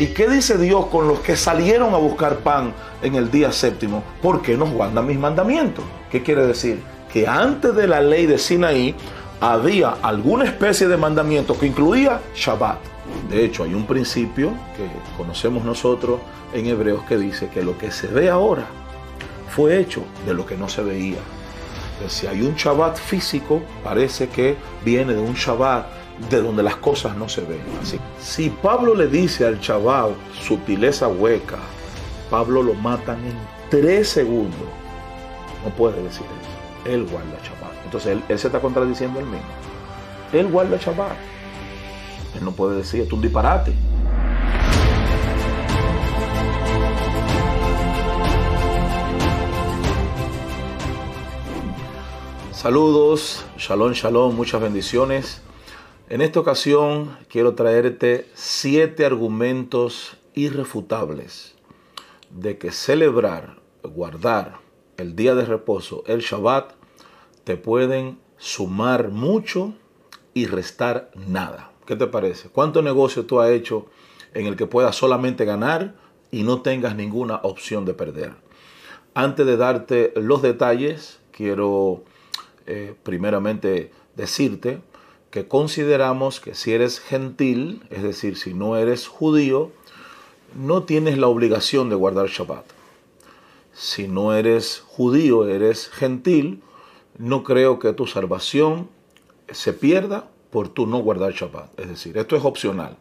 ¿Y 0.00 0.06
qué 0.14 0.26
dice 0.30 0.56
Dios 0.56 0.86
con 0.86 1.06
los 1.08 1.20
que 1.20 1.36
salieron 1.36 1.92
a 1.92 1.98
buscar 1.98 2.38
pan 2.38 2.72
en 3.02 3.16
el 3.16 3.30
día 3.30 3.52
séptimo? 3.52 4.02
Porque 4.22 4.56
nos 4.56 4.70
guardan 4.70 5.06
mis 5.06 5.18
mandamientos. 5.18 5.84
¿Qué 6.10 6.22
quiere 6.22 6.46
decir? 6.46 6.82
Que 7.12 7.28
antes 7.28 7.74
de 7.74 7.86
la 7.86 8.00
ley 8.00 8.24
de 8.24 8.38
Sinaí 8.38 8.94
había 9.42 9.90
alguna 10.00 10.46
especie 10.46 10.88
de 10.88 10.96
mandamiento 10.96 11.58
que 11.58 11.66
incluía 11.66 12.18
Shabbat. 12.34 12.78
De 13.28 13.44
hecho, 13.44 13.64
hay 13.64 13.74
un 13.74 13.84
principio 13.84 14.52
que 14.74 14.88
conocemos 15.18 15.66
nosotros 15.66 16.18
en 16.54 16.64
Hebreos 16.64 17.02
que 17.06 17.18
dice 17.18 17.50
que 17.50 17.62
lo 17.62 17.76
que 17.76 17.90
se 17.90 18.06
ve 18.06 18.30
ahora 18.30 18.64
fue 19.54 19.78
hecho 19.78 20.02
de 20.24 20.32
lo 20.32 20.46
que 20.46 20.56
no 20.56 20.70
se 20.70 20.82
veía. 20.82 21.18
si 22.08 22.26
hay 22.26 22.40
un 22.40 22.54
Shabbat 22.54 22.96
físico, 22.96 23.60
parece 23.84 24.30
que 24.30 24.56
viene 24.82 25.12
de 25.12 25.20
un 25.20 25.34
Shabbat 25.34 25.99
de 26.28 26.42
donde 26.42 26.62
las 26.62 26.76
cosas 26.76 27.16
no 27.16 27.28
se 27.28 27.40
ven. 27.42 27.62
Así, 27.82 27.98
si 28.20 28.50
Pablo 28.50 28.94
le 28.94 29.06
dice 29.06 29.46
al 29.46 29.60
chaval 29.60 30.14
sutileza 30.42 31.08
hueca, 31.08 31.58
Pablo 32.28 32.62
lo 32.62 32.74
matan 32.74 33.24
en 33.24 33.34
tres 33.70 34.08
segundos. 34.08 34.68
No 35.64 35.70
puede 35.70 36.02
decir 36.02 36.26
eso. 36.40 36.90
Él 36.90 37.06
guarda 37.06 37.38
Shabbat. 37.42 37.84
Entonces 37.84 38.18
él, 38.28 38.38
se 38.38 38.48
está 38.48 38.60
contradiciendo 38.60 39.20
él 39.20 39.26
mismo. 39.26 39.46
Él 40.32 40.48
guarda 40.48 40.76
Shabbat. 40.76 41.16
Él 42.36 42.44
no 42.44 42.52
puede 42.52 42.76
decir, 42.76 43.00
es 43.02 43.12
un 43.12 43.20
disparate. 43.20 43.74
Saludos, 52.52 53.44
shalom, 53.56 53.92
shalom, 53.92 54.36
muchas 54.36 54.60
bendiciones. 54.60 55.40
En 56.10 56.22
esta 56.22 56.40
ocasión 56.40 57.16
quiero 57.28 57.54
traerte 57.54 58.26
siete 58.34 59.06
argumentos 59.06 60.16
irrefutables 60.34 61.54
de 62.30 62.58
que 62.58 62.72
celebrar, 62.72 63.60
guardar 63.84 64.56
el 64.96 65.14
día 65.14 65.36
de 65.36 65.44
reposo, 65.44 66.02
el 66.08 66.18
Shabbat, 66.18 66.72
te 67.44 67.56
pueden 67.56 68.18
sumar 68.38 69.10
mucho 69.10 69.72
y 70.34 70.46
restar 70.46 71.12
nada. 71.14 71.70
¿Qué 71.86 71.94
te 71.94 72.08
parece? 72.08 72.48
¿Cuánto 72.48 72.82
negocio 72.82 73.24
tú 73.24 73.40
has 73.40 73.50
hecho 73.50 73.86
en 74.34 74.46
el 74.46 74.56
que 74.56 74.66
puedas 74.66 74.96
solamente 74.96 75.44
ganar 75.44 75.94
y 76.32 76.42
no 76.42 76.60
tengas 76.60 76.96
ninguna 76.96 77.36
opción 77.44 77.84
de 77.84 77.94
perder? 77.94 78.32
Antes 79.14 79.46
de 79.46 79.56
darte 79.56 80.12
los 80.16 80.42
detalles, 80.42 81.20
quiero 81.30 82.02
eh, 82.66 82.96
primeramente 83.04 83.92
decirte 84.16 84.89
que 85.30 85.46
consideramos 85.46 86.40
que 86.40 86.54
si 86.54 86.72
eres 86.72 86.98
gentil, 87.00 87.82
es 87.90 88.02
decir, 88.02 88.36
si 88.36 88.52
no 88.52 88.76
eres 88.76 89.06
judío, 89.06 89.70
no 90.54 90.82
tienes 90.82 91.18
la 91.18 91.28
obligación 91.28 91.88
de 91.88 91.96
guardar 91.96 92.28
Shabbat. 92.28 92.64
Si 93.72 94.08
no 94.08 94.34
eres 94.34 94.82
judío, 94.86 95.46
eres 95.46 95.88
gentil, 95.88 96.62
no 97.18 97.44
creo 97.44 97.78
que 97.78 97.92
tu 97.92 98.06
salvación 98.06 98.88
se 99.50 99.72
pierda 99.72 100.28
por 100.50 100.68
tu 100.68 100.86
no 100.86 100.98
guardar 100.98 101.32
Shabbat. 101.32 101.78
Es 101.78 101.88
decir, 101.88 102.18
esto 102.18 102.36
es 102.36 102.44
opcional. 102.44 102.96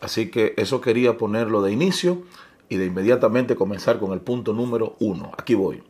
Así 0.00 0.30
que 0.30 0.54
eso 0.56 0.80
quería 0.80 1.16
ponerlo 1.16 1.62
de 1.62 1.72
inicio 1.72 2.22
y 2.68 2.76
de 2.76 2.86
inmediatamente 2.86 3.54
comenzar 3.54 4.00
con 4.00 4.12
el 4.12 4.20
punto 4.20 4.52
número 4.52 4.96
uno. 4.98 5.30
Aquí 5.38 5.54
voy. 5.54 5.82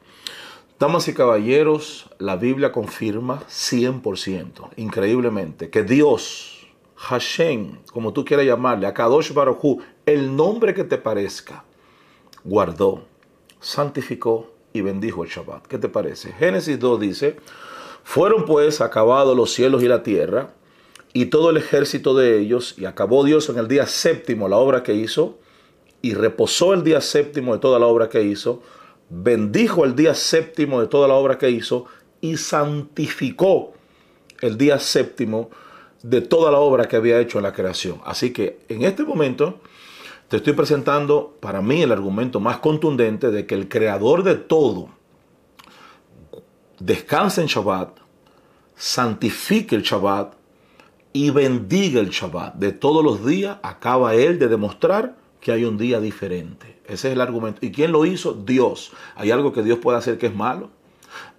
Damas 0.77 1.06
y 1.06 1.14
caballeros, 1.14 2.11
la 2.19 2.34
Biblia 2.34 2.72
confirma 2.72 3.44
100%, 3.48 4.70
increíblemente, 4.77 5.70
que 5.70 5.84
Dios, 5.84 6.66
Hashem, 6.97 7.78
como 7.92 8.12
tú 8.12 8.25
quieras 8.25 8.44
llamarle, 8.44 8.89
Akadosh 8.89 9.33
Baruj 9.33 9.78
el 10.05 10.34
nombre 10.34 10.75
que 10.75 10.83
te 10.83 10.98
parezca, 10.98 11.64
guardó, 12.42 13.05
santificó 13.61 14.50
y 14.72 14.81
bendijo 14.81 15.22
el 15.22 15.31
Shabbat. 15.31 15.64
¿Qué 15.69 15.78
te 15.78 15.89
parece? 15.89 16.32
Génesis 16.32 16.76
2 16.81 17.00
dice, 17.00 17.37
fueron 18.03 18.44
pues 18.44 18.81
acabados 18.81 19.37
los 19.37 19.53
cielos 19.53 19.81
y 19.84 19.87
la 19.87 20.03
tierra 20.03 20.54
y 21.12 21.26
todo 21.26 21.50
el 21.50 21.56
ejército 21.56 22.15
de 22.15 22.41
ellos, 22.41 22.75
y 22.76 22.87
acabó 22.87 23.22
Dios 23.22 23.49
en 23.49 23.59
el 23.59 23.69
día 23.69 23.87
séptimo 23.87 24.49
la 24.49 24.56
obra 24.56 24.82
que 24.82 24.94
hizo, 24.94 25.38
y 26.03 26.15
reposó 26.15 26.75
el 26.75 26.82
día 26.82 27.00
séptimo 27.00 27.54
de 27.54 27.60
toda 27.60 27.78
la 27.78 27.87
obra 27.87 28.09
que 28.09 28.25
hizo, 28.25 28.60
bendijo 29.22 29.84
el 29.84 29.94
día 29.94 30.14
séptimo 30.14 30.80
de 30.80 30.88
toda 30.88 31.06
la 31.06 31.14
obra 31.14 31.38
que 31.38 31.50
hizo 31.50 31.86
y 32.20 32.36
santificó 32.36 33.72
el 34.41 34.58
día 34.58 34.78
séptimo 34.78 35.50
de 36.02 36.20
toda 36.20 36.50
la 36.50 36.58
obra 36.58 36.86
que 36.86 36.97
había 36.97 37.20
hecho 37.20 37.38
en 37.38 37.44
la 37.44 37.52
creación. 37.52 38.00
Así 38.04 38.32
que 38.32 38.60
en 38.69 38.82
este 38.82 39.04
momento 39.04 39.60
te 40.28 40.38
estoy 40.38 40.54
presentando 40.54 41.36
para 41.41 41.62
mí 41.62 41.82
el 41.82 41.92
argumento 41.92 42.41
más 42.41 42.58
contundente 42.58 43.30
de 43.30 43.47
que 43.47 43.54
el 43.54 43.69
creador 43.69 44.22
de 44.22 44.34
todo 44.34 44.88
descansa 46.78 47.41
en 47.41 47.46
Shabbat, 47.46 47.98
santifique 48.75 49.76
el 49.76 49.82
Shabbat 49.82 50.34
y 51.12 51.31
bendiga 51.31 52.00
el 52.00 52.10
Shabbat. 52.10 52.54
De 52.56 52.72
todos 52.72 53.04
los 53.04 53.25
días 53.25 53.58
acaba 53.62 54.14
él 54.14 54.38
de 54.38 54.48
demostrar 54.48 55.16
que 55.41 55.52
hay 55.52 55.64
un 55.64 55.78
día 55.78 56.00
diferente. 56.00 56.74
Ese 56.84 57.09
es 57.09 57.15
el 57.15 57.21
argumento. 57.21 57.65
¿Y 57.65 57.72
quién 57.72 57.93
lo 57.93 58.05
hizo? 58.05 58.34
Dios. 58.34 58.93
¿Hay 59.17 59.31
algo 59.31 59.53
que 59.53 59.62
Dios 59.62 59.78
pueda 59.78 59.99
hacer 59.99 60.19
que 60.19 60.27
es 60.27 60.34
malo? 60.34 60.71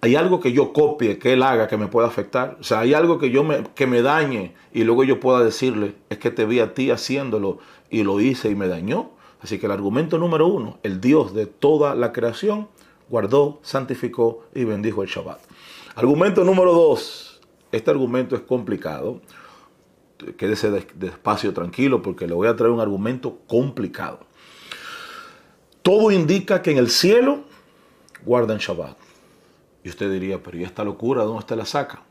¿Hay 0.00 0.16
algo 0.16 0.40
que 0.40 0.52
yo 0.52 0.72
copie, 0.72 1.18
que 1.18 1.34
Él 1.34 1.42
haga, 1.42 1.68
que 1.68 1.76
me 1.76 1.86
pueda 1.86 2.08
afectar? 2.08 2.56
O 2.60 2.64
sea, 2.64 2.80
¿hay 2.80 2.94
algo 2.94 3.18
que, 3.18 3.30
yo 3.30 3.44
me, 3.44 3.62
que 3.74 3.86
me 3.86 4.02
dañe 4.02 4.54
y 4.72 4.84
luego 4.84 5.04
yo 5.04 5.20
pueda 5.20 5.44
decirle, 5.44 5.94
es 6.08 6.18
que 6.18 6.30
te 6.30 6.46
vi 6.46 6.60
a 6.60 6.74
ti 6.74 6.90
haciéndolo 6.90 7.58
y 7.90 8.02
lo 8.02 8.20
hice 8.20 8.50
y 8.50 8.54
me 8.54 8.68
dañó? 8.68 9.10
Así 9.40 9.58
que 9.58 9.66
el 9.66 9.72
argumento 9.72 10.18
número 10.18 10.46
uno, 10.46 10.78
el 10.82 11.00
Dios 11.00 11.34
de 11.34 11.46
toda 11.46 11.94
la 11.94 12.12
creación, 12.12 12.68
guardó, 13.08 13.60
santificó 13.62 14.44
y 14.54 14.64
bendijo 14.64 15.02
el 15.02 15.08
Shabbat. 15.08 15.40
Argumento 15.94 16.42
número 16.42 16.72
dos, 16.72 17.40
este 17.70 17.90
argumento 17.90 18.34
es 18.34 18.42
complicado 18.42 19.20
quédese 20.36 20.70
despacio, 20.94 21.52
tranquilo, 21.52 22.02
porque 22.02 22.26
le 22.26 22.34
voy 22.34 22.48
a 22.48 22.56
traer 22.56 22.72
un 22.72 22.80
argumento 22.80 23.38
complicado. 23.46 24.20
Todo 25.86 26.10
indica 26.10 26.62
que 26.62 26.72
en 26.72 26.78
el 26.78 26.90
cielo 26.90 27.44
guardan 28.24 28.58
Shabbat. 28.58 28.96
Y 29.84 29.88
usted 29.88 30.10
diría, 30.10 30.42
pero 30.42 30.58
¿y 30.58 30.64
esta 30.64 30.82
locura 30.82 31.22
dónde 31.22 31.38
está 31.38 31.54
la 31.54 31.64
saca? 31.64 32.02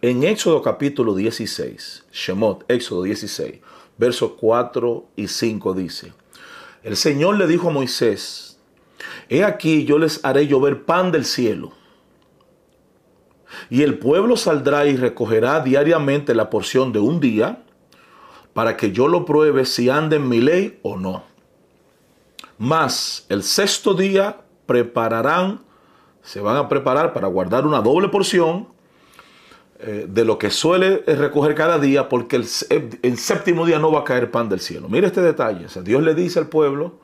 En 0.00 0.24
Éxodo 0.24 0.62
capítulo 0.62 1.14
16, 1.14 2.06
Shemot, 2.10 2.64
Éxodo 2.66 3.02
16, 3.02 3.56
versos 3.98 4.32
4 4.40 5.04
y 5.16 5.28
5 5.28 5.74
dice, 5.74 6.14
el 6.82 6.96
Señor 6.96 7.36
le 7.36 7.46
dijo 7.46 7.68
a 7.68 7.72
Moisés, 7.72 8.58
he 9.28 9.44
aquí 9.44 9.84
yo 9.84 9.98
les 9.98 10.24
haré 10.24 10.46
llover 10.46 10.86
pan 10.86 11.12
del 11.12 11.26
cielo 11.26 11.72
y 13.68 13.82
el 13.82 13.98
pueblo 13.98 14.38
saldrá 14.38 14.86
y 14.86 14.96
recogerá 14.96 15.60
diariamente 15.60 16.34
la 16.34 16.48
porción 16.48 16.94
de 16.94 17.00
un 17.00 17.20
día 17.20 17.64
para 18.54 18.78
que 18.78 18.92
yo 18.92 19.08
lo 19.08 19.26
pruebe 19.26 19.66
si 19.66 19.90
anda 19.90 20.16
en 20.16 20.26
mi 20.26 20.40
ley 20.40 20.78
o 20.80 20.96
no. 20.96 21.27
Más 22.58 23.24
el 23.28 23.44
sexto 23.44 23.94
día 23.94 24.40
prepararán, 24.66 25.60
se 26.22 26.40
van 26.40 26.56
a 26.56 26.68
preparar 26.68 27.12
para 27.12 27.28
guardar 27.28 27.64
una 27.64 27.80
doble 27.80 28.08
porción 28.08 28.68
eh, 29.78 30.06
de 30.08 30.24
lo 30.24 30.38
que 30.38 30.50
suele 30.50 31.04
recoger 31.06 31.54
cada 31.54 31.78
día, 31.78 32.08
porque 32.08 32.34
el, 32.34 32.46
séptimo 33.16 33.64
día 33.64 33.78
no 33.78 33.92
va 33.92 34.00
a 34.00 34.04
caer 34.04 34.32
pan 34.32 34.48
del 34.48 34.58
cielo. 34.58 34.88
Mire 34.88 35.06
este 35.06 35.22
detalle. 35.22 35.66
Dios 35.84 36.02
le 36.02 36.14
dice 36.16 36.40
al 36.40 36.48
pueblo, 36.48 36.98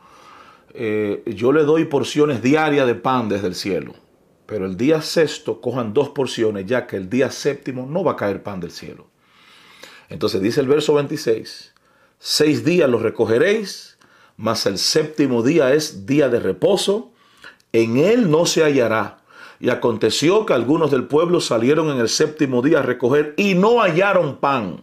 eh, 0.75 1.23
yo 1.37 1.53
le 1.53 1.63
doy 1.63 1.85
porciones 1.85 2.43
diarias 2.43 2.87
de 2.89 2.97
pan 2.97 3.29
desde 3.29 3.47
el 3.47 3.55
cielo. 3.55 3.95
Pero 4.47 4.67
el 4.67 4.77
día 4.77 5.01
sexto 5.03 5.61
cojan 5.61 5.95
dos 5.95 6.11
porciones, 6.11 6.67
ya 6.67 6.89
que 6.89 6.97
el 6.97 7.09
día 7.09 7.31
séptimo 7.31 7.87
no 7.87 8.03
va 8.03 8.13
a 8.13 8.17
caer 8.17 8.43
pan 8.43 8.59
del 8.59 8.73
cielo. 8.73 9.07
Entonces 10.09 10.43
dice 10.43 10.61
el 10.61 10.67
verso 10.67 10.95
26, 10.95 11.73
seis 12.19 12.65
días 12.65 12.91
los 12.91 13.03
recogeréis, 13.03 13.94
mas 14.37 14.67
el 14.67 14.79
séptimo 14.79 15.43
día 15.43 15.75
es 15.75 16.07
día 16.07 16.29
de 16.29 16.41
reposo, 16.41 17.13
en 17.73 17.97
él 17.99 18.31
no 18.31 18.47
se 18.47 18.63
hallará. 18.63 19.19
Y 19.61 19.71
aconteció 19.71 20.45
que 20.47 20.53
algunos 20.53 20.91
del 20.91 21.05
pueblo 21.05 21.41
salieron 21.41 21.91
en 21.91 21.99
el 21.99 22.09
séptimo 22.09 22.61
día 22.61 22.81
a 22.81 22.83
recoger 22.83 23.35
y 23.37 23.55
no 23.55 23.81
hallaron 23.81 24.37
pan. 24.37 24.83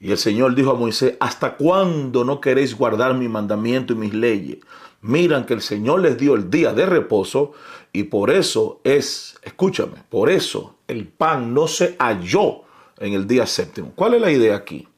Y 0.00 0.12
el 0.12 0.18
Señor 0.18 0.54
dijo 0.54 0.70
a 0.70 0.74
Moisés, 0.74 1.16
¿hasta 1.20 1.56
cuándo 1.56 2.24
no 2.24 2.40
queréis 2.40 2.76
guardar 2.76 3.14
mi 3.14 3.28
mandamiento 3.28 3.92
y 3.92 3.96
mis 3.96 4.14
leyes? 4.14 4.58
Miran 5.02 5.44
que 5.44 5.54
el 5.54 5.60
Señor 5.60 6.00
les 6.00 6.16
dio 6.16 6.34
el 6.34 6.50
día 6.50 6.72
de 6.72 6.86
reposo 6.86 7.52
y 7.92 8.04
por 8.04 8.30
eso 8.30 8.80
es, 8.84 9.38
escúchame, 9.42 10.02
por 10.08 10.30
eso 10.30 10.76
el 10.88 11.06
pan 11.06 11.52
no 11.52 11.66
se 11.66 11.96
halló 11.98 12.62
en 12.98 13.14
el 13.14 13.26
día 13.26 13.46
séptimo. 13.46 13.92
¿Cuál 13.94 14.14
es 14.14 14.20
la 14.20 14.30
idea 14.30 14.56
aquí? 14.56 14.88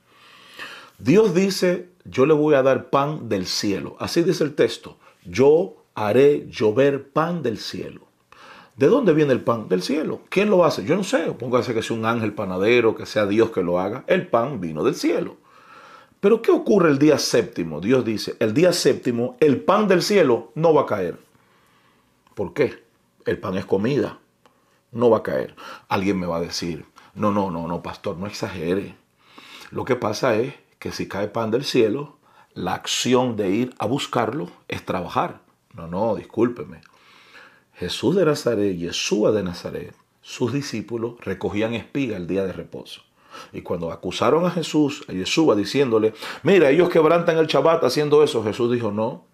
Dios 0.99 1.35
dice, 1.35 1.89
yo 2.05 2.27
le 2.27 2.35
voy 2.35 2.55
a 2.55 2.63
dar 2.63 2.91
pan 2.91 3.29
del 3.29 3.47
cielo. 3.47 3.97
Así 3.99 4.23
dice 4.23 4.45
el 4.45 4.55
texto. 4.55 4.99
Yo 5.25 5.77
haré 5.95 6.47
llover 6.51 7.11
pan 7.11 7.43
del 7.43 7.59
cielo. 7.59 8.03
¿De 8.77 8.87
dónde 8.87 9.13
viene 9.13 9.33
el 9.33 9.43
pan? 9.43 9.69
Del 9.69 9.83
cielo. 9.83 10.23
¿Quién 10.29 10.51
lo 10.51 10.65
hace? 10.65 10.85
Yo 10.85 10.97
no 10.97 11.05
sé. 11.05 11.33
Póngase 11.33 11.75
que 11.75 11.83
sea 11.83 11.97
un 11.97 12.07
ángel 12.07 12.33
panadero, 12.33 12.95
que 12.95 13.07
sea 13.07 13.27
Dios 13.27 13.51
que 13.51 13.63
lo 13.63 13.79
haga. 13.79 14.05
El 14.07 14.27
pan 14.27 14.61
vino 14.61 14.83
del 14.83 14.95
cielo. 14.95 15.37
Pero 16.23 16.41
¿qué 16.41 16.53
ocurre 16.53 16.89
el 16.89 16.99
día 16.99 17.19
séptimo? 17.19 17.81
Dios 17.81 18.05
dice, 18.05 18.37
el 18.39 18.55
día 18.55 18.73
séptimo 18.73 19.37
el 19.41 19.61
pan 19.61 19.89
del 19.89 20.03
cielo 20.03 20.53
no 20.55 20.73
va 20.73 20.83
a 20.83 20.87
caer. 20.87 21.19
¿Por 22.37 22.55
qué? 22.55 22.85
El 23.27 23.39
pan 23.39 23.57
es 23.57 23.67
comida, 23.67 24.21
no 24.93 25.11
va 25.11 25.19
a 25.19 25.23
caer. 25.25 25.57
Alguien 25.89 26.21
me 26.21 26.27
va 26.27 26.37
a 26.37 26.41
decir, 26.41 26.87
no, 27.15 27.33
no, 27.33 27.51
no, 27.51 27.67
no, 27.67 27.83
pastor, 27.83 28.17
no 28.19 28.29
exagere. 28.29 28.95
Lo 29.73 29.85
que 29.85 29.97
pasa 29.97 30.37
es 30.37 30.55
que 30.83 30.91
si 30.91 31.07
cae 31.07 31.29
pan 31.29 31.53
del 31.53 31.63
cielo, 31.63 32.17
la 32.55 32.75
acción 32.75 33.37
de 33.37 33.51
ir 33.51 33.73
a 33.79 33.87
buscarlo 33.87 34.51
es 34.67 34.85
trabajar. 34.85 35.41
No, 35.75 35.87
no, 35.87 36.17
discúlpeme. 36.17 36.81
Jesús 37.75 38.17
de 38.17 38.25
Nazaret, 38.25 38.77
Yeshua 38.77 39.31
de 39.31 39.45
Nazaret, 39.45 39.95
sus 40.23 40.53
discípulos 40.53 41.15
recogían 41.21 41.75
espiga 41.75 42.17
el 42.17 42.27
día 42.27 42.45
de 42.45 42.53
reposo. 42.53 43.03
Y 43.53 43.63
cuando 43.63 43.93
acusaron 43.93 44.45
a 44.45 44.51
Jesús, 44.51 45.05
a 45.09 45.13
Yeshua, 45.13 45.55
diciéndole, 45.55 46.15
mira, 46.43 46.69
ellos 46.69 46.89
quebrantan 46.89 47.39
el 47.39 47.47
Shabbat 47.47 47.85
haciendo 47.85 48.25
eso, 48.25 48.43
Jesús 48.43 48.73
dijo, 48.73 48.91
no, 48.91 49.25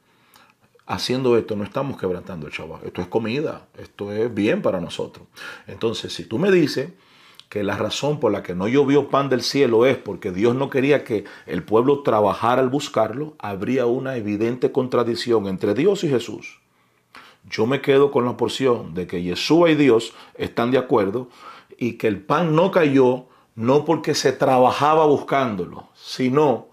haciendo 0.85 1.39
esto 1.39 1.57
no 1.57 1.65
estamos 1.65 1.99
quebrantando 1.99 2.47
el 2.47 2.53
Shabbat, 2.53 2.85
esto 2.85 3.01
es 3.01 3.09
comida, 3.09 3.69
esto 3.79 4.13
es 4.13 4.33
bien 4.35 4.61
para 4.61 4.83
nosotros. 4.83 5.27
Entonces, 5.67 6.13
si 6.13 6.25
tú 6.25 6.39
me 6.39 6.51
dices 6.51 6.91
que 7.49 7.63
la 7.63 7.77
razón 7.77 8.21
por 8.21 8.33
la 8.33 8.43
que 8.43 8.55
no 8.55 8.69
llovió 8.69 9.09
pan 9.09 9.29
del 9.29 9.43
cielo 9.43 9.87
es 9.87 9.97
porque 9.97 10.33
Dios 10.33 10.55
no 10.55 10.69
quería 10.69 11.05
que 11.05 11.25
el 11.47 11.63
pueblo 11.63 12.03
trabajara 12.03 12.61
al 12.61 12.69
buscarlo, 12.69 13.35
habría 13.39 13.87
una 13.87 14.17
evidente 14.17 14.71
contradicción 14.71 15.47
entre 15.47 15.75
Dios 15.75 16.05
y 16.05 16.09
Jesús. 16.09 16.61
Yo 17.49 17.67
me 17.67 17.81
quedo 17.81 18.11
con 18.11 18.27
la 18.27 18.37
porción 18.37 18.93
de 18.95 19.07
que 19.07 19.23
Yeshua 19.23 19.71
y 19.71 19.75
Dios 19.75 20.13
están 20.35 20.71
de 20.71 20.79
acuerdo 20.79 21.29
y 21.79 21.93
que 21.95 22.09
el 22.09 22.21
pan 22.21 22.55
no 22.55 22.71
cayó 22.71 23.27
no 23.55 23.85
porque 23.85 24.15
se 24.15 24.33
trabajaba 24.33 25.07
buscándolo, 25.07 25.89
sino 25.95 26.69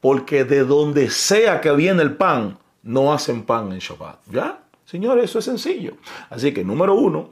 porque 0.00 0.44
de 0.44 0.64
donde 0.64 1.10
sea 1.10 1.60
que 1.60 1.72
viene 1.72 2.02
el 2.02 2.16
pan, 2.16 2.58
no 2.82 3.12
hacen 3.12 3.42
pan 3.42 3.72
en 3.72 3.78
Shabbat. 3.80 4.20
¿Ya? 4.30 4.62
Señores, 4.86 5.24
eso 5.24 5.40
es 5.40 5.44
sencillo. 5.44 5.94
Así 6.30 6.54
que 6.54 6.64
número 6.64 6.94
uno, 6.94 7.30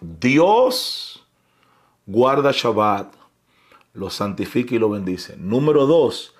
Dios 0.00 1.11
guarda 2.06 2.50
Shabbat, 2.52 3.14
lo 3.94 4.10
santifica 4.10 4.74
y 4.74 4.78
lo 4.78 4.90
bendice. 4.90 5.36
Número 5.36 5.86
dos, 5.86 6.34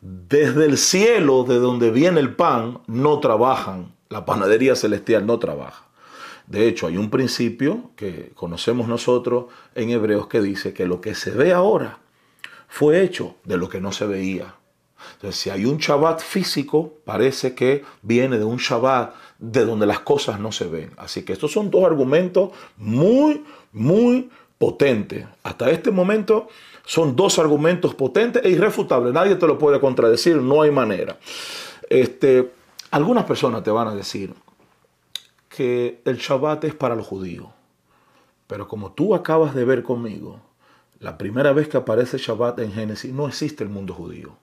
desde 0.00 0.66
el 0.66 0.78
cielo, 0.78 1.44
de 1.44 1.58
donde 1.58 1.90
viene 1.90 2.20
el 2.20 2.34
pan, 2.34 2.80
no 2.86 3.20
trabajan. 3.20 3.94
La 4.08 4.24
panadería 4.24 4.74
celestial 4.74 5.26
no 5.26 5.38
trabaja. 5.38 5.86
De 6.46 6.66
hecho, 6.66 6.88
hay 6.88 6.96
un 6.96 7.10
principio 7.10 7.92
que 7.94 8.32
conocemos 8.34 8.88
nosotros 8.88 9.46
en 9.74 9.90
Hebreos 9.90 10.26
que 10.26 10.40
dice 10.40 10.72
que 10.74 10.84
lo 10.84 11.00
que 11.00 11.14
se 11.14 11.30
ve 11.30 11.52
ahora 11.52 12.00
fue 12.66 13.02
hecho 13.02 13.36
de 13.44 13.56
lo 13.56 13.68
que 13.68 13.80
no 13.80 13.92
se 13.92 14.06
veía. 14.06 14.56
Entonces, 15.14 15.40
si 15.40 15.50
hay 15.50 15.64
un 15.64 15.78
Shabbat 15.78 16.20
físico, 16.20 16.94
parece 17.04 17.54
que 17.54 17.84
viene 18.02 18.38
de 18.38 18.44
un 18.44 18.56
Shabbat 18.56 19.14
de 19.38 19.64
donde 19.64 19.86
las 19.86 20.00
cosas 20.00 20.40
no 20.40 20.50
se 20.50 20.66
ven. 20.66 20.90
Así 20.96 21.22
que 21.22 21.32
estos 21.32 21.52
son 21.52 21.70
dos 21.70 21.84
argumentos 21.84 22.50
muy, 22.76 23.44
muy 23.72 24.28
potentes. 24.60 25.26
Hasta 25.42 25.70
este 25.70 25.90
momento 25.90 26.48
son 26.84 27.16
dos 27.16 27.38
argumentos 27.38 27.94
potentes 27.94 28.44
e 28.44 28.50
irrefutables. 28.50 29.14
Nadie 29.14 29.36
te 29.36 29.46
lo 29.46 29.56
puede 29.56 29.80
contradecir, 29.80 30.36
no 30.36 30.60
hay 30.60 30.70
manera. 30.70 31.16
Este, 31.88 32.52
algunas 32.90 33.24
personas 33.24 33.62
te 33.62 33.70
van 33.70 33.88
a 33.88 33.94
decir, 33.94 34.34
que 35.48 36.02
el 36.04 36.18
Shabbat 36.18 36.64
es 36.64 36.74
para 36.74 36.94
los 36.94 37.06
judíos. 37.06 37.46
Pero 38.46 38.68
como 38.68 38.92
tú 38.92 39.14
acabas 39.14 39.54
de 39.54 39.64
ver 39.64 39.82
conmigo, 39.82 40.40
la 40.98 41.16
primera 41.16 41.54
vez 41.54 41.66
que 41.66 41.78
aparece 41.78 42.18
Shabbat 42.18 42.58
en 42.58 42.72
Génesis 42.72 43.14
no 43.14 43.28
existe 43.28 43.64
el 43.64 43.70
mundo 43.70 43.94
judío. 43.94 44.36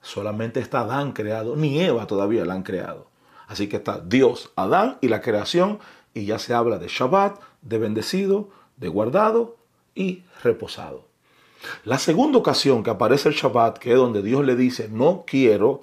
Solamente 0.00 0.60
está 0.60 0.82
Adán 0.82 1.10
creado, 1.10 1.56
ni 1.56 1.80
Eva 1.80 2.06
todavía 2.06 2.44
la 2.44 2.54
han 2.54 2.62
creado. 2.62 3.08
Así 3.48 3.68
que 3.68 3.78
está 3.78 3.98
Dios, 3.98 4.52
Adán 4.54 4.98
y 5.00 5.08
la 5.08 5.20
creación, 5.20 5.80
y 6.14 6.24
ya 6.24 6.38
se 6.38 6.54
habla 6.54 6.78
de 6.78 6.86
Shabbat, 6.86 7.40
de 7.62 7.78
bendecido, 7.78 8.48
de 8.80 8.88
guardado 8.88 9.56
y 9.94 10.24
reposado. 10.42 11.04
La 11.84 11.98
segunda 11.98 12.38
ocasión 12.38 12.82
que 12.82 12.90
aparece 12.90 13.28
el 13.28 13.34
Shabbat, 13.34 13.78
que 13.78 13.92
es 13.92 13.96
donde 13.96 14.22
Dios 14.22 14.44
le 14.44 14.56
dice, 14.56 14.88
no 14.90 15.24
quiero 15.26 15.82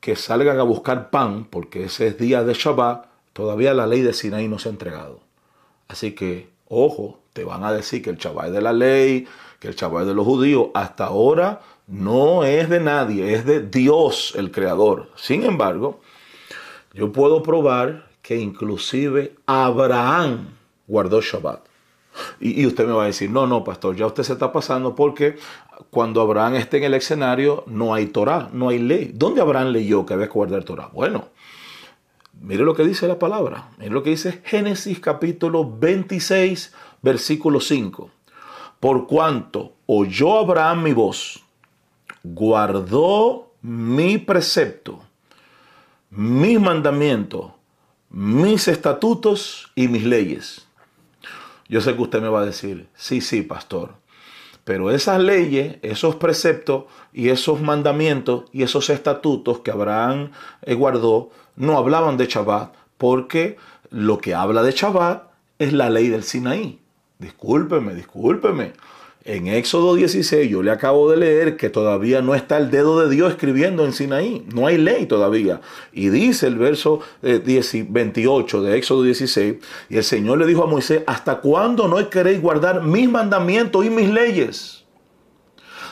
que 0.00 0.16
salgan 0.16 0.58
a 0.58 0.62
buscar 0.62 1.10
pan, 1.10 1.44
porque 1.44 1.84
ese 1.84 2.08
es 2.08 2.18
día 2.18 2.42
de 2.42 2.54
Shabbat, 2.54 3.10
Todavía 3.32 3.74
la 3.74 3.86
ley 3.86 4.02
de 4.02 4.12
Sinaí 4.12 4.48
no 4.48 4.58
se 4.58 4.68
ha 4.68 4.72
entregado. 4.72 5.20
Así 5.88 6.12
que, 6.12 6.50
ojo, 6.68 7.20
te 7.32 7.44
van 7.44 7.64
a 7.64 7.72
decir 7.72 8.02
que 8.02 8.10
el 8.10 8.18
chaval 8.18 8.52
de 8.52 8.60
la 8.60 8.72
ley, 8.72 9.26
que 9.58 9.68
el 9.68 9.76
chaval 9.76 10.06
de 10.06 10.14
los 10.14 10.26
judíos, 10.26 10.68
hasta 10.74 11.06
ahora 11.06 11.60
no 11.86 12.44
es 12.44 12.68
de 12.68 12.80
nadie, 12.80 13.34
es 13.34 13.44
de 13.46 13.60
Dios 13.60 14.34
el 14.36 14.50
creador. 14.50 15.10
Sin 15.16 15.44
embargo, 15.44 16.00
yo 16.92 17.12
puedo 17.12 17.42
probar 17.42 18.10
que 18.20 18.36
inclusive 18.36 19.36
Abraham 19.46 20.48
guardó 20.86 21.20
Shabbat. 21.20 21.69
Y, 22.40 22.66
usted 22.66 22.86
me 22.86 22.92
va 22.92 23.04
a 23.04 23.06
decir, 23.06 23.30
no, 23.30 23.46
no, 23.46 23.64
pastor, 23.64 23.96
ya 23.96 24.06
usted 24.06 24.22
se 24.22 24.32
está 24.32 24.52
pasando 24.52 24.94
porque 24.94 25.36
cuando 25.90 26.20
Abraham 26.20 26.56
esté 26.56 26.78
en 26.78 26.84
el 26.84 26.94
escenario 26.94 27.64
no 27.66 27.94
hay 27.94 28.06
Torah, 28.06 28.50
no 28.52 28.68
hay 28.68 28.78
ley. 28.78 29.12
¿Dónde 29.14 29.40
Abraham 29.40 29.68
leyó 29.68 30.04
que 30.04 30.14
había 30.14 30.26
que 30.26 30.32
guardar 30.32 30.64
Torah? 30.64 30.90
Bueno, 30.92 31.28
Mire 32.40 32.64
lo 32.64 32.74
que 32.74 32.84
dice 32.84 33.06
la 33.06 33.18
palabra. 33.18 33.68
Mire 33.76 33.90
lo 33.90 34.02
que 34.02 34.10
dice 34.10 34.40
Génesis 34.44 34.98
capítulo 34.98 35.70
26, 35.78 36.72
versículo 37.02 37.60
5. 37.60 38.10
Por 38.80 39.06
cuanto 39.06 39.74
oyó 39.84 40.38
Abraham 40.38 40.84
mi 40.84 40.92
voz, 40.94 41.44
guardó 42.24 43.52
mi 43.60 44.16
precepto, 44.16 45.00
mis 46.08 46.58
mandamientos, 46.58 47.52
mis 48.08 48.68
estatutos 48.68 49.70
y 49.74 49.88
mis 49.88 50.04
leyes. 50.04 50.66
Yo 51.70 51.80
sé 51.80 51.94
que 51.94 52.02
usted 52.02 52.20
me 52.20 52.28
va 52.28 52.40
a 52.40 52.46
decir, 52.46 52.88
sí, 52.96 53.20
sí, 53.20 53.42
pastor, 53.42 53.94
pero 54.64 54.90
esas 54.90 55.20
leyes, 55.22 55.76
esos 55.82 56.16
preceptos 56.16 56.86
y 57.12 57.28
esos 57.28 57.60
mandamientos 57.60 58.46
y 58.52 58.64
esos 58.64 58.90
estatutos 58.90 59.60
que 59.60 59.70
Abraham 59.70 60.32
eh, 60.62 60.74
guardó, 60.74 61.30
no 61.54 61.78
hablaban 61.78 62.16
de 62.16 62.26
Shabbat, 62.26 62.74
porque 62.98 63.56
lo 63.88 64.18
que 64.18 64.34
habla 64.34 64.64
de 64.64 64.72
Shabbat 64.72 65.30
es 65.60 65.72
la 65.72 65.90
ley 65.90 66.08
del 66.08 66.24
Sinaí. 66.24 66.80
Discúlpeme, 67.20 67.94
discúlpeme. 67.94 68.72
En 69.24 69.48
Éxodo 69.48 69.96
16 69.96 70.48
yo 70.48 70.62
le 70.62 70.70
acabo 70.70 71.10
de 71.10 71.18
leer 71.18 71.58
que 71.58 71.68
todavía 71.68 72.22
no 72.22 72.34
está 72.34 72.56
el 72.56 72.70
dedo 72.70 73.00
de 73.00 73.14
Dios 73.14 73.32
escribiendo 73.32 73.84
en 73.84 73.92
Sinaí. 73.92 74.46
No 74.54 74.66
hay 74.66 74.78
ley 74.78 75.04
todavía. 75.04 75.60
Y 75.92 76.08
dice 76.08 76.46
el 76.46 76.56
verso 76.56 77.00
28 77.20 78.58
eh, 78.58 78.70
de 78.70 78.78
Éxodo 78.78 79.02
16, 79.02 79.56
y 79.90 79.96
el 79.98 80.04
Señor 80.04 80.38
le 80.38 80.46
dijo 80.46 80.64
a 80.64 80.66
Moisés, 80.66 81.02
¿hasta 81.06 81.40
cuándo 81.40 81.86
no 81.86 82.08
queréis 82.08 82.40
guardar 82.40 82.82
mis 82.82 83.10
mandamientos 83.10 83.84
y 83.84 83.90
mis 83.90 84.08
leyes? 84.08 84.84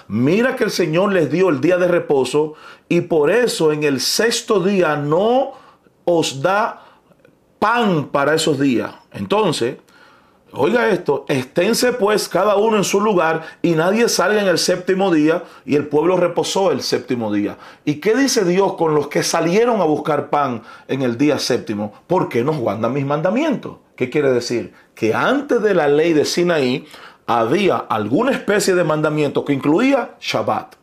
Mira 0.08 0.56
que 0.56 0.64
el 0.64 0.70
Señor 0.70 1.12
les 1.12 1.30
dio 1.30 1.50
el 1.50 1.60
día 1.60 1.76
de 1.76 1.86
reposo 1.86 2.54
y 2.88 3.02
por 3.02 3.30
eso 3.30 3.72
en 3.72 3.82
el 3.82 4.00
sexto 4.00 4.60
día 4.60 4.96
no 4.96 5.52
os 6.04 6.40
da 6.40 6.82
pan 7.58 8.08
para 8.08 8.34
esos 8.34 8.58
días. 8.58 8.94
Entonces, 9.12 9.76
oiga 10.52 10.88
esto, 10.90 11.24
esténse 11.28 11.92
pues 11.92 12.28
cada 12.28 12.56
uno 12.56 12.76
en 12.76 12.84
su 12.84 13.00
lugar 13.00 13.42
y 13.62 13.72
nadie 13.72 14.08
salga 14.08 14.40
en 14.40 14.48
el 14.48 14.58
séptimo 14.58 15.12
día 15.12 15.44
y 15.64 15.76
el 15.76 15.86
pueblo 15.86 16.16
reposó 16.16 16.72
el 16.72 16.82
séptimo 16.82 17.32
día. 17.32 17.58
¿Y 17.84 17.96
qué 17.96 18.14
dice 18.14 18.44
Dios 18.44 18.74
con 18.74 18.94
los 18.94 19.08
que 19.08 19.22
salieron 19.22 19.80
a 19.80 19.84
buscar 19.84 20.30
pan 20.30 20.62
en 20.86 21.02
el 21.02 21.18
día 21.18 21.38
séptimo? 21.38 21.92
Porque 22.06 22.44
nos 22.44 22.56
guardan 22.56 22.92
mis 22.92 23.06
mandamientos. 23.06 23.76
¿Qué 23.96 24.10
quiere 24.10 24.30
decir? 24.32 24.72
Que 24.94 25.14
antes 25.14 25.60
de 25.60 25.74
la 25.74 25.88
ley 25.88 26.12
de 26.12 26.24
Sinaí, 26.24 26.86
había 27.26 27.76
alguna 27.76 28.30
especie 28.32 28.74
de 28.74 28.84
mandamiento 28.84 29.44
que 29.44 29.52
incluía 29.52 30.16
Shabbat. 30.20 30.76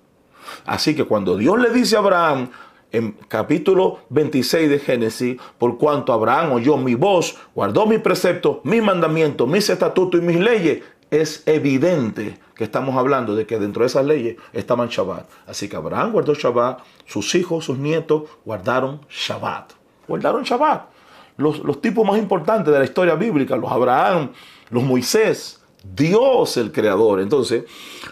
Así 0.66 0.96
que 0.96 1.06
cuando 1.06 1.38
Dios 1.38 1.60
le 1.60 1.72
dice 1.72 1.96
a 1.96 2.00
Abraham, 2.00 2.50
en 2.96 3.12
capítulo 3.28 4.00
26 4.10 4.70
de 4.70 4.80
Génesis, 4.80 5.38
por 5.58 5.78
cuanto 5.78 6.14
Abraham 6.14 6.54
oyó 6.54 6.78
mi 6.78 6.96
voz, 6.96 7.38
guardó 7.54 7.86
mis 7.86 8.00
preceptos, 8.00 8.58
mis 8.64 8.82
mandamientos, 8.82 9.48
mis 9.48 9.70
estatutos 9.70 10.22
y 10.22 10.24
mis 10.24 10.40
leyes, 10.40 10.84
es 11.12 11.44
evidente 11.46 12.40
que 12.56 12.64
estamos 12.64 12.96
hablando 12.96 13.36
de 13.36 13.46
que 13.46 13.60
dentro 13.60 13.82
de 13.82 13.88
esas 13.88 14.06
leyes 14.06 14.38
estaban 14.54 14.88
Shabbat. 14.88 15.30
Así 15.46 15.68
que 15.68 15.76
Abraham 15.76 16.14
guardó 16.14 16.34
Shabbat, 16.34 16.80
sus 17.06 17.36
hijos, 17.36 17.66
sus 17.66 17.78
nietos 17.78 18.24
guardaron 18.46 19.02
Shabbat. 19.10 19.74
Guardaron 20.08 20.44
Shabbat. 20.44 20.90
Los, 21.38 21.60
los 21.60 21.82
tipos 21.82 22.08
más 22.08 22.18
importantes 22.18 22.72
de 22.72 22.80
la 22.80 22.86
historia 22.86 23.16
bíblica, 23.16 23.58
los 23.58 23.72
Abraham, 23.72 24.32
los 24.70 24.84
Moisés, 24.84 25.62
Dios 25.94 26.58
el 26.58 26.72
creador. 26.72 27.20
Entonces, 27.20 27.66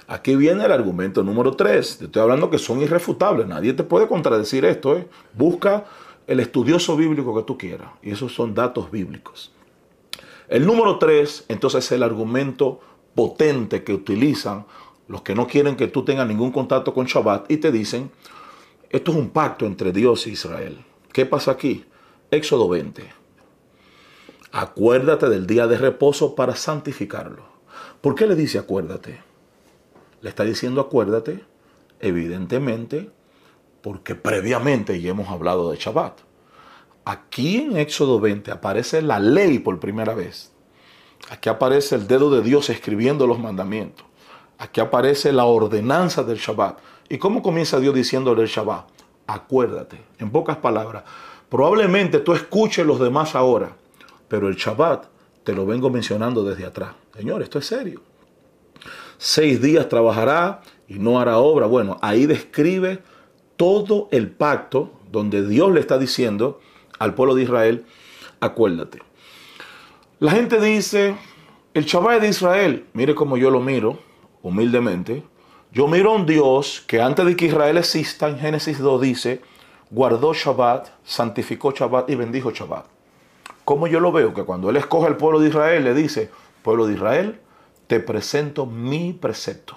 aquí 0.07 0.35
viene 0.35 0.65
el 0.65 0.71
argumento 0.71 1.23
número 1.23 1.53
3. 1.53 1.97
Te 1.97 2.05
estoy 2.05 2.21
hablando 2.21 2.49
que 2.49 2.57
son 2.57 2.81
irrefutables. 2.81 3.47
Nadie 3.47 3.73
te 3.73 3.83
puede 3.83 4.07
contradecir 4.07 4.65
esto. 4.65 4.97
¿eh? 4.97 5.07
Busca 5.33 5.85
el 6.27 6.39
estudioso 6.39 6.95
bíblico 6.97 7.35
que 7.35 7.43
tú 7.43 7.57
quieras. 7.57 7.89
Y 8.01 8.11
esos 8.11 8.33
son 8.33 8.53
datos 8.53 8.91
bíblicos. 8.91 9.51
El 10.49 10.65
número 10.65 10.99
3, 10.99 11.45
entonces, 11.47 11.85
es 11.85 11.91
el 11.93 12.03
argumento 12.03 12.81
potente 13.15 13.83
que 13.83 13.93
utilizan 13.93 14.65
los 15.07 15.21
que 15.21 15.35
no 15.35 15.47
quieren 15.47 15.75
que 15.75 15.87
tú 15.87 16.03
tengas 16.03 16.27
ningún 16.27 16.51
contacto 16.51 16.93
con 16.93 17.05
Shabbat, 17.05 17.51
y 17.51 17.57
te 17.57 17.71
dicen, 17.71 18.11
esto 18.89 19.11
es 19.11 19.17
un 19.17 19.29
pacto 19.29 19.65
entre 19.65 19.91
Dios 19.91 20.25
e 20.27 20.31
Israel. 20.31 20.83
¿Qué 21.11 21.25
pasa 21.25 21.51
aquí? 21.51 21.85
Éxodo 22.31 22.69
20. 22.69 23.11
Acuérdate 24.51 25.29
del 25.29 25.45
día 25.45 25.67
de 25.67 25.77
reposo 25.77 26.35
para 26.35 26.55
santificarlo. 26.55 27.52
¿Por 28.01 28.15
qué 28.15 28.27
le 28.27 28.35
dice 28.35 28.59
acuérdate? 28.59 29.21
Le 30.21 30.29
está 30.29 30.43
diciendo 30.43 30.81
acuérdate, 30.81 31.43
evidentemente, 31.99 33.09
porque 33.81 34.15
previamente 34.15 35.01
ya 35.01 35.11
hemos 35.11 35.29
hablado 35.29 35.71
de 35.71 35.77
Shabbat. 35.77 36.19
Aquí 37.05 37.57
en 37.57 37.77
Éxodo 37.77 38.19
20 38.19 38.51
aparece 38.51 39.01
la 39.01 39.19
ley 39.19 39.59
por 39.59 39.79
primera 39.79 40.13
vez. 40.13 40.53
Aquí 41.29 41.49
aparece 41.49 41.95
el 41.95 42.07
dedo 42.07 42.29
de 42.29 42.41
Dios 42.41 42.69
escribiendo 42.69 43.27
los 43.27 43.39
mandamientos. 43.39 44.05
Aquí 44.57 44.79
aparece 44.79 45.33
la 45.33 45.45
ordenanza 45.45 46.23
del 46.23 46.37
Shabbat. 46.37 46.79
¿Y 47.09 47.17
cómo 47.17 47.41
comienza 47.41 47.79
Dios 47.79 47.93
diciéndole 47.93 48.43
el 48.43 48.47
Shabbat? 48.47 48.85
Acuérdate. 49.27 50.01
En 50.19 50.31
pocas 50.31 50.57
palabras, 50.57 51.03
probablemente 51.49 52.19
tú 52.19 52.33
escuches 52.33 52.85
los 52.85 52.99
demás 52.99 53.35
ahora, 53.35 53.75
pero 54.29 54.47
el 54.47 54.55
Shabbat 54.55 55.05
te 55.43 55.53
lo 55.53 55.65
vengo 55.65 55.89
mencionando 55.89 56.43
desde 56.43 56.65
atrás. 56.65 56.93
Señor, 57.15 57.43
esto 57.43 57.59
es 57.59 57.67
serio. 57.67 58.01
Seis 59.17 59.61
días 59.61 59.87
trabajará 59.87 60.61
y 60.87 60.95
no 60.95 61.19
hará 61.19 61.37
obra. 61.37 61.67
Bueno, 61.67 61.97
ahí 62.01 62.25
describe 62.25 63.03
todo 63.55 64.09
el 64.11 64.31
pacto 64.31 64.91
donde 65.11 65.47
Dios 65.47 65.71
le 65.71 65.79
está 65.79 65.99
diciendo 65.99 66.59
al 66.97 67.13
pueblo 67.13 67.35
de 67.35 67.43
Israel, 67.43 67.85
acuérdate. 68.39 68.99
La 70.19 70.31
gente 70.31 70.59
dice, 70.59 71.15
el 71.73 71.85
Shabbat 71.85 72.21
de 72.21 72.29
Israel, 72.29 72.85
mire 72.93 73.13
como 73.13 73.37
yo 73.37 73.51
lo 73.51 73.59
miro, 73.59 73.99
humildemente, 74.41 75.23
yo 75.71 75.87
miro 75.87 76.11
a 76.11 76.15
un 76.15 76.25
Dios 76.25 76.83
que 76.87 77.01
antes 77.01 77.25
de 77.25 77.35
que 77.35 77.45
Israel 77.45 77.77
exista, 77.77 78.27
en 78.27 78.39
Génesis 78.39 78.79
2 78.79 79.01
dice, 79.01 79.41
guardó 79.91 80.33
Shabbat, 80.33 80.89
santificó 81.03 81.71
Shabbat 81.71 82.09
y 82.09 82.15
bendijo 82.15 82.51
Shabbat. 82.51 82.85
¿Cómo 83.65 83.87
yo 83.87 83.99
lo 83.99 84.11
veo? 84.11 84.33
Que 84.33 84.43
cuando 84.43 84.69
Él 84.69 84.77
escoge 84.77 85.07
al 85.07 85.17
pueblo 85.17 85.39
de 85.39 85.49
Israel, 85.49 85.83
le 85.83 85.93
dice, 85.93 86.31
pueblo 86.63 86.87
de 86.87 86.93
Israel, 86.93 87.39
te 87.87 87.99
presento 87.99 88.65
mi 88.65 89.13
precepto. 89.13 89.75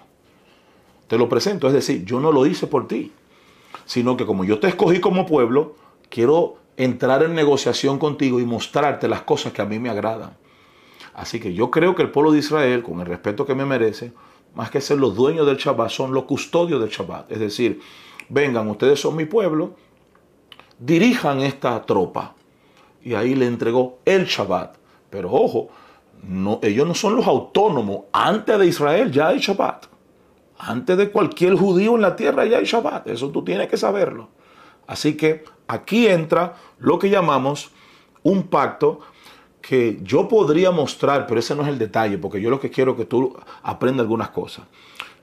Te 1.09 1.19
lo 1.19 1.29
presento, 1.29 1.67
es 1.67 1.75
decir, 1.75 2.05
yo 2.05 2.19
no 2.21 2.33
lo 2.33 2.47
hice 2.47 2.67
por 2.67 2.89
ti, 2.89 3.13
sino 3.85 4.17
que 4.17 4.25
como 4.25 4.45
yo 4.45 4.59
te 4.59 4.69
escogí 4.69 5.01
como 5.01 5.27
pueblo, 5.27 5.77
quiero 6.09 6.57
entrar 6.77 7.23
en 7.23 7.35
negociación 7.35 7.99
contigo 7.99 8.41
y 8.41 8.45
mostrarte 8.45 9.09
las 9.09 9.23
cosas 9.23 9.53
que 9.53 9.63
a 9.63 9.67
mí 9.67 9.79
me 9.79 9.91
agradan. 9.91 10.37
Así 11.15 11.41
que 11.41 11.55
yo 11.55 11.71
creo 11.71 11.95
que 11.95 12.03
el 12.03 12.11
pueblo 12.11 12.33
de 12.33 12.39
Israel, 12.39 12.83
con 12.83 13.01
el 13.01 13.07
respeto 13.07 13.47
que 13.47 13.55
me 13.55 13.65
merece, 13.65 14.13
más 14.55 14.71
que 14.71 14.81
ser 14.81 14.99
los 14.99 15.15
dueños 15.15 15.47
del 15.47 15.57
Shabbat, 15.57 15.91
son 15.91 16.13
los 16.13 16.25
custodios 16.25 16.81
del 16.81 16.91
Shabbat. 16.91 17.31
Es 17.31 17.39
decir, 17.39 17.81
vengan, 18.29 18.69
ustedes 18.69 19.01
son 19.01 19.17
mi 19.17 19.25
pueblo, 19.25 19.75
dirijan 20.79 21.41
esta 21.41 21.81
tropa. 21.83 22.35
Y 23.03 23.15
ahí 23.15 23.35
le 23.35 23.47
entregó 23.47 23.99
el 24.05 24.25
Shabbat. 24.27 24.77
Pero 25.11 25.33
ojo, 25.33 25.69
no, 26.29 26.59
ellos 26.63 26.87
no 26.87 26.95
son 26.95 27.17
los 27.17 27.27
autónomos. 27.27 28.05
Antes 28.13 28.59
de 28.59 28.67
Israel 28.67 29.13
ya 29.13 29.29
hay 29.29 29.39
Shabbat. 29.39 29.87
Antes 30.59 30.97
de 30.97 31.11
cualquier 31.11 31.55
judío 31.55 31.95
en 31.95 32.03
la 32.03 32.17
tierra 32.17 32.45
ya 32.47 32.59
hay 32.59 32.65
Shabbat. 32.65 33.07
Eso 33.09 33.31
tú 33.31 33.45
tienes 33.45 33.69
que 33.69 33.77
saberlo. 33.77 34.29
Así 34.87 35.17
que 35.17 35.45
aquí 35.69 36.09
entra 36.09 36.55
lo 36.79 36.99
que 36.99 37.11
llamamos 37.11 37.71
un 38.23 38.45
pacto 38.45 39.01
que 39.61 39.99
yo 40.03 40.29
podría 40.29 40.71
mostrar, 40.71 41.27
pero 41.27 41.41
ese 41.41 41.55
no 41.55 41.63
es 41.63 41.69
el 41.69 41.79
detalle, 41.79 42.19
porque 42.19 42.41
yo 42.41 42.51
lo 42.51 42.61
que 42.61 42.71
quiero 42.71 42.93
es 42.93 42.99
que 42.99 43.05
tú 43.05 43.37
aprendas 43.63 44.05
algunas 44.05 44.31
cosas. 44.31 44.65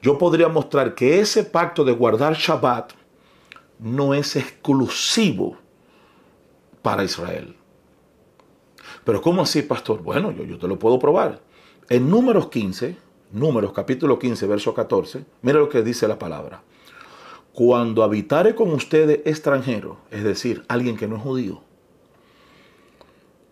Yo 0.02 0.18
podría 0.18 0.50
mostrar 0.50 0.96
que 0.96 1.20
ese 1.20 1.44
pacto 1.44 1.84
de 1.86 1.94
guardar 1.94 2.36
Shabbat 2.36 2.92
no 3.80 4.14
es 4.14 4.36
exclusivo 4.36 5.58
para 6.82 7.04
Israel. 7.04 7.56
Pero 9.04 9.22
¿cómo 9.22 9.42
así, 9.42 9.62
pastor? 9.62 10.02
Bueno, 10.02 10.32
yo, 10.32 10.44
yo 10.44 10.58
te 10.58 10.68
lo 10.68 10.80
puedo 10.80 11.00
probar. 11.00 11.42
En 11.90 12.10
números 12.10 12.50
15, 12.50 12.96
números 13.32 13.74
capítulo 13.74 14.18
15, 14.18 14.48
verso 14.48 14.74
14, 14.74 15.26
mira 15.42 15.60
lo 15.60 15.70
que 15.70 15.82
dice 15.82 16.08
la 16.08 16.18
palabra. 16.18 16.64
Cuando 17.52 18.04
habitare 18.04 18.56
con 18.56 18.72
ustedes 18.72 19.20
extranjero, 19.26 19.98
es 20.10 20.24
decir, 20.24 20.64
alguien 20.68 20.98
que 20.98 21.08
no 21.08 21.18
es 21.18 21.22
judío, 21.22 21.62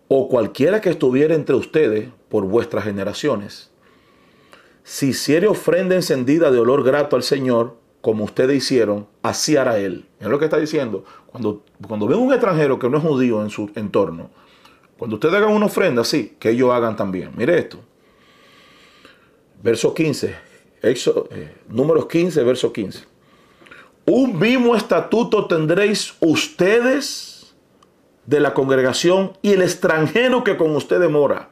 o 0.08 0.28
cualquiera 0.28 0.80
que 0.80 0.90
estuviera 0.90 1.34
entre 1.34 1.54
ustedes 1.54 2.08
por 2.28 2.44
vuestras 2.44 2.84
generaciones, 2.84 3.70
si 4.84 5.08
hiciere 5.08 5.46
ofrenda 5.46 5.94
encendida 5.94 6.50
de 6.50 6.58
olor 6.58 6.82
grato 6.82 7.14
al 7.14 7.22
Señor, 7.22 7.76
como 8.00 8.24
ustedes 8.24 8.56
hicieron, 8.56 9.06
así 9.22 9.56
hará 9.56 9.78
Él. 9.78 10.06
Es 10.18 10.26
lo 10.26 10.38
que 10.38 10.46
está 10.46 10.58
diciendo. 10.58 11.04
Cuando, 11.26 11.62
cuando 11.86 12.08
ven 12.08 12.18
un 12.18 12.32
extranjero 12.32 12.78
que 12.78 12.88
no 12.88 12.98
es 12.98 13.04
judío 13.04 13.42
en 13.42 13.50
su 13.50 13.70
entorno, 13.76 14.30
cuando 15.02 15.16
ustedes 15.16 15.34
hagan 15.34 15.50
una 15.50 15.66
ofrenda 15.66 16.02
así, 16.02 16.36
que 16.38 16.50
ellos 16.50 16.70
hagan 16.70 16.94
también. 16.94 17.32
Mire 17.34 17.58
esto. 17.58 17.80
Verso 19.60 19.92
15. 19.92 20.36
Eh, 20.80 21.56
números 21.66 22.06
15, 22.06 22.44
verso 22.44 22.72
15. 22.72 23.04
Un 24.04 24.38
mismo 24.38 24.76
estatuto 24.76 25.48
tendréis 25.48 26.14
ustedes 26.20 27.52
de 28.26 28.38
la 28.38 28.54
congregación 28.54 29.36
y 29.42 29.54
el 29.54 29.62
extranjero 29.62 30.44
que 30.44 30.56
con 30.56 30.76
ustedes 30.76 31.10
mora. 31.10 31.48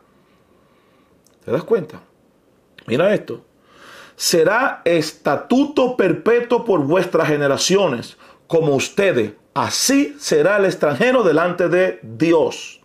¿Te 1.44 1.50
das 1.50 1.64
cuenta? 1.64 2.00
Mira 2.86 3.12
esto. 3.12 3.44
Será 4.14 4.80
estatuto 4.84 5.96
perpetuo 5.96 6.64
por 6.64 6.84
vuestras 6.84 7.26
generaciones, 7.26 8.16
como 8.46 8.76
ustedes. 8.76 9.32
Así 9.54 10.14
será 10.20 10.58
el 10.58 10.66
extranjero 10.66 11.24
delante 11.24 11.68
de 11.68 11.98
Dios. 12.04 12.79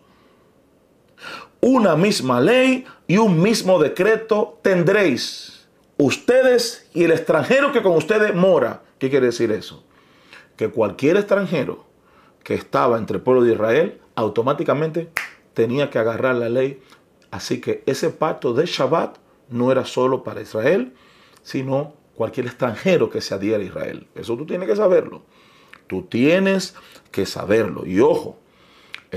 Una 1.67 1.95
misma 1.95 2.41
ley 2.41 2.85
y 3.07 3.17
un 3.17 3.41
mismo 3.41 3.79
decreto 3.79 4.59
tendréis 4.61 5.65
ustedes 5.97 6.87
y 6.93 7.05
el 7.05 7.11
extranjero 7.11 7.71
que 7.71 7.81
con 7.81 7.93
ustedes 7.93 8.35
mora. 8.35 8.83
¿Qué 8.99 9.09
quiere 9.09 9.25
decir 9.25 9.51
eso? 9.51 9.83
Que 10.57 10.69
cualquier 10.69 11.17
extranjero 11.17 11.83
que 12.43 12.53
estaba 12.53 12.99
entre 12.99 13.17
el 13.17 13.23
pueblo 13.23 13.41
de 13.41 13.53
Israel, 13.53 13.99
automáticamente 14.13 15.09
tenía 15.55 15.89
que 15.89 15.97
agarrar 15.97 16.35
la 16.35 16.49
ley. 16.49 16.83
Así 17.31 17.59
que 17.59 17.81
ese 17.87 18.11
pacto 18.11 18.53
de 18.53 18.67
Shabbat 18.67 19.17
no 19.49 19.71
era 19.71 19.85
solo 19.85 20.23
para 20.23 20.41
Israel, 20.41 20.93
sino 21.41 21.95
cualquier 22.13 22.45
extranjero 22.45 23.09
que 23.09 23.21
se 23.21 23.33
adhiera 23.33 23.63
a 23.63 23.65
Israel. 23.65 24.05
Eso 24.13 24.37
tú 24.37 24.45
tienes 24.45 24.69
que 24.69 24.75
saberlo. 24.75 25.23
Tú 25.87 26.03
tienes 26.03 26.75
que 27.09 27.25
saberlo. 27.25 27.87
Y 27.87 28.01
ojo, 28.01 28.37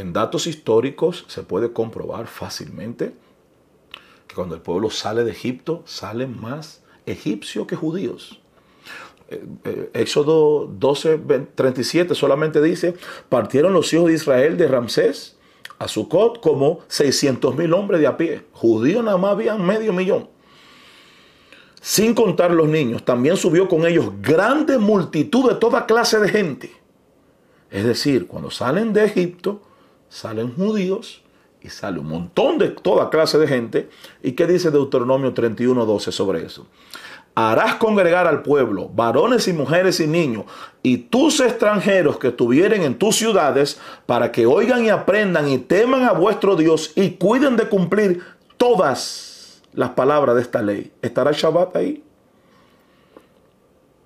en 0.01 0.13
datos 0.13 0.47
históricos 0.47 1.25
se 1.29 1.43
puede 1.43 1.73
comprobar 1.73 2.27
fácilmente 2.27 3.15
que 4.27 4.35
cuando 4.35 4.55
el 4.55 4.61
pueblo 4.61 4.91
sale 4.91 5.25
de 5.25 5.31
Egipto, 5.31 5.83
salen 5.87 6.41
más 6.41 6.83
egipcios 7.07 7.67
que 7.67 7.77
judíos. 7.77 8.41
Eh, 9.31 9.45
eh, 9.65 9.91
Éxodo 9.95 10.67
12, 10.67 11.19
37 11.55 12.15
solamente 12.15 12.63
dice, 12.63 12.95
partieron 13.29 13.73
los 13.73 13.93
hijos 13.93 14.09
de 14.09 14.15
Israel 14.15 14.57
de 14.57 14.69
Ramsés 14.69 15.37
a 15.79 15.89
Sucot 15.89 16.41
como 16.41 16.81
600 16.89 17.57
mil 17.57 17.73
hombres 17.73 18.01
de 18.01 18.07
a 18.07 18.17
pie. 18.17 18.45
Judíos 18.53 19.05
nada 19.05 19.17
más 19.17 19.33
habían 19.33 19.65
medio 19.65 19.93
millón. 19.93 20.29
Sin 21.81 22.15
contar 22.15 22.51
los 22.51 22.69
niños, 22.69 23.05
también 23.05 23.37
subió 23.37 23.69
con 23.69 23.87
ellos 23.87 24.11
grande 24.21 24.79
multitud 24.79 25.49
de 25.49 25.55
toda 25.57 25.87
clase 25.87 26.19
de 26.19 26.29
gente. 26.29 26.73
Es 27.71 27.85
decir, 27.85 28.27
cuando 28.27 28.51
salen 28.51 28.93
de 28.93 29.05
Egipto, 29.05 29.63
salen 30.09 30.55
judíos 30.55 31.23
y 31.61 31.69
sale 31.71 31.99
un 31.99 32.09
montón 32.09 32.59
de 32.59 32.69
toda 32.69 33.11
clase 33.11 33.39
de 33.39 33.49
gente. 33.49 33.91
¿Y 34.23 34.33
qué 34.33 34.47
dice 34.47 34.71
Deuteronomio 34.71 35.35
31, 35.35 35.85
12 35.87 36.13
sobre 36.13 36.45
eso? 36.45 36.67
harás 37.47 37.77
congregar 37.77 38.27
al 38.27 38.43
pueblo, 38.43 38.91
varones 38.93 39.47
y 39.47 39.53
mujeres 39.53 40.01
y 40.01 40.09
niños, 40.09 40.45
y 40.83 40.99
tus 40.99 41.39
extranjeros 41.39 42.19
que 42.19 42.29
estuvieren 42.29 42.83
en 42.83 42.99
tus 42.99 43.15
ciudades, 43.15 43.81
para 44.07 44.33
que 44.33 44.45
oigan 44.45 44.85
y 44.85 44.91
aprendan 44.91 45.49
y 45.49 45.59
teman 45.59 46.03
a 46.03 46.13
vuestro 46.13 46.57
Dios 46.57 46.91
y 46.97 47.13
cuiden 47.13 47.57
de 47.57 47.69
cumplir 47.69 48.25
todas 48.57 49.63
las 49.73 49.91
palabras 49.91 50.35
de 50.35 50.43
esta 50.43 50.63
ley. 50.63 50.93
¿Estará 51.01 51.31
Shabbat 51.31 51.77
ahí? 51.77 52.03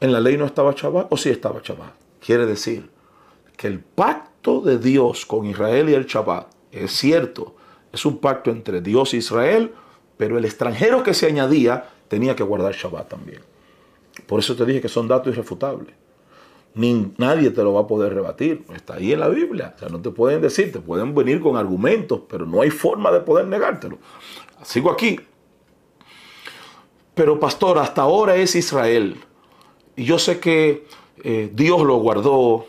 ¿En 0.00 0.12
la 0.12 0.21
ley 0.21 0.37
no 0.37 0.44
estaba 0.44 0.75
Shabbat 0.76 1.06
o 1.11 1.16
sí 1.16 1.30
estaba 1.30 1.61
Shabbat? 1.64 1.94
Quiere 2.21 2.44
decir 2.44 2.90
que 3.56 3.66
el 3.66 3.80
pacto 3.80 4.32
de 4.43 4.79
Dios 4.79 5.25
con 5.25 5.47
Israel 5.47 5.89
y 5.89 5.95
el 5.95 6.07
Shabbat 6.07 6.49
es 6.73 6.93
cierto, 6.93 7.55
es 7.93 8.05
un 8.05 8.19
pacto 8.19 8.51
entre 8.51 8.81
Dios 8.81 9.15
e 9.15 9.19
Israel, 9.19 9.73
pero 10.17 10.39
el 10.39 10.45
extranjero 10.45 11.03
que 11.03 11.15
se 11.15 11.27
añadía 11.27 11.91
tenía 12.09 12.35
que 12.35 12.43
guardar 12.43 12.75
Shabbat 12.75 13.09
también. 13.09 13.41
Por 14.27 14.41
eso 14.41 14.57
te 14.57 14.65
dije 14.65 14.81
que 14.81 14.89
son 14.89 15.07
datos 15.07 15.33
irrefutables. 15.33 15.95
Ni, 16.75 17.13
nadie 17.19 17.51
te 17.51 17.63
lo 17.63 17.75
va 17.75 17.83
a 17.83 17.87
poder 17.87 18.15
rebatir. 18.15 18.65
Está 18.75 18.95
ahí 18.95 19.13
en 19.13 19.21
la 19.21 19.29
Biblia. 19.29 19.75
O 19.77 19.79
sea, 19.79 19.89
no 19.91 20.01
te 20.01 20.11
pueden 20.11 20.41
decir, 20.41 20.73
te 20.73 20.81
pueden 20.81 21.15
venir 21.15 21.41
con 21.41 21.57
argumentos, 21.57 22.23
pero 22.29 22.47
no 22.47 22.63
hay 22.63 22.71
forma 22.71 23.13
de 23.13 23.21
poder 23.21 23.47
negártelo. 23.47 23.99
Sigo 24.63 24.91
aquí. 24.91 25.21
pero 27.15 27.39
pastor, 27.39 27.79
hasta 27.79 28.03
ahora 28.03 28.37
es 28.37 28.55
Israel. 28.57 29.17
Y 29.97 30.05
yo 30.05 30.19
sé 30.19 30.41
que 30.41 30.87
eh, 31.23 31.51
Dios 31.53 31.83
lo 31.83 31.97
guardó. 31.97 32.67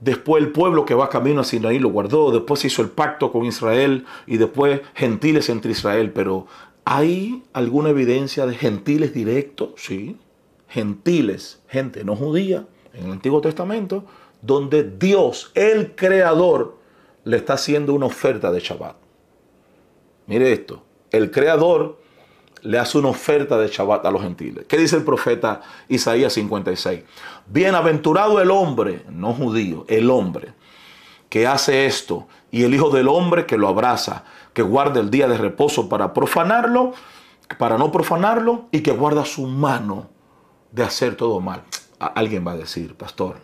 Después 0.00 0.42
el 0.42 0.52
pueblo 0.52 0.84
que 0.84 0.94
va 0.94 1.08
camino 1.08 1.40
a 1.40 1.44
Sinaí 1.44 1.78
lo 1.78 1.90
guardó. 1.90 2.30
Después 2.30 2.64
hizo 2.64 2.82
el 2.82 2.90
pacto 2.90 3.32
con 3.32 3.44
Israel 3.44 4.06
y 4.26 4.36
después 4.36 4.80
gentiles 4.94 5.48
entre 5.48 5.72
Israel. 5.72 6.12
Pero 6.12 6.46
¿hay 6.84 7.42
alguna 7.52 7.90
evidencia 7.90 8.46
de 8.46 8.54
gentiles 8.54 9.12
directos? 9.12 9.70
Sí. 9.76 10.16
Gentiles, 10.68 11.60
gente 11.68 12.04
no 12.04 12.14
judía, 12.14 12.66
en 12.92 13.06
el 13.06 13.12
Antiguo 13.12 13.40
Testamento, 13.40 14.04
donde 14.42 14.84
Dios, 14.84 15.50
el 15.54 15.94
Creador, 15.94 16.76
le 17.24 17.38
está 17.38 17.54
haciendo 17.54 17.94
una 17.94 18.06
oferta 18.06 18.52
de 18.52 18.60
Shabbat. 18.60 18.96
Mire 20.26 20.52
esto, 20.52 20.82
el 21.10 21.30
Creador 21.30 21.98
le 22.62 22.78
hace 22.78 22.98
una 22.98 23.08
oferta 23.08 23.58
de 23.58 23.68
Shabbat 23.68 24.04
a 24.04 24.10
los 24.10 24.22
gentiles. 24.22 24.66
¿Qué 24.66 24.76
dice 24.76 24.96
el 24.96 25.04
profeta 25.04 25.60
Isaías 25.88 26.32
56? 26.32 27.02
Bienaventurado 27.46 28.40
el 28.40 28.50
hombre, 28.50 29.04
no 29.10 29.32
judío, 29.32 29.84
el 29.88 30.10
hombre 30.10 30.54
que 31.28 31.46
hace 31.46 31.86
esto 31.86 32.26
y 32.50 32.64
el 32.64 32.74
Hijo 32.74 32.90
del 32.90 33.08
Hombre 33.08 33.46
que 33.46 33.58
lo 33.58 33.68
abraza, 33.68 34.24
que 34.52 34.62
guarda 34.62 35.00
el 35.00 35.10
día 35.10 35.28
de 35.28 35.36
reposo 35.36 35.88
para 35.88 36.14
profanarlo, 36.14 36.92
para 37.58 37.78
no 37.78 37.92
profanarlo 37.92 38.68
y 38.70 38.80
que 38.80 38.92
guarda 38.92 39.24
su 39.24 39.46
mano 39.46 40.08
de 40.72 40.82
hacer 40.82 41.16
todo 41.16 41.40
mal. 41.40 41.62
Alguien 41.98 42.46
va 42.46 42.52
a 42.52 42.56
decir, 42.56 42.94
pastor, 42.94 43.36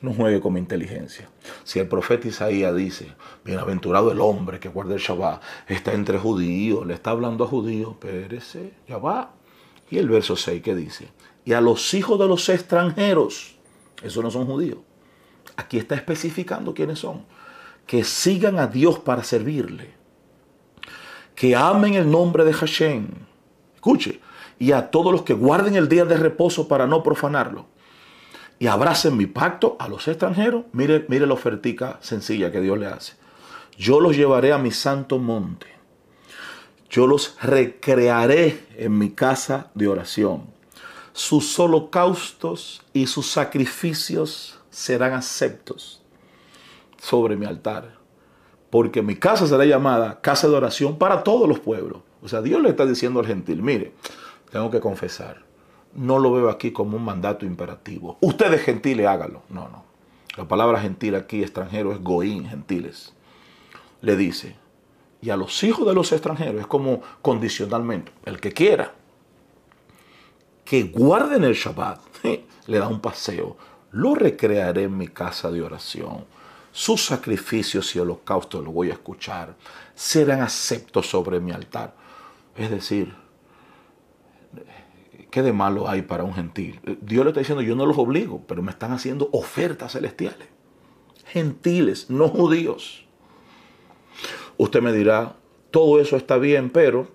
no 0.00 0.12
juegue 0.12 0.40
con 0.40 0.52
mi 0.52 0.60
inteligencia. 0.60 1.28
Si 1.64 1.78
el 1.78 1.88
profeta 1.88 2.28
Isaías 2.28 2.74
dice, 2.74 3.14
bienaventurado 3.44 4.10
el 4.12 4.20
hombre 4.20 4.60
que 4.60 4.68
guarda 4.68 4.94
el 4.94 5.00
Shabbat, 5.00 5.42
está 5.68 5.92
entre 5.92 6.18
judíos, 6.18 6.86
le 6.86 6.94
está 6.94 7.10
hablando 7.10 7.44
a 7.44 7.48
judíos, 7.48 7.94
pérese, 8.00 8.74
ya 8.88 8.98
va. 8.98 9.34
Y 9.90 9.98
el 9.98 10.08
verso 10.08 10.36
6 10.36 10.62
que 10.62 10.74
dice, 10.74 11.08
y 11.44 11.52
a 11.52 11.60
los 11.60 11.94
hijos 11.94 12.18
de 12.18 12.26
los 12.26 12.48
extranjeros, 12.48 13.56
esos 14.02 14.22
no 14.22 14.30
son 14.30 14.46
judíos, 14.46 14.78
aquí 15.56 15.78
está 15.78 15.94
especificando 15.94 16.74
quiénes 16.74 16.98
son, 16.98 17.24
que 17.86 18.02
sigan 18.02 18.58
a 18.58 18.66
Dios 18.66 18.98
para 18.98 19.22
servirle, 19.22 19.94
que 21.34 21.54
amen 21.54 21.94
el 21.94 22.10
nombre 22.10 22.44
de 22.44 22.52
Hashem, 22.52 23.08
escuche, 23.74 24.20
y 24.58 24.72
a 24.72 24.90
todos 24.90 25.12
los 25.12 25.22
que 25.22 25.34
guarden 25.34 25.76
el 25.76 25.88
día 25.88 26.04
de 26.04 26.16
reposo 26.16 26.66
para 26.66 26.86
no 26.86 27.02
profanarlo 27.02 27.75
y 28.58 28.66
abracen 28.66 29.16
mi 29.16 29.26
pacto 29.26 29.76
a 29.78 29.88
los 29.88 30.08
extranjeros, 30.08 30.64
mire, 30.72 31.04
mire 31.08 31.26
la 31.26 31.34
ofertica 31.34 31.98
sencilla 32.00 32.50
que 32.50 32.60
Dios 32.60 32.78
le 32.78 32.86
hace. 32.86 33.14
Yo 33.76 34.00
los 34.00 34.16
llevaré 34.16 34.52
a 34.52 34.58
mi 34.58 34.70
santo 34.70 35.18
monte. 35.18 35.66
Yo 36.88 37.06
los 37.06 37.36
recrearé 37.42 38.64
en 38.76 38.96
mi 38.96 39.10
casa 39.10 39.70
de 39.74 39.88
oración. 39.88 40.44
Sus 41.12 41.58
holocaustos 41.58 42.82
y 42.92 43.06
sus 43.06 43.30
sacrificios 43.30 44.58
serán 44.70 45.12
aceptos 45.12 46.02
sobre 46.98 47.36
mi 47.36 47.46
altar. 47.46 47.96
Porque 48.70 49.02
mi 49.02 49.16
casa 49.16 49.46
será 49.46 49.64
llamada 49.64 50.20
casa 50.20 50.48
de 50.48 50.54
oración 50.54 50.98
para 50.98 51.22
todos 51.22 51.48
los 51.48 51.60
pueblos. 51.60 52.02
O 52.22 52.28
sea, 52.28 52.42
Dios 52.42 52.60
le 52.62 52.70
está 52.70 52.86
diciendo 52.86 53.20
al 53.20 53.26
gentil, 53.26 53.62
mire, 53.62 53.92
tengo 54.50 54.70
que 54.70 54.80
confesar, 54.80 55.45
no 55.94 56.18
lo 56.18 56.32
veo 56.32 56.50
aquí 56.50 56.72
como 56.72 56.96
un 56.96 57.04
mandato 57.04 57.46
imperativo. 57.46 58.18
Ustedes 58.20 58.62
gentiles, 58.62 59.06
hágalo. 59.06 59.42
No, 59.48 59.68
no. 59.68 59.84
La 60.36 60.46
palabra 60.46 60.80
gentil 60.80 61.14
aquí, 61.14 61.42
extranjero, 61.42 61.92
es 61.92 62.02
goín, 62.02 62.46
gentiles. 62.46 63.14
Le 64.02 64.16
dice, 64.16 64.56
y 65.22 65.30
a 65.30 65.36
los 65.36 65.62
hijos 65.64 65.86
de 65.86 65.94
los 65.94 66.12
extranjeros, 66.12 66.60
es 66.60 66.66
como 66.66 67.00
condicionalmente, 67.22 68.12
el 68.24 68.38
que 68.38 68.52
quiera, 68.52 68.92
que 70.64 70.82
guarden 70.84 71.44
el 71.44 71.54
Shabbat, 71.54 72.00
le 72.66 72.78
da 72.78 72.88
un 72.88 73.00
paseo, 73.00 73.56
lo 73.92 74.14
recrearé 74.14 74.82
en 74.84 74.96
mi 74.96 75.08
casa 75.08 75.50
de 75.50 75.62
oración. 75.62 76.26
Sus 76.70 77.06
sacrificios 77.06 77.96
y 77.96 77.98
holocaustos 77.98 78.62
lo 78.62 78.70
voy 78.70 78.90
a 78.90 78.94
escuchar, 78.94 79.56
serán 79.94 80.42
aceptos 80.42 81.08
sobre 81.08 81.40
mi 81.40 81.52
altar. 81.52 81.94
Es 82.54 82.70
decir, 82.70 83.14
¿Qué 85.36 85.42
de 85.42 85.52
malo 85.52 85.86
hay 85.86 86.00
para 86.00 86.24
un 86.24 86.32
gentil? 86.32 86.80
Dios 87.02 87.22
le 87.22 87.28
está 87.28 87.40
diciendo, 87.40 87.60
yo 87.60 87.76
no 87.76 87.84
los 87.84 87.98
obligo, 87.98 88.42
pero 88.48 88.62
me 88.62 88.70
están 88.70 88.92
haciendo 88.92 89.28
ofertas 89.32 89.92
celestiales. 89.92 90.48
Gentiles, 91.26 92.08
no 92.08 92.28
judíos. 92.28 93.04
Usted 94.56 94.80
me 94.80 94.94
dirá, 94.94 95.36
todo 95.70 96.00
eso 96.00 96.16
está 96.16 96.38
bien, 96.38 96.70
pero 96.70 97.08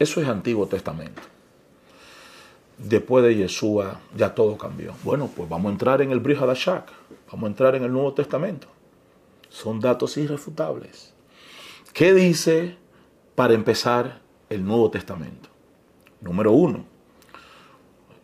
eso 0.00 0.20
es 0.20 0.26
Antiguo 0.26 0.66
Testamento. 0.66 1.22
Después 2.76 3.24
de 3.24 3.36
Yeshua 3.36 4.00
ya 4.16 4.34
todo 4.34 4.58
cambió. 4.58 4.94
Bueno, 5.04 5.30
pues 5.32 5.48
vamos 5.48 5.70
a 5.70 5.72
entrar 5.74 6.02
en 6.02 6.10
el 6.10 6.18
Brihadashak, 6.18 6.90
vamos 7.30 7.44
a 7.44 7.50
entrar 7.50 7.76
en 7.76 7.84
el 7.84 7.92
Nuevo 7.92 8.14
Testamento. 8.14 8.66
Son 9.48 9.78
datos 9.78 10.16
irrefutables. 10.16 11.14
¿Qué 11.92 12.12
dice 12.12 12.78
para 13.36 13.54
empezar 13.54 14.22
el 14.50 14.64
Nuevo 14.64 14.90
Testamento? 14.90 15.48
Número 16.20 16.50
uno, 16.50 16.97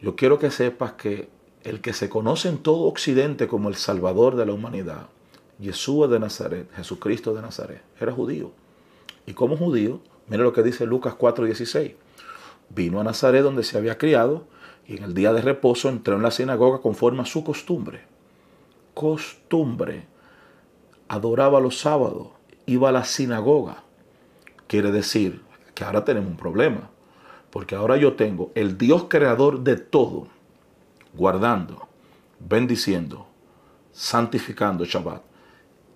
yo 0.04 0.16
quiero 0.16 0.38
que 0.38 0.50
sepas 0.50 0.92
que 0.92 1.30
el 1.62 1.80
que 1.80 1.94
se 1.94 2.10
conoce 2.10 2.50
en 2.50 2.58
todo 2.58 2.82
Occidente 2.82 3.48
como 3.48 3.70
el 3.70 3.74
Salvador 3.74 4.36
de 4.36 4.44
la 4.44 4.52
humanidad, 4.52 5.06
Yeshua 5.58 6.08
de 6.08 6.20
Nazaret, 6.20 6.70
Jesucristo 6.76 7.32
de 7.32 7.40
Nazaret, 7.40 7.80
era 7.98 8.12
judío. 8.12 8.50
Y 9.24 9.32
como 9.32 9.56
judío, 9.56 10.02
mira 10.28 10.42
lo 10.42 10.52
que 10.52 10.62
dice 10.62 10.84
Lucas 10.84 11.14
4:16. 11.14 11.94
Vino 12.68 13.00
a 13.00 13.04
Nazaret 13.04 13.42
donde 13.42 13.62
se 13.62 13.78
había 13.78 13.96
criado 13.96 14.46
y 14.86 14.98
en 14.98 15.04
el 15.04 15.14
día 15.14 15.32
de 15.32 15.40
reposo 15.40 15.88
entró 15.88 16.16
en 16.16 16.22
la 16.22 16.30
sinagoga 16.30 16.82
conforme 16.82 17.22
a 17.22 17.24
su 17.24 17.42
costumbre. 17.42 18.02
Costumbre. 18.92 20.06
Adoraba 21.08 21.60
los 21.60 21.78
sábados, 21.78 22.28
iba 22.66 22.90
a 22.90 22.92
la 22.92 23.04
sinagoga. 23.06 23.84
Quiere 24.66 24.92
decir 24.92 25.40
que 25.74 25.82
ahora 25.82 26.04
tenemos 26.04 26.28
un 26.28 26.36
problema. 26.36 26.90
Porque 27.54 27.76
ahora 27.76 27.96
yo 27.96 28.14
tengo 28.14 28.50
el 28.56 28.76
Dios 28.78 29.04
creador 29.08 29.60
de 29.60 29.76
todo, 29.76 30.26
guardando, 31.16 31.86
bendiciendo, 32.40 33.28
santificando 33.92 34.84
Shabbat. 34.84 35.22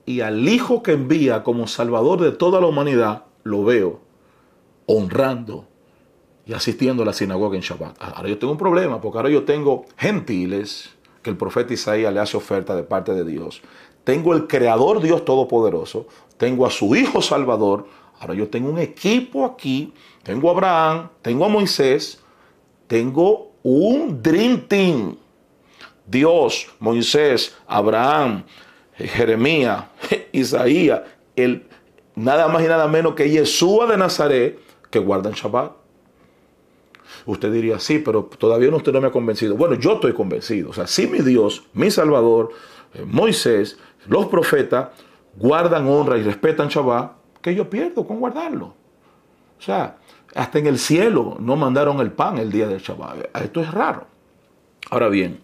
Y 0.06 0.20
al 0.20 0.48
Hijo 0.48 0.84
que 0.84 0.92
envía 0.92 1.42
como 1.42 1.66
Salvador 1.66 2.20
de 2.20 2.30
toda 2.30 2.60
la 2.60 2.68
humanidad, 2.68 3.24
lo 3.42 3.64
veo 3.64 3.98
honrando 4.86 5.66
y 6.46 6.52
asistiendo 6.52 7.02
a 7.02 7.06
la 7.06 7.12
sinagoga 7.12 7.56
en 7.56 7.62
Shabbat. 7.62 7.96
Ahora 7.98 8.28
yo 8.28 8.38
tengo 8.38 8.52
un 8.52 8.58
problema, 8.58 9.00
porque 9.00 9.18
ahora 9.18 9.30
yo 9.30 9.42
tengo 9.42 9.84
gentiles 9.96 10.90
que 11.22 11.30
el 11.30 11.36
profeta 11.36 11.74
Isaías 11.74 12.14
le 12.14 12.20
hace 12.20 12.36
oferta 12.36 12.76
de 12.76 12.84
parte 12.84 13.14
de 13.14 13.24
Dios. 13.24 13.62
Tengo 14.04 14.32
el 14.32 14.46
Creador 14.46 15.02
Dios 15.02 15.24
Todopoderoso, 15.24 16.06
tengo 16.36 16.66
a 16.66 16.70
su 16.70 16.94
Hijo 16.94 17.20
Salvador, 17.20 17.86
Ahora 18.20 18.34
yo 18.34 18.48
tengo 18.48 18.70
un 18.70 18.78
equipo 18.78 19.44
aquí, 19.44 19.92
tengo 20.28 20.50
a 20.50 20.52
Abraham, 20.52 21.08
tengo 21.22 21.46
a 21.46 21.48
Moisés, 21.48 22.22
tengo 22.86 23.52
un 23.62 24.22
Dream 24.22 24.60
Team. 24.68 25.16
Dios, 26.06 26.68
Moisés, 26.80 27.56
Abraham, 27.66 28.44
Jeremías, 28.94 29.84
Isaías, 30.32 31.00
el, 31.34 31.66
nada 32.14 32.46
más 32.48 32.62
y 32.62 32.66
nada 32.66 32.86
menos 32.88 33.14
que 33.14 33.30
Yeshua 33.30 33.86
de 33.86 33.96
Nazaret, 33.96 34.58
que 34.90 34.98
guardan 34.98 35.32
Shabbat. 35.32 35.72
Usted 37.24 37.50
diría, 37.50 37.78
sí, 37.78 37.98
pero 37.98 38.24
todavía 38.24 38.68
usted 38.68 38.92
no 38.92 39.00
me 39.00 39.06
ha 39.06 39.10
convencido. 39.10 39.56
Bueno, 39.56 39.76
yo 39.76 39.94
estoy 39.94 40.12
convencido. 40.12 40.68
O 40.68 40.72
sea, 40.74 40.86
sí 40.86 41.06
mi 41.06 41.20
Dios, 41.20 41.64
mi 41.72 41.90
Salvador, 41.90 42.50
eh, 42.92 43.02
Moisés, 43.02 43.78
los 44.06 44.26
profetas, 44.26 44.88
guardan, 45.36 45.88
honra 45.88 46.18
y 46.18 46.22
respetan 46.22 46.68
Shabbat, 46.68 47.12
que 47.40 47.54
yo 47.54 47.70
pierdo 47.70 48.06
con 48.06 48.20
guardarlo. 48.20 48.74
O 49.58 49.62
sea, 49.62 49.97
hasta 50.34 50.58
en 50.58 50.66
el 50.66 50.78
cielo 50.78 51.36
no 51.40 51.56
mandaron 51.56 52.00
el 52.00 52.12
pan 52.12 52.38
el 52.38 52.50
día 52.50 52.66
del 52.68 52.80
Shabbat. 52.80 53.36
Esto 53.36 53.60
es 53.60 53.70
raro. 53.70 54.06
Ahora 54.90 55.08
bien, 55.08 55.40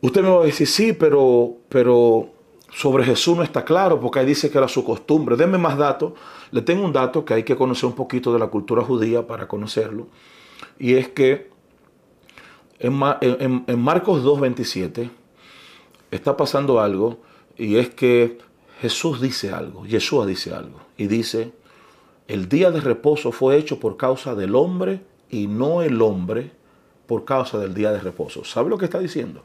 usted 0.00 0.22
me 0.22 0.28
va 0.28 0.42
a 0.42 0.44
decir, 0.44 0.66
sí, 0.66 0.92
pero, 0.92 1.54
pero 1.68 2.30
sobre 2.72 3.04
Jesús 3.04 3.36
no 3.36 3.42
está 3.42 3.64
claro 3.64 4.00
porque 4.00 4.18
ahí 4.20 4.26
dice 4.26 4.50
que 4.50 4.58
era 4.58 4.68
su 4.68 4.84
costumbre. 4.84 5.36
Denme 5.36 5.58
más 5.58 5.76
datos. 5.76 6.12
Le 6.50 6.62
tengo 6.62 6.84
un 6.84 6.92
dato 6.92 7.24
que 7.24 7.34
hay 7.34 7.42
que 7.42 7.56
conocer 7.56 7.86
un 7.86 7.94
poquito 7.94 8.32
de 8.32 8.38
la 8.38 8.46
cultura 8.46 8.82
judía 8.82 9.26
para 9.26 9.48
conocerlo. 9.48 10.08
Y 10.78 10.94
es 10.94 11.08
que 11.08 11.50
en, 12.78 13.00
en, 13.20 13.64
en 13.66 13.80
Marcos 13.80 14.24
2.27 14.24 15.10
está 16.10 16.36
pasando 16.36 16.80
algo 16.80 17.18
y 17.56 17.76
es 17.76 17.90
que 17.90 18.38
Jesús 18.80 19.20
dice 19.20 19.52
algo, 19.52 19.86
Yeshua 19.86 20.26
dice 20.26 20.52
algo, 20.52 20.80
y 20.96 21.06
dice, 21.06 21.52
el 22.26 22.48
día 22.48 22.70
de 22.70 22.80
reposo 22.80 23.32
fue 23.32 23.56
hecho 23.56 23.80
por 23.80 23.96
causa 23.96 24.34
del 24.34 24.54
hombre 24.54 25.00
y 25.28 25.46
no 25.46 25.82
el 25.82 26.00
hombre 26.00 26.52
por 27.06 27.24
causa 27.24 27.58
del 27.58 27.74
día 27.74 27.92
de 27.92 28.00
reposo. 28.00 28.44
¿Sabe 28.44 28.70
lo 28.70 28.78
que 28.78 28.86
está 28.86 28.98
diciendo? 28.98 29.42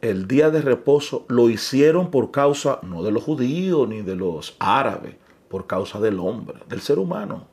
El 0.00 0.28
día 0.28 0.50
de 0.50 0.62
reposo 0.62 1.24
lo 1.28 1.50
hicieron 1.50 2.10
por 2.10 2.30
causa 2.30 2.78
no 2.82 3.02
de 3.02 3.10
los 3.10 3.22
judíos 3.22 3.88
ni 3.88 4.02
de 4.02 4.14
los 4.14 4.56
árabes, 4.58 5.16
por 5.48 5.66
causa 5.66 6.00
del 6.00 6.20
hombre, 6.20 6.58
del 6.68 6.80
ser 6.80 6.98
humano. 6.98 7.48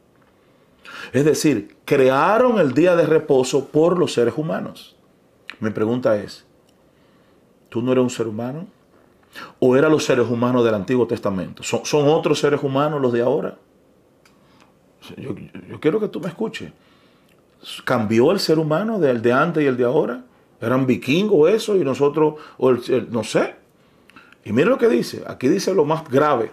Es 1.11 1.25
decir, 1.25 1.75
crearon 1.83 2.59
el 2.59 2.73
día 2.73 2.95
de 2.95 3.05
reposo 3.05 3.65
por 3.65 3.97
los 3.97 4.13
seres 4.13 4.35
humanos. 4.37 4.95
Mi 5.59 5.71
pregunta 5.71 6.15
es, 6.15 6.45
¿tú 7.69 7.81
no 7.81 7.91
eres 7.91 8.03
un 8.03 8.09
ser 8.09 8.27
humano? 8.27 8.67
¿O 9.59 9.75
eran 9.75 9.91
los 9.91 10.05
seres 10.05 10.27
humanos 10.29 10.63
del 10.63 10.75
Antiguo 10.75 11.07
Testamento? 11.07 11.63
¿Son, 11.63 11.85
son 11.85 12.07
otros 12.07 12.39
seres 12.39 12.63
humanos 12.63 13.01
los 13.01 13.11
de 13.11 13.21
ahora? 13.21 13.57
Yo, 15.15 15.35
quiero 15.79 15.99
que 15.99 16.07
tú 16.07 16.19
me 16.19 16.27
escuches. 16.27 16.71
¿Cambió 17.85 18.31
el 18.31 18.39
ser 18.39 18.59
humano 18.59 18.99
del 18.99 19.21
de 19.21 19.33
antes 19.33 19.63
y 19.63 19.67
el 19.67 19.77
de 19.77 19.83
ahora? 19.83 20.23
¿Eran 20.59 20.85
vikingos 20.85 21.49
eso 21.49 21.75
y 21.75 21.83
nosotros, 21.83 22.35
o 22.57 22.73
no 23.09 23.23
sé? 23.23 23.55
Y 24.43 24.51
mira 24.51 24.69
lo 24.69 24.77
que 24.77 24.87
dice, 24.87 25.23
aquí 25.27 25.47
dice 25.47 25.73
lo 25.73 25.85
más 25.85 26.07
grave. 26.09 26.51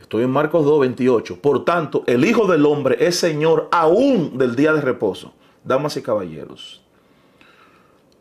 Estoy 0.00 0.24
en 0.24 0.30
Marcos 0.30 0.64
2, 0.64 0.80
28. 0.80 1.40
Por 1.40 1.64
tanto, 1.64 2.04
el 2.06 2.24
Hijo 2.24 2.46
del 2.46 2.66
Hombre 2.66 2.96
es 3.00 3.18
Señor 3.18 3.68
aún 3.72 4.36
del 4.36 4.54
día 4.54 4.72
de 4.72 4.80
reposo. 4.80 5.32
Damas 5.64 5.96
y 5.96 6.02
caballeros, 6.02 6.82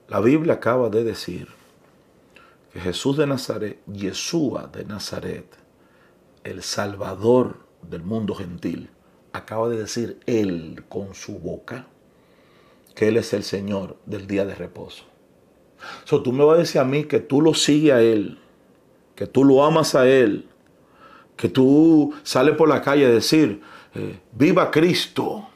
la 0.07 0.21
Biblia 0.21 0.53
acaba 0.53 0.89
de 0.89 1.03
decir 1.03 1.49
que 2.71 2.79
Jesús 2.79 3.17
de 3.17 3.27
Nazaret, 3.27 3.81
Yeshua 3.85 4.67
de 4.67 4.85
Nazaret, 4.85 5.57
el 6.45 6.63
Salvador 6.63 7.57
del 7.89 8.03
mundo 8.03 8.35
gentil, 8.35 8.89
acaba 9.31 9.69
de 9.69 9.77
decir 9.77 10.19
él 10.25 10.83
con 10.89 11.13
su 11.13 11.39
boca 11.39 11.87
que 12.95 13.07
Él 13.07 13.17
es 13.17 13.33
el 13.33 13.43
Señor 13.43 13.97
del 14.05 14.27
día 14.27 14.45
de 14.45 14.55
reposo. 14.55 15.05
So, 16.05 16.21
tú 16.21 16.31
me 16.31 16.43
vas 16.43 16.55
a 16.55 16.59
decir 16.59 16.79
a 16.79 16.85
mí 16.85 17.03
que 17.05 17.19
tú 17.19 17.41
lo 17.41 17.53
sigues 17.53 17.93
a 17.93 18.01
Él, 18.01 18.39
que 19.15 19.27
tú 19.27 19.43
lo 19.43 19.63
amas 19.63 19.95
a 19.95 20.07
Él, 20.07 20.47
que 21.35 21.49
tú 21.49 22.13
sales 22.23 22.55
por 22.55 22.69
la 22.69 22.81
calle 22.81 23.05
a 23.05 23.09
decir, 23.09 23.61
eh, 23.95 24.19
viva 24.31 24.71
Cristo, 24.71 25.47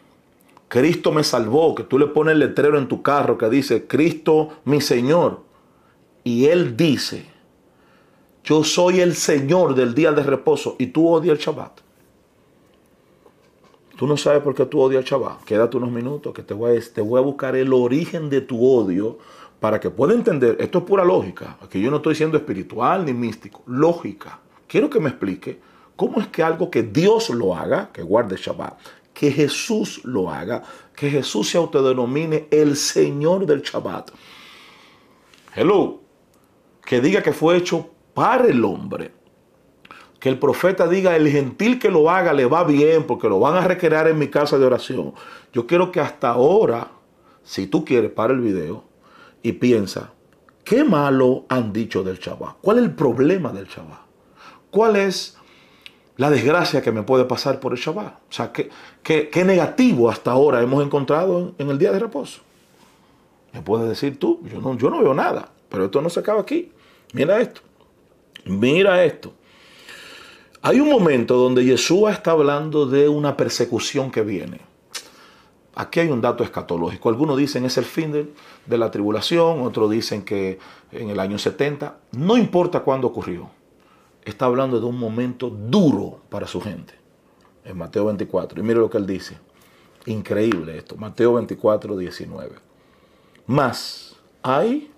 Cristo 0.67 1.11
me 1.11 1.23
salvó, 1.23 1.75
que 1.75 1.83
tú 1.83 1.97
le 1.97 2.07
pones 2.07 2.33
el 2.33 2.39
letrero 2.39 2.77
en 2.77 2.87
tu 2.87 3.01
carro 3.01 3.37
que 3.37 3.49
dice, 3.49 3.87
Cristo 3.87 4.59
mi 4.65 4.81
Señor. 4.81 5.45
Y 6.23 6.45
Él 6.45 6.75
dice, 6.75 7.25
yo 8.43 8.63
soy 8.65 8.99
el 8.99 9.15
Señor 9.15 9.75
del 9.75 9.93
día 9.93 10.11
de 10.11 10.23
reposo 10.23 10.75
y 10.77 10.87
tú 10.87 11.07
odias 11.07 11.37
el 11.37 11.43
Shabbat. 11.43 11.86
Tú 13.97 14.05
no 14.05 14.15
sabes 14.15 14.43
por 14.43 14.53
qué 14.53 14.67
tú 14.67 14.79
odias 14.79 14.99
al 14.99 15.09
Shabbat. 15.09 15.43
Quédate 15.43 15.75
unos 15.75 15.89
minutos 15.89 16.31
que 16.31 16.43
te 16.43 16.53
voy, 16.53 16.77
a, 16.77 17.01
voy 17.01 17.19
a 17.19 17.23
buscar 17.23 17.55
el 17.55 17.73
origen 17.73 18.29
de 18.29 18.41
tu 18.41 18.63
odio 18.63 19.17
para 19.59 19.79
que 19.79 19.89
pueda 19.89 20.13
entender. 20.13 20.55
Esto 20.59 20.77
es 20.77 20.83
pura 20.83 21.03
lógica. 21.03 21.57
Aquí 21.63 21.81
yo 21.81 21.89
no 21.89 21.97
estoy 21.97 22.13
siendo 22.13 22.37
espiritual 22.37 23.03
ni 23.05 23.13
místico. 23.13 23.63
Lógica. 23.65 24.39
Quiero 24.67 24.87
que 24.87 24.99
me 24.99 25.09
explique 25.09 25.59
cómo 25.95 26.21
es 26.21 26.27
que 26.27 26.43
algo 26.43 26.69
que 26.69 26.83
Dios 26.83 27.31
lo 27.31 27.55
haga, 27.55 27.89
que 27.91 28.03
guarde 28.03 28.35
Shabbat, 28.37 28.77
que 29.15 29.31
Jesús 29.31 30.01
lo 30.03 30.29
haga, 30.29 30.61
que 30.95 31.09
Jesús 31.09 31.49
se 31.49 31.57
autodenomine 31.57 32.47
el 32.51 32.75
Señor 32.75 33.47
del 33.47 33.63
Shabbat. 33.63 34.11
Hello. 35.55 36.01
Que 36.85 37.01
diga 37.01 37.23
que 37.23 37.33
fue 37.33 37.57
hecho 37.57 37.89
para 38.13 38.45
el 38.45 38.63
hombre 38.63 39.16
que 40.19 40.29
el 40.29 40.39
profeta 40.39 40.87
diga, 40.87 41.15
el 41.15 41.29
gentil 41.29 41.79
que 41.79 41.89
lo 41.89 42.09
haga 42.09 42.33
le 42.33 42.45
va 42.45 42.63
bien 42.63 43.03
porque 43.03 43.29
lo 43.29 43.39
van 43.39 43.55
a 43.55 43.67
recrear 43.67 44.07
en 44.07 44.17
mi 44.17 44.29
casa 44.29 44.57
de 44.57 44.65
oración. 44.65 45.13
Yo 45.53 45.67
quiero 45.67 45.91
que 45.91 45.99
hasta 45.99 46.29
ahora, 46.29 46.87
si 47.43 47.67
tú 47.67 47.85
quieres, 47.85 48.11
para 48.11 48.33
el 48.33 48.39
video 48.39 48.83
y 49.43 49.53
piensa, 49.53 50.11
¿qué 50.63 50.83
malo 50.83 51.45
han 51.49 51.71
dicho 51.71 52.03
del 52.03 52.17
Shabbat? 52.17 52.57
¿Cuál 52.61 52.79
es 52.79 52.83
el 52.85 52.91
problema 52.91 53.51
del 53.51 53.67
Shabbat? 53.67 53.99
¿Cuál 54.71 54.95
es 54.95 55.37
la 56.17 56.31
desgracia 56.31 56.81
que 56.81 56.91
me 56.91 57.03
puede 57.03 57.25
pasar 57.25 57.59
por 57.59 57.73
el 57.73 57.77
Shabbat? 57.77 58.13
O 58.29 58.33
sea, 58.33 58.51
¿qué, 58.51 58.69
qué, 59.03 59.45
negativo 59.45 60.09
hasta 60.09 60.31
ahora 60.31 60.61
hemos 60.61 60.83
encontrado 60.83 61.53
en, 61.57 61.69
el 61.69 61.77
día 61.77 61.91
de 61.91 61.99
reposo? 61.99 62.41
Me 63.53 63.61
puedes 63.61 63.87
decir 63.87 64.17
tú, 64.19 64.41
yo 64.51 64.59
no, 64.59 64.75
yo 64.77 64.89
no 64.89 64.99
veo 64.99 65.13
nada, 65.13 65.51
pero 65.69 65.85
esto 65.85 66.01
no 66.01 66.09
se 66.09 66.19
acaba 66.19 66.41
aquí. 66.41 66.71
Mira 67.13 67.39
esto, 67.39 67.61
mira 68.45 69.03
esto. 69.03 69.33
Hay 70.61 70.79
un 70.79 70.89
momento 70.89 71.35
donde 71.35 71.63
Yeshua 71.63 72.11
está 72.11 72.31
hablando 72.31 72.87
de 72.87 73.07
una 73.07 73.37
persecución 73.37 74.09
que 74.09 74.21
viene. 74.23 74.59
Aquí 75.75 75.99
hay 75.99 76.09
un 76.09 76.19
dato 76.19 76.43
escatológico. 76.43 77.09
Algunos 77.09 77.37
dicen 77.37 77.63
es 77.65 77.77
el 77.77 77.85
fin 77.85 78.11
de, 78.11 78.77
la 78.77 78.89
tribulación, 78.89 79.61
otros 79.61 79.91
dicen 79.91 80.23
que 80.23 80.57
en 80.91 81.09
el 81.09 81.19
año 81.19 81.37
70. 81.37 81.99
No 82.13 82.37
importa 82.37 82.79
cuándo 82.79 83.07
ocurrió. 83.07 83.49
Está 84.25 84.45
hablando 84.45 84.79
de 84.79 84.87
un 84.87 84.97
momento 84.97 85.49
duro 85.49 86.21
para 86.29 86.47
su 86.47 86.59
gente. 86.59 86.95
En 87.63 87.77
Mateo 87.77 88.05
24. 88.05 88.59
Y 88.59 88.63
mire 88.63 88.79
lo 88.79 88.89
que 88.89 88.97
él 88.97 89.05
dice. 89.05 89.37
Increíble 90.07 90.79
esto. 90.79 90.95
Mateo 90.95 91.35
24, 91.35 91.95
19. 91.95 92.55
Más 93.45 94.15
hay 94.41 94.91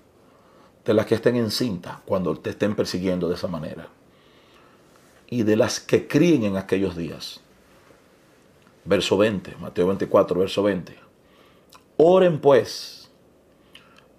de 0.86 0.93
las 0.93 1.06
que 1.06 1.15
estén 1.15 1.36
en 1.36 1.52
cinta 1.52 2.02
cuando 2.06 2.36
te 2.38 2.52
estén 2.52 2.76
persiguiendo 2.76 3.28
de 3.28 3.36
esa 3.36 3.48
manera 3.48 3.89
y 5.30 5.44
de 5.44 5.56
las 5.56 5.80
que 5.80 6.08
críen 6.08 6.44
en 6.44 6.58
aquellos 6.58 6.96
días. 6.96 7.42
Verso 8.86 9.18
20, 9.18 9.56
Mateo 9.58 9.88
24, 9.88 10.39
verso 10.39 10.63
20. 10.63 10.96
Oren 11.98 12.39
pues 12.39 13.12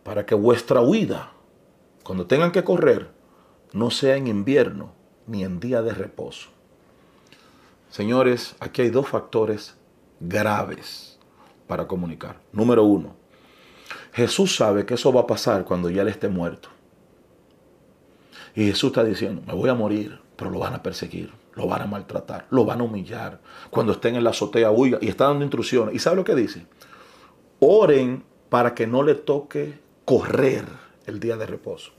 para 0.02 0.24
que 0.24 0.34
vuestra 0.34 0.80
huida, 0.80 1.32
cuando 2.04 2.26
tengan 2.26 2.52
que 2.52 2.64
correr, 2.64 3.10
no 3.72 3.90
sea 3.90 4.16
en 4.16 4.26
invierno 4.26 4.92
ni 5.26 5.44
en 5.44 5.60
día 5.60 5.82
de 5.82 5.92
reposo. 5.92 6.50
Señores, 7.90 8.54
aquí 8.60 8.82
hay 8.82 8.90
dos 8.90 9.08
factores 9.08 9.74
graves 10.20 11.18
para 11.66 11.86
comunicar. 11.86 12.40
Número 12.52 12.84
uno, 12.84 13.14
Jesús 14.12 14.54
sabe 14.56 14.86
que 14.86 14.94
eso 14.94 15.12
va 15.12 15.22
a 15.22 15.26
pasar 15.26 15.64
cuando 15.64 15.90
ya 15.90 16.02
Él 16.02 16.08
esté 16.08 16.28
muerto. 16.28 16.68
Y 18.54 18.66
Jesús 18.66 18.90
está 18.90 19.04
diciendo, 19.04 19.42
me 19.46 19.54
voy 19.54 19.70
a 19.70 19.74
morir 19.74 20.20
pero 20.40 20.50
lo 20.50 20.58
van 20.58 20.72
a 20.72 20.82
perseguir, 20.82 21.30
lo 21.54 21.66
van 21.66 21.82
a 21.82 21.86
maltratar, 21.86 22.46
lo 22.48 22.64
van 22.64 22.80
a 22.80 22.84
humillar. 22.84 23.42
Cuando 23.68 23.92
estén 23.92 24.16
en 24.16 24.24
la 24.24 24.30
azotea, 24.30 24.70
huya 24.70 24.96
y 25.02 25.08
está 25.08 25.26
dando 25.26 25.44
instrucciones. 25.44 25.94
¿Y 25.94 25.98
sabe 25.98 26.16
lo 26.16 26.24
que 26.24 26.34
dice? 26.34 26.64
Oren 27.58 28.24
para 28.48 28.74
que 28.74 28.86
no 28.86 29.02
le 29.02 29.16
toque 29.16 29.78
correr 30.06 30.64
el 31.04 31.20
día 31.20 31.36
de 31.36 31.44
reposo. 31.44 31.92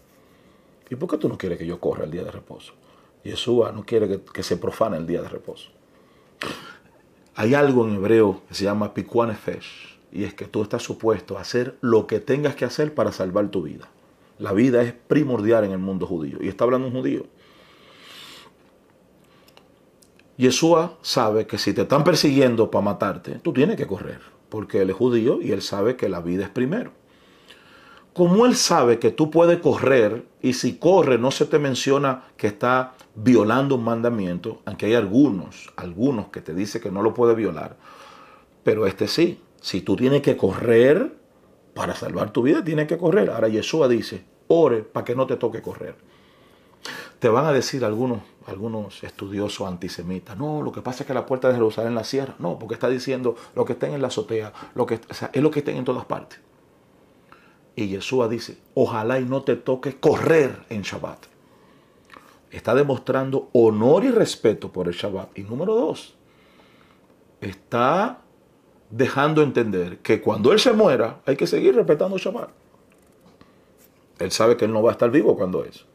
¿Y 0.90 0.96
por 0.96 1.08
qué 1.08 1.18
tú 1.18 1.30
no 1.30 1.38
quieres 1.38 1.60
que 1.60 1.68
yo 1.68 1.80
corra 1.80 2.06
el 2.06 2.10
día 2.10 2.24
de 2.24 2.32
reposo? 2.32 2.74
Yeshua 3.24 3.72
no 3.74 3.86
quiere 3.86 4.22
que, 4.24 4.42
se 4.42 4.58
profane 4.58 4.98
el 4.98 5.06
día 5.06 5.22
de 5.22 5.30
reposo. 5.30 5.70
Hay 7.36 7.54
algo 7.54 7.88
en 7.88 7.94
hebreo 7.94 8.42
que 8.48 8.56
se 8.56 8.64
llama 8.64 8.96
pikuanefesh, 8.96 10.00
y 10.12 10.24
es 10.24 10.34
que 10.34 10.46
tú 10.46 10.64
estás 10.64 10.82
supuesto 10.82 11.38
a 11.38 11.42
hacer 11.42 11.78
lo 11.82 12.08
que 12.08 12.20
tengas 12.20 12.56
que 12.56 12.66
hacer 12.66 12.96
para 12.96 13.12
salvar 13.12 13.50
tu 13.50 13.62
vida. 13.62 13.88
La 14.40 14.52
vida 14.52 14.82
es 14.82 14.94
primordial 14.94 15.64
en 15.64 15.74
el 15.74 15.78
mundo 15.78 16.08
judío. 16.08 16.40
Y 16.42 16.48
está 16.48 16.64
hablando 16.64 16.88
un 16.88 16.94
judío. 16.94 17.28
Yeshua 20.42 20.98
sabe 21.04 21.46
que 21.46 21.60
si 21.60 21.72
te 21.72 21.84
están 21.84 22.04
persiguiendo 22.04 22.72
para 22.72 22.84
matarte, 22.84 23.36
tú 23.44 23.54
tienes 23.54 23.76
que 23.76 23.86
correr, 23.86 24.22
porque 24.50 24.82
él 24.82 24.90
es 24.90 24.96
judío 24.96 25.40
y 25.40 25.52
él 25.52 25.62
sabe 25.62 25.96
que 25.96 26.10
la 26.10 26.20
vida 26.20 26.46
es 26.46 26.50
primero. 26.50 26.94
Como 28.14 28.48
él 28.48 28.56
sabe 28.56 28.98
que 28.98 29.12
tú 29.12 29.30
puedes 29.30 29.60
correr 29.60 30.26
y 30.42 30.54
si 30.54 30.78
corre 30.78 31.20
no 31.20 31.30
se 31.30 31.46
te 31.46 31.60
menciona 31.60 32.24
que 32.38 32.48
está 32.48 32.94
violando 33.14 33.76
un 33.76 33.84
mandamiento, 33.84 34.64
aunque 34.66 34.88
hay 34.88 34.96
algunos, 34.96 35.72
algunos 35.76 36.30
que 36.30 36.42
te 36.42 36.56
dicen 36.56 36.82
que 36.82 36.90
no 36.90 37.04
lo 37.04 37.14
puede 37.14 37.36
violar, 37.36 37.78
pero 38.64 38.88
este 38.88 39.08
sí, 39.08 39.40
si 39.62 39.82
tú 39.82 39.96
tienes 39.96 40.24
que 40.24 40.38
correr 40.38 41.16
para 41.76 41.94
salvar 41.94 42.34
tu 42.34 42.42
vida, 42.42 42.64
tienes 42.64 42.88
que 42.88 42.98
correr. 42.98 43.30
Ahora 43.30 43.48
Yeshua 43.48 43.88
dice, 43.88 44.26
ore 44.48 44.82
para 44.82 45.06
que 45.06 45.16
no 45.16 45.28
te 45.28 45.36
toque 45.36 45.62
correr. 45.62 45.94
Te 47.20 47.30
van 47.30 47.46
a 47.46 47.54
decir 47.54 47.86
algunos, 47.86 48.22
algunos 48.48 49.04
estudiosos 49.04 49.68
antisemitas, 49.68 50.38
no, 50.38 50.62
lo 50.62 50.72
que 50.72 50.82
pasa 50.82 51.04
es 51.04 51.08
que 51.08 51.14
la 51.14 51.26
puerta 51.26 51.48
de 51.48 51.56
Jerusalén 51.56 51.96
la 51.96 52.04
cierra. 52.04 52.36
No, 52.40 52.58
porque 52.58 52.74
está 52.74 52.90
diciendo 52.90 53.36
lo 53.56 53.66
que 53.66 53.74
estén 53.74 53.94
en 53.94 54.02
la 54.02 54.08
azotea, 54.08 54.54
lo 54.76 54.86
que, 54.86 54.96
es 54.96 55.42
lo 55.42 55.52
que 55.52 55.60
estén 55.60 55.78
en 55.78 55.86
todas 55.86 56.06
partes. 56.06 56.40
Y 57.76 57.88
Yeshua 57.88 58.28
dice, 58.28 58.58
ojalá 58.74 59.20
y 59.20 59.26
no 59.26 59.44
te 59.44 59.56
toque 59.56 60.00
correr 60.00 60.64
en 60.70 60.82
Shabbat. 60.82 61.26
Está 62.52 62.76
demostrando 62.76 63.50
honor 63.54 64.04
y 64.04 64.12
respeto 64.12 64.72
por 64.72 64.88
el 64.88 64.94
Shabbat. 64.94 65.38
Y 65.38 65.44
número 65.44 65.74
dos, 65.74 66.16
está 67.40 68.22
dejando 68.90 69.42
entender 69.42 70.00
que 70.00 70.22
cuando 70.22 70.52
Él 70.52 70.60
se 70.60 70.74
muera 70.74 71.22
hay 71.26 71.38
que 71.38 71.48
seguir 71.48 71.76
respetando 71.76 72.18
el 72.18 72.22
Shabbat. 72.22 72.50
Él 74.20 74.32
sabe 74.32 74.58
que 74.58 74.66
Él 74.66 74.74
no 74.74 74.84
va 74.84 74.92
a 74.92 74.94
estar 74.94 75.10
vivo 75.10 75.36
cuando 75.36 75.64
es. 75.64 75.86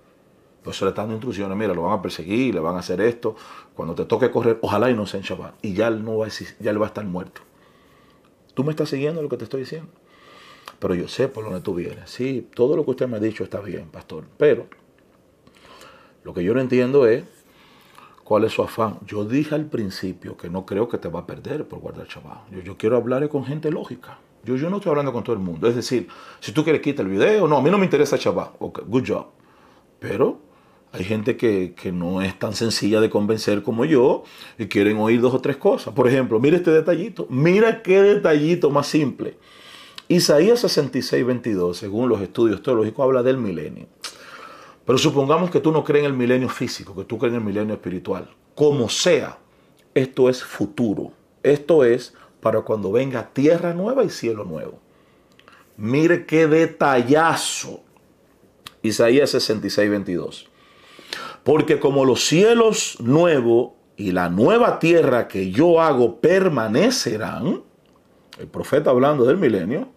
Pues 0.67 0.83
le 0.83 0.89
está 0.89 1.03
dando 1.03 1.15
instrucciones, 1.15 1.57
mira, 1.57 1.73
lo 1.73 1.83
van 1.83 2.01
a 2.01 2.03
perseguir, 2.03 2.53
le 2.53 2.61
van 2.61 2.75
a 2.75 2.81
hacer 2.81 3.01
esto. 3.01 3.37
Cuando 3.73 3.95
te 3.95 4.05
toque 4.05 4.33
correr, 4.33 4.59
ojalá 4.63 4.91
y 4.91 4.95
no 4.95 5.07
sea 5.07 5.21
en 5.21 5.25
Shabbat. 5.25 5.55
Y 5.63 5.75
ya 5.75 5.87
él, 5.87 6.05
no 6.05 6.19
va 6.19 6.27
a, 6.27 6.29
ya 6.29 6.71
él 6.73 6.81
va 6.81 6.87
a 6.87 6.89
estar 6.89 7.05
muerto. 7.05 7.41
¿Tú 8.53 8.65
me 8.65 8.71
estás 8.71 8.89
siguiendo 8.89 9.23
lo 9.23 9.29
que 9.29 9.37
te 9.37 9.45
estoy 9.45 9.61
diciendo? 9.61 9.89
Pero 10.81 10.97
yo 10.97 11.07
sé 11.07 11.29
por 11.29 11.45
dónde 11.45 11.61
tú 11.61 11.73
vienes. 11.73 12.11
Sí, 12.11 12.49
todo 12.53 12.77
lo 12.77 12.85
que 12.85 12.91
usted 12.91 13.07
me 13.07 13.17
ha 13.17 13.21
dicho 13.21 13.45
está 13.45 13.61
bien, 13.61 13.89
pastor. 13.91 14.25
Pero 14.37 14.67
lo 16.25 16.35
que 16.35 16.43
yo 16.43 16.53
no 16.53 16.61
entiendo 16.61 17.07
es 17.07 17.23
¿Cuál 18.27 18.43
es 18.43 18.55
su 18.55 18.63
afán? 18.63 18.99
Yo 19.07 19.25
dije 19.25 19.55
al 19.55 19.67
principio 19.67 20.37
que 20.37 20.51
no 20.51 20.67
creo 20.67 20.89
que 20.89 20.99
te 20.99 21.07
va 21.07 21.21
a 21.21 21.27
perder 21.27 21.69
por 21.69 21.79
guardar 21.79 22.09
Shabbat. 22.09 22.51
Yo, 22.51 22.61
yo 22.61 22.77
quiero 22.77 22.97
hablar 22.97 23.29
con 23.29 23.45
gente 23.45 23.71
lógica. 23.71 24.19
Yo, 24.43 24.57
yo 24.57 24.69
no 24.69 24.79
estoy 24.79 24.91
hablando 24.91 25.13
con 25.13 25.23
todo 25.23 25.37
el 25.37 25.41
mundo. 25.41 25.69
Es 25.69 25.77
decir, 25.77 26.09
si 26.41 26.51
tú 26.51 26.65
quieres 26.65 26.83
quitar 26.83 27.07
el 27.07 27.13
video, 27.13 27.47
no, 27.47 27.59
a 27.59 27.63
mí 27.63 27.71
no 27.71 27.79
me 27.79 27.85
interesa 27.85 28.17
Shabbat. 28.17 28.57
Ok, 28.59 28.81
good 28.89 29.05
job. 29.07 29.27
Pero 30.01 30.41
hay 30.93 31.05
gente 31.05 31.37
que, 31.37 31.75
que, 31.75 31.93
no 31.93 32.23
es 32.23 32.39
tan 32.39 32.55
sencilla 32.55 33.01
de 33.01 33.11
convencer 33.11 33.63
como 33.63 33.85
yo 33.85 34.25
y 34.59 34.67
quieren 34.67 34.97
oír 34.99 35.21
dos 35.21 35.35
o 35.35 35.41
tres 35.41 35.57
cosas. 35.57 35.93
Por 35.93 36.09
ejemplo, 36.09 36.41
mira 36.41 36.57
este 36.57 36.71
detallito. 36.71 37.27
Mira 37.29 37.83
qué 37.83 38.03
detallito 38.03 38.71
más 38.71 38.87
simple. 38.87 39.37
Isaías 40.09 40.61
66, 40.61 41.27
22, 41.27 41.77
según 41.77 42.09
los 42.09 42.21
estudios 42.21 42.63
teológicos, 42.63 43.05
habla 43.05 43.23
del 43.23 43.39
milenio. 43.39 43.87
Pero 44.85 44.99
supongamos 44.99 45.51
que 45.51 45.59
tú 45.59 45.73
no 45.73 45.83
crees 45.83 46.05
en 46.05 46.13
el 46.13 46.17
milenio 46.17 46.49
físico, 46.49 46.95
que 46.95 47.05
tú 47.05 47.19
crees 47.19 47.35
en 47.35 47.41
el 47.41 47.45
milenio 47.45 47.75
espiritual. 47.75 48.31
Como 48.55 48.89
sea, 48.89 49.39
esto 49.95 50.29
es 50.29 50.45
futuro. 50.45 51.11
Esto 51.43 51.85
es 51.85 52.15
para 52.41 52.61
cuando 52.61 52.93
venga 52.93 53.31
tierra 53.33 53.75
nueva 53.75 54.05
y 54.05 54.11
cielo 54.11 54.45
nuevo. 54.45 54.79
Mire 55.77 56.25
qué 56.25 56.47
detallazo. 56.47 57.81
Isaías 58.83 59.31
66, 59.31 59.91
22. 59.91 60.46
Porque 61.47 61.79
como 61.79 62.05
los 62.05 62.25
cielos 62.25 62.97
nuevos 62.99 63.75
y 63.97 64.11
la 64.11 64.29
nueva 64.29 64.81
tierra 64.81 65.29
que 65.29 65.53
yo 65.53 65.81
hago 65.81 66.21
permanecerán, 66.21 67.63
el 68.37 68.49
profeta 68.49 68.91
hablando 68.91 69.25
del 69.25 69.37
milenio, 69.37 69.89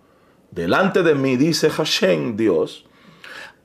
delante 0.51 1.01
de 1.01 1.15
mí 1.15 1.37
dice 1.37 1.71
Hashem 1.71 2.37
Dios, 2.37 2.85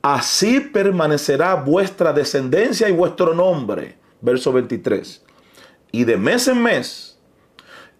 así 0.01 0.61
permanecerá 0.61 1.53
vuestra 1.53 2.11
descendencia 2.11 2.89
y 2.89 2.91
vuestro 2.91 3.35
nombre. 3.35 3.99
Verso 4.19 4.51
23. 4.51 5.23
Y 5.91 6.05
de 6.05 6.17
mes 6.17 6.47
en 6.47 6.63
mes, 6.63 7.19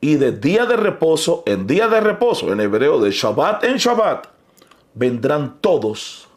y 0.02 0.15
de 0.15 0.32
día 0.32 0.65
de 0.65 0.78
reposo 0.78 1.43
en 1.45 1.67
día 1.67 1.88
de 1.89 2.02
reposo, 2.02 2.52
en 2.52 2.60
hebreo 2.60 3.00
de 3.00 3.12
Shabbat 3.12 3.63
en 3.63 3.78
Shabbat, 3.78 4.30
vendrán 4.95 5.58
todos 5.62 6.28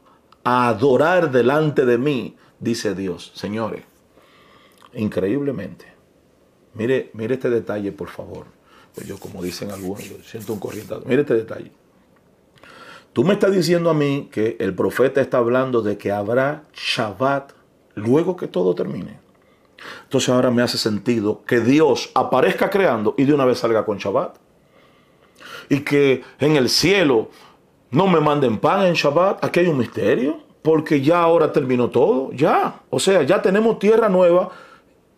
a 0.44 0.68
adorar 0.68 1.30
delante 1.30 1.86
de 1.86 1.96
mí, 1.96 2.36
dice 2.60 2.94
Dios. 2.94 3.32
Señores, 3.34 3.84
increíblemente, 4.94 5.86
mire, 6.74 7.10
mire 7.14 7.34
este 7.34 7.50
detalle, 7.50 7.92
por 7.92 8.08
favor. 8.08 8.46
Yo, 9.06 9.18
como 9.18 9.42
dicen 9.42 9.70
algunos, 9.70 10.02
siento 10.24 10.52
un 10.52 10.58
corrientado. 10.58 11.02
Mire 11.06 11.22
este 11.22 11.34
detalle. 11.34 11.70
Tú 13.12 13.24
me 13.24 13.34
estás 13.34 13.52
diciendo 13.52 13.90
a 13.90 13.94
mí 13.94 14.28
que 14.30 14.56
el 14.60 14.74
profeta 14.74 15.20
está 15.20 15.38
hablando 15.38 15.82
de 15.82 15.98
que 15.98 16.12
habrá 16.12 16.64
Shabbat 16.74 17.52
luego 17.94 18.36
que 18.36 18.46
todo 18.46 18.74
termine. 18.74 19.18
Entonces 20.04 20.28
ahora 20.28 20.50
me 20.50 20.62
hace 20.62 20.78
sentido 20.78 21.44
que 21.44 21.60
Dios 21.60 22.10
aparezca 22.14 22.70
creando 22.70 23.14
y 23.16 23.24
de 23.24 23.34
una 23.34 23.44
vez 23.44 23.58
salga 23.58 23.84
con 23.84 23.98
Shabbat. 23.98 24.36
Y 25.68 25.80
que 25.80 26.22
en 26.38 26.56
el 26.56 26.68
cielo 26.68 27.30
no 27.90 28.06
me 28.06 28.20
manden 28.20 28.58
pan 28.58 28.86
en 28.86 28.94
Shabbat. 28.94 29.44
Aquí 29.44 29.60
hay 29.60 29.66
un 29.66 29.78
misterio. 29.78 30.40
Porque 30.68 31.00
ya 31.00 31.22
ahora 31.22 31.50
terminó 31.50 31.88
todo. 31.88 32.30
Ya. 32.32 32.80
O 32.90 33.00
sea, 33.00 33.22
ya 33.22 33.40
tenemos 33.40 33.78
tierra 33.78 34.10
nueva 34.10 34.50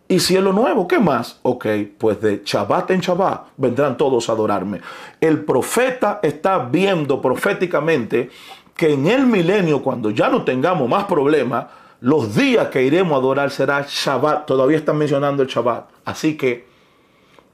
y 0.07 0.17
cielo 0.17 0.53
nuevo. 0.53 0.87
¿Qué 0.87 0.97
más? 0.97 1.41
Ok, 1.41 1.65
pues 1.97 2.21
de 2.21 2.41
Shabbat 2.45 2.89
en 2.91 3.01
Shabbat 3.01 3.47
vendrán 3.57 3.97
todos 3.97 4.29
a 4.29 4.31
adorarme. 4.31 4.79
El 5.19 5.43
profeta 5.43 6.21
está 6.23 6.57
viendo 6.59 7.21
proféticamente 7.21 8.29
que 8.77 8.93
en 8.93 9.07
el 9.07 9.27
milenio, 9.27 9.83
cuando 9.83 10.09
ya 10.11 10.29
no 10.29 10.45
tengamos 10.45 10.87
más 10.87 11.03
problemas, 11.03 11.65
los 11.99 12.33
días 12.33 12.69
que 12.69 12.83
iremos 12.83 13.11
a 13.11 13.17
adorar 13.17 13.51
será 13.51 13.85
Shabbat. 13.85 14.45
Todavía 14.45 14.77
están 14.77 14.97
mencionando 14.97 15.43
el 15.43 15.49
Shabbat. 15.49 15.89
Así 16.05 16.37
que 16.37 16.65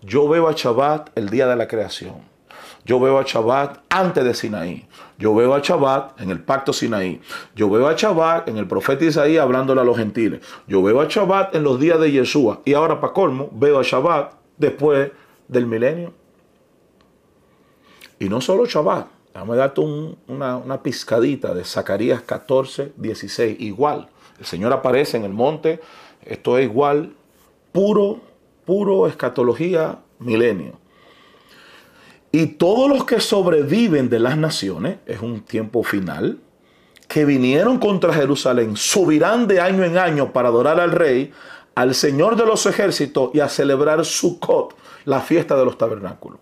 yo 0.03 0.29
veo 0.29 0.47
a 0.47 0.51
Shabbat 0.51 1.17
el 1.17 1.29
día 1.31 1.47
de 1.47 1.55
la 1.55 1.67
creación. 1.67 2.36
Yo 2.87 3.01
veo 3.01 3.19
a 3.19 3.23
Shabbat 3.23 3.79
antes 3.89 4.23
de 4.23 4.33
Sinaí. 4.33 4.87
Yo 5.19 5.35
veo 5.35 5.53
a 5.53 5.59
Shabbat 5.59 6.21
en 6.21 6.29
el 6.29 6.39
pacto 6.39 6.71
Sinaí. 6.71 7.19
Yo 7.53 7.69
veo 7.69 7.85
a 7.85 7.93
Shabbat 7.93 8.47
en 8.47 8.57
el 8.57 8.65
profeta 8.65 9.03
Isaías 9.03 9.43
hablándole 9.43 9.81
a 9.81 9.83
los 9.83 9.97
gentiles. 9.97 10.41
Yo 10.67 10.81
veo 10.81 11.01
a 11.01 11.05
Shabbat 11.05 11.53
en 11.53 11.63
los 11.63 11.81
días 11.81 11.99
de 11.99 12.13
Yeshua. 12.13 12.61
Y 12.63 12.73
ahora, 12.73 13.01
para 13.01 13.11
colmo, 13.11 13.49
veo 13.51 13.77
a 13.77 13.83
Shabbat 13.83 14.31
después 14.57 15.11
del 15.49 15.65
milenio. 15.65 16.13
Y 18.19 18.29
no 18.29 18.39
solo 18.39 18.65
Shabbat. 18.65 19.07
Déjame 19.33 19.57
darte 19.57 19.81
una, 19.81 20.55
una 20.55 20.81
piscadita 20.81 21.53
de 21.53 21.65
Zacarías 21.65 22.21
14, 22.21 22.93
16. 22.95 23.59
Igual. 23.59 24.07
El 24.39 24.45
Señor 24.45 24.71
aparece 24.71 25.17
en 25.17 25.25
el 25.25 25.33
monte. 25.33 25.81
Esto 26.23 26.57
es 26.57 26.63
igual. 26.63 27.13
Puro, 27.73 28.21
puro 28.65 29.07
escatología 29.07 29.99
milenio. 30.19 30.86
Y 32.37 32.45
todos 32.45 32.87
los 32.87 33.03
que 33.03 33.19
sobreviven 33.19 34.09
de 34.09 34.19
las 34.19 34.37
naciones, 34.37 34.99
es 35.07 35.23
un 35.23 35.41
tiempo 35.41 35.81
final, 35.81 36.37
que 37.07 37.25
vinieron 37.25 37.79
contra 37.79 38.13
Jerusalén, 38.13 38.77
subirán 38.77 39.47
de 39.47 39.59
año 39.59 39.83
en 39.83 39.97
año 39.97 40.31
para 40.31 40.49
adorar 40.49 40.79
al 40.79 40.91
rey, 40.91 41.33
al 41.73 41.95
Señor 41.95 42.35
de 42.35 42.45
los 42.45 42.67
ejércitos 42.67 43.31
y 43.33 43.39
a 43.39 43.49
celebrar 43.49 44.05
Sukkot, 44.05 44.75
la 45.05 45.19
fiesta 45.21 45.57
de 45.57 45.65
los 45.65 45.79
tabernáculos. 45.79 46.39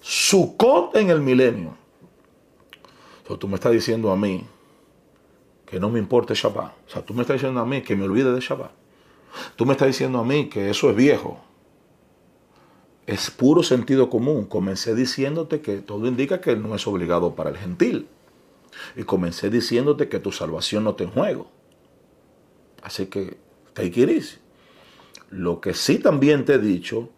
Sukkot 0.00 0.94
en 0.94 1.10
el 1.10 1.20
milenio. 1.20 1.76
Tú 3.40 3.48
me 3.48 3.56
estás 3.56 3.72
diciendo 3.72 4.12
a 4.12 4.16
mí 4.16 4.46
que 5.66 5.80
no 5.80 5.90
me 5.90 5.98
importe 5.98 6.32
Shabbat. 6.32 6.72
O 6.86 6.90
sea, 6.90 7.02
tú 7.04 7.12
me 7.12 7.22
estás 7.22 7.38
diciendo 7.38 7.58
a 7.58 7.66
mí 7.66 7.82
que 7.82 7.96
me 7.96 8.04
olvide 8.04 8.32
de 8.32 8.40
Shabbat. 8.40 8.70
Tú 9.56 9.66
me 9.66 9.72
estás 9.72 9.88
diciendo 9.88 10.20
a 10.20 10.24
mí 10.24 10.48
que 10.48 10.70
eso 10.70 10.90
es 10.90 10.94
viejo 10.94 11.40
es 13.12 13.30
puro 13.30 13.62
sentido 13.62 14.08
común. 14.08 14.46
Comencé 14.46 14.94
diciéndote 14.94 15.60
que 15.60 15.78
todo 15.78 16.06
indica 16.06 16.40
que 16.40 16.56
no 16.56 16.74
es 16.74 16.86
obligado 16.86 17.34
para 17.34 17.50
el 17.50 17.56
gentil. 17.56 18.08
Y 18.96 19.02
comencé 19.04 19.50
diciéndote 19.50 20.08
que 20.08 20.18
tu 20.18 20.32
salvación 20.32 20.84
no 20.84 20.90
está 20.90 21.04
en 21.04 21.10
juego. 21.10 21.50
Así 22.82 23.06
que, 23.06 23.36
take 23.74 24.00
it 24.00 24.08
easy. 24.08 24.36
Lo 25.30 25.60
que 25.60 25.74
sí 25.74 25.98
también 25.98 26.44
te 26.44 26.54
he 26.54 26.58
dicho, 26.58 27.10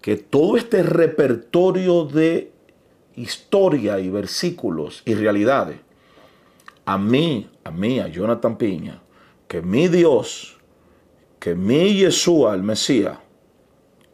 que 0.00 0.16
todo 0.16 0.56
este 0.56 0.82
repertorio 0.82 2.04
de 2.04 2.52
historia 3.16 3.98
y 4.00 4.10
versículos 4.10 5.02
y 5.04 5.14
realidades, 5.14 5.78
a 6.84 6.98
mí, 6.98 7.50
a 7.64 7.70
mí, 7.70 8.00
a 8.00 8.08
Jonathan 8.08 8.56
Piña, 8.56 9.02
que 9.46 9.60
mi 9.62 9.88
Dios, 9.88 10.58
que 11.38 11.54
mi 11.54 11.94
Yeshua, 11.94 12.54
el 12.54 12.62
Mesías, 12.62 13.18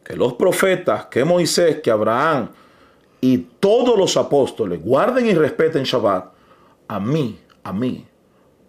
que 0.09 0.15
los 0.15 0.33
profetas, 0.33 1.05
que 1.05 1.23
Moisés, 1.23 1.81
que 1.81 1.91
Abraham 1.91 2.49
y 3.21 3.37
todos 3.37 3.95
los 3.95 4.17
apóstoles 4.17 4.81
guarden 4.81 5.27
y 5.27 5.35
respeten 5.35 5.83
Shabbat, 5.83 6.33
a 6.87 6.99
mí, 6.99 7.39
a 7.63 7.71
mí, 7.71 8.07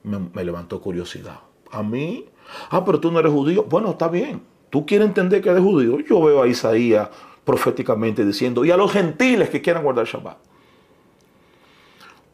me, 0.03 0.45
levantó 0.45 0.83
curiosidad. 0.83 1.41
A 1.71 1.83
mí, 1.83 2.27
ah, 2.69 2.85
pero 2.85 3.01
tú 3.01 3.11
no 3.11 3.21
eres 3.21 3.33
judío. 3.33 3.65
Bueno, 3.65 3.93
está 3.93 4.09
bien. 4.09 4.43
Tú 4.69 4.85
quieres 4.85 5.09
entender 5.09 5.41
que 5.41 5.49
eres 5.49 5.63
judío. 5.63 6.01
Yo 6.01 6.23
veo 6.23 6.43
a 6.43 6.47
Isaías 6.47 7.09
proféticamente 7.43 8.23
diciendo, 8.27 8.63
y 8.67 8.71
a 8.71 8.77
los 8.77 8.93
gentiles 8.93 9.49
que 9.49 9.63
quieran 9.63 9.83
guardar 9.83 10.05
Shabbat. 10.05 10.37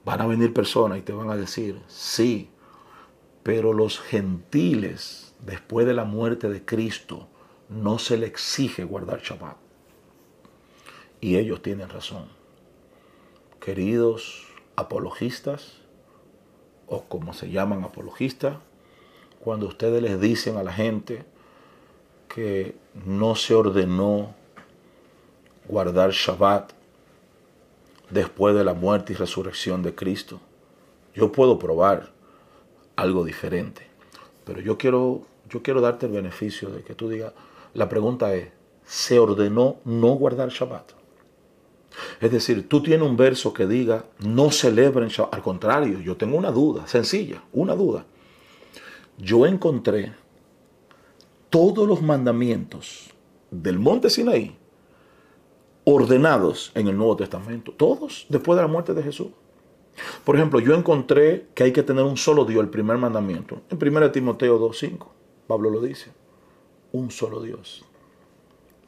Van 0.04 0.20
a 0.20 0.26
venir 0.26 0.52
personas 0.52 0.98
y 0.98 1.02
te 1.02 1.12
van 1.12 1.30
a 1.30 1.36
decir, 1.36 1.80
sí, 1.86 2.50
pero 3.44 3.72
los 3.72 4.00
gentiles, 4.00 5.36
después 5.40 5.86
de 5.86 5.94
la 5.94 6.04
muerte 6.04 6.48
de 6.48 6.64
Cristo, 6.64 7.28
no 7.68 7.98
se 7.98 8.16
le 8.16 8.26
exige 8.26 8.84
guardar 8.84 9.20
Shabbat. 9.20 9.56
Y 11.20 11.36
ellos 11.36 11.62
tienen 11.62 11.88
razón. 11.88 12.28
Queridos 13.60 14.46
apologistas, 14.76 15.78
o 16.86 17.04
como 17.04 17.32
se 17.32 17.50
llaman 17.50 17.82
apologistas, 17.84 18.58
cuando 19.40 19.66
ustedes 19.66 20.02
les 20.02 20.20
dicen 20.20 20.56
a 20.56 20.62
la 20.62 20.72
gente 20.72 21.24
que 22.28 22.76
no 23.04 23.34
se 23.34 23.54
ordenó 23.54 24.34
guardar 25.68 26.10
Shabbat 26.10 26.72
después 28.10 28.54
de 28.54 28.64
la 28.64 28.74
muerte 28.74 29.12
y 29.12 29.16
resurrección 29.16 29.82
de 29.82 29.94
Cristo, 29.94 30.40
yo 31.14 31.32
puedo 31.32 31.58
probar 31.58 32.12
algo 32.94 33.24
diferente. 33.24 33.86
Pero 34.44 34.60
yo 34.60 34.78
quiero, 34.78 35.22
yo 35.48 35.62
quiero 35.62 35.80
darte 35.80 36.06
el 36.06 36.12
beneficio 36.12 36.70
de 36.70 36.82
que 36.82 36.94
tú 36.94 37.08
digas, 37.08 37.32
la 37.76 37.88
pregunta 37.88 38.34
es, 38.34 38.48
¿se 38.84 39.18
ordenó 39.18 39.76
no 39.84 40.08
guardar 40.14 40.48
Shabbat? 40.48 40.92
Es 42.20 42.30
decir, 42.30 42.68
tú 42.68 42.82
tienes 42.82 43.08
un 43.08 43.16
verso 43.16 43.52
que 43.52 43.66
diga, 43.66 44.04
no 44.18 44.50
celebren 44.50 45.08
Shabbat. 45.08 45.34
Al 45.34 45.42
contrario, 45.42 46.00
yo 46.00 46.16
tengo 46.16 46.36
una 46.36 46.50
duda, 46.50 46.86
sencilla, 46.86 47.42
una 47.52 47.74
duda. 47.74 48.04
Yo 49.18 49.46
encontré 49.46 50.14
todos 51.48 51.88
los 51.88 52.02
mandamientos 52.02 53.10
del 53.50 53.78
monte 53.78 54.10
Sinaí 54.10 54.56
ordenados 55.88 56.72
en 56.74 56.88
el 56.88 56.96
Nuevo 56.96 57.16
Testamento, 57.16 57.72
todos 57.72 58.26
después 58.28 58.56
de 58.56 58.62
la 58.62 58.68
muerte 58.68 58.92
de 58.92 59.04
Jesús. 59.04 59.28
Por 60.24 60.34
ejemplo, 60.34 60.58
yo 60.58 60.74
encontré 60.74 61.46
que 61.54 61.62
hay 61.62 61.72
que 61.72 61.84
tener 61.84 62.04
un 62.04 62.16
solo 62.16 62.44
Dios, 62.44 62.62
el 62.62 62.70
primer 62.70 62.98
mandamiento, 62.98 63.62
en 63.70 63.78
1 63.80 64.10
Timoteo 64.10 64.58
2.5, 64.58 65.06
Pablo 65.46 65.70
lo 65.70 65.80
dice. 65.80 66.10
Un 66.96 67.10
solo 67.10 67.42
Dios 67.42 67.84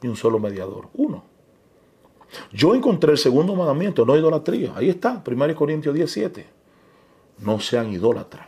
y 0.01 0.07
un 0.07 0.15
solo 0.15 0.39
mediador, 0.39 0.89
uno. 0.93 1.23
Yo 2.51 2.75
encontré 2.75 3.11
el 3.11 3.17
segundo 3.17 3.55
mandamiento, 3.55 4.05
no 4.05 4.15
idolatría. 4.15 4.73
Ahí 4.75 4.89
está, 4.89 5.23
1 5.25 5.55
Corintios 5.55 5.95
17. 5.95 6.45
No 7.39 7.59
sean 7.59 7.91
idólatras. 7.91 8.47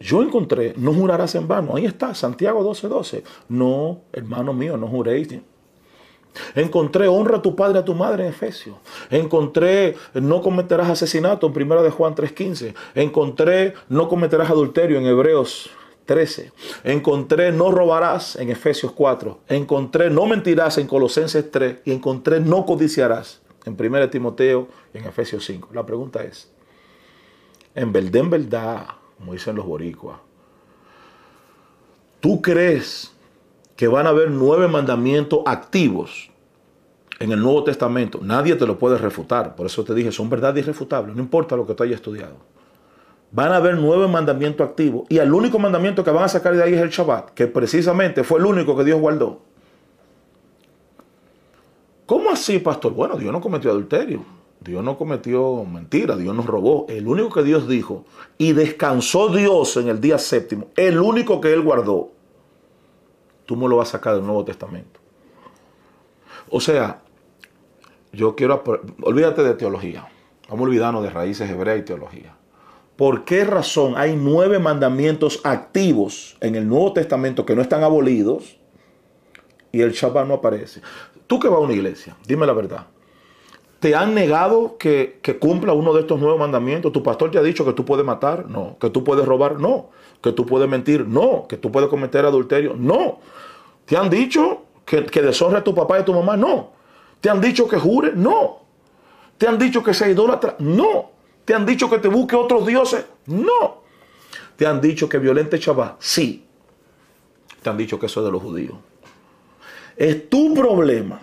Yo 0.00 0.22
encontré, 0.22 0.74
no 0.76 0.92
jurarás 0.92 1.34
en 1.36 1.46
vano. 1.46 1.76
Ahí 1.76 1.86
está, 1.86 2.14
Santiago 2.14 2.62
12:12. 2.64 2.88
12. 2.88 3.24
No, 3.48 4.00
hermano 4.12 4.52
mío, 4.52 4.76
no 4.76 4.88
juréis. 4.88 5.28
Encontré, 6.54 7.06
honra 7.06 7.36
a 7.36 7.42
tu 7.42 7.54
padre 7.54 7.78
y 7.78 7.82
a 7.82 7.84
tu 7.84 7.94
madre 7.94 8.24
en 8.24 8.30
Efesios. 8.30 8.76
Encontré, 9.10 9.94
no 10.14 10.40
cometerás 10.40 10.88
asesinato 10.88 11.46
en 11.46 11.52
1 11.52 11.82
de 11.82 11.90
Juan 11.90 12.14
3:15. 12.14 12.74
Encontré, 12.94 13.74
no 13.88 14.08
cometerás 14.08 14.50
adulterio 14.50 14.98
en 14.98 15.06
Hebreos 15.06 15.70
13. 16.06 16.52
Encontré 16.84 17.52
no 17.52 17.70
robarás 17.70 18.36
en 18.36 18.50
Efesios 18.50 18.92
4. 18.92 19.40
Encontré 19.48 20.10
no 20.10 20.26
mentirás 20.26 20.78
en 20.78 20.86
Colosenses 20.86 21.50
3. 21.50 21.80
Y 21.84 21.92
encontré 21.92 22.40
no 22.40 22.66
codiciarás 22.66 23.40
en 23.64 23.76
1 23.78 24.10
Timoteo 24.10 24.68
y 24.92 24.98
en 24.98 25.04
Efesios 25.04 25.44
5. 25.44 25.70
La 25.72 25.86
pregunta 25.86 26.22
es, 26.22 26.50
en 27.74 27.92
verdad, 27.92 28.16
en 28.16 28.30
verdad, 28.30 28.86
como 29.18 29.32
dicen 29.32 29.56
los 29.56 29.66
boricuas, 29.66 30.18
¿tú 32.20 32.42
crees 32.42 33.12
que 33.76 33.88
van 33.88 34.06
a 34.06 34.10
haber 34.10 34.30
nueve 34.30 34.68
mandamientos 34.68 35.40
activos 35.46 36.30
en 37.18 37.32
el 37.32 37.40
Nuevo 37.40 37.64
Testamento? 37.64 38.20
Nadie 38.22 38.56
te 38.56 38.66
lo 38.66 38.78
puede 38.78 38.98
refutar. 38.98 39.56
Por 39.56 39.66
eso 39.66 39.84
te 39.84 39.94
dije, 39.94 40.12
son 40.12 40.28
verdad 40.28 40.54
irrefutables. 40.56 41.16
No 41.16 41.22
importa 41.22 41.56
lo 41.56 41.66
que 41.66 41.74
tú 41.74 41.82
hayas 41.84 41.96
estudiado 41.96 42.52
van 43.32 43.50
a 43.52 43.56
haber 43.56 43.76
nueve 43.76 44.06
mandamientos 44.06 44.68
activos. 44.68 45.06
Y 45.08 45.18
el 45.18 45.32
único 45.32 45.58
mandamiento 45.58 46.04
que 46.04 46.10
van 46.10 46.24
a 46.24 46.28
sacar 46.28 46.54
de 46.54 46.62
ahí 46.62 46.74
es 46.74 46.80
el 46.80 46.90
Shabbat, 46.90 47.30
que 47.30 47.46
precisamente 47.46 48.22
fue 48.22 48.38
el 48.38 48.46
único 48.46 48.76
que 48.76 48.84
Dios 48.84 49.00
guardó. 49.00 49.40
¿Cómo 52.06 52.30
así, 52.30 52.58
pastor? 52.58 52.92
Bueno, 52.92 53.16
Dios 53.16 53.32
no 53.32 53.40
cometió 53.40 53.70
adulterio. 53.70 54.22
Dios 54.60 54.84
no 54.84 54.96
cometió 54.96 55.64
mentira, 55.64 56.14
Dios 56.14 56.36
nos 56.36 56.46
robó. 56.46 56.86
El 56.88 57.08
único 57.08 57.30
que 57.30 57.42
Dios 57.42 57.66
dijo, 57.66 58.04
y 58.38 58.52
descansó 58.52 59.28
Dios 59.28 59.76
en 59.76 59.88
el 59.88 60.00
día 60.00 60.18
séptimo, 60.18 60.68
el 60.76 61.00
único 61.00 61.40
que 61.40 61.52
Él 61.52 61.62
guardó, 61.62 62.12
tú 63.44 63.56
me 63.56 63.68
lo 63.68 63.78
vas 63.78 63.88
a 63.88 63.92
sacar 63.92 64.14
del 64.14 64.24
Nuevo 64.24 64.44
Testamento. 64.44 65.00
O 66.48 66.60
sea, 66.60 67.02
yo 68.12 68.36
quiero, 68.36 68.62
olvídate 69.02 69.42
de 69.42 69.54
teología, 69.54 70.06
vamos 70.48 70.60
a 70.60 70.68
olvidarnos 70.68 71.02
de 71.02 71.10
raíces 71.10 71.50
hebreas 71.50 71.80
y 71.80 71.82
teología. 71.82 72.36
¿Por 73.02 73.24
qué 73.24 73.44
razón 73.44 73.94
hay 73.96 74.14
nueve 74.14 74.60
mandamientos 74.60 75.40
activos 75.42 76.36
en 76.40 76.54
el 76.54 76.68
Nuevo 76.68 76.92
Testamento 76.92 77.44
que 77.44 77.56
no 77.56 77.60
están 77.60 77.82
abolidos 77.82 78.60
y 79.72 79.80
el 79.80 79.90
Shabbat 79.90 80.24
no 80.28 80.34
aparece? 80.34 80.82
Tú 81.26 81.40
que 81.40 81.48
vas 81.48 81.56
a 81.56 81.62
una 81.62 81.72
iglesia, 81.72 82.16
dime 82.28 82.46
la 82.46 82.52
verdad. 82.52 82.86
¿Te 83.80 83.96
han 83.96 84.14
negado 84.14 84.76
que, 84.78 85.18
cumpla 85.40 85.72
uno 85.72 85.92
de 85.94 86.02
estos 86.02 86.20
nuevos 86.20 86.38
mandamientos? 86.38 86.92
¿Tu 86.92 87.02
pastor 87.02 87.32
te 87.32 87.38
ha 87.38 87.42
dicho 87.42 87.64
que 87.64 87.72
tú 87.72 87.84
puedes 87.84 88.06
matar? 88.06 88.48
No. 88.48 88.76
¿Que 88.80 88.88
tú 88.88 89.02
puedes 89.02 89.26
robar? 89.26 89.58
No. 89.58 89.90
¿Que 90.22 90.30
tú 90.30 90.46
puedes 90.46 90.68
mentir? 90.68 91.04
No. 91.04 91.46
¿Que 91.48 91.56
tú 91.56 91.72
puedes 91.72 91.90
cometer 91.90 92.24
adulterio? 92.24 92.76
No. 92.78 93.18
¿Te 93.84 93.96
han 93.96 94.10
dicho 94.10 94.62
que, 94.84 95.06
que 95.06 95.22
deshonre 95.22 95.58
a 95.58 95.64
tu 95.64 95.74
papá 95.74 95.98
y 95.98 96.02
a 96.02 96.04
tu 96.04 96.14
mamá? 96.14 96.36
No. 96.36 96.70
¿Te 97.20 97.28
han 97.28 97.40
dicho 97.40 97.66
que 97.66 97.80
jure? 97.80 98.12
No. 98.14 98.60
¿Te 99.38 99.48
han 99.48 99.58
dicho 99.58 99.82
que 99.82 99.92
sea 99.92 100.08
idólatra? 100.08 100.54
No. 100.60 101.11
¿Te 101.44 101.54
han 101.54 101.66
dicho 101.66 101.90
que 101.90 101.98
te 101.98 102.08
busque 102.08 102.36
otros 102.36 102.66
dioses? 102.66 103.04
No. 103.26 103.82
¿Te 104.56 104.66
han 104.66 104.80
dicho 104.80 105.08
que 105.08 105.18
violente 105.18 105.58
Shabbat? 105.58 105.96
Sí. 106.00 106.46
Te 107.62 107.70
han 107.70 107.76
dicho 107.76 107.98
que 107.98 108.06
eso 108.06 108.20
es 108.20 108.26
de 108.26 108.32
los 108.32 108.42
judíos. 108.42 108.76
Es 109.96 110.28
tu 110.28 110.54
problema 110.54 111.20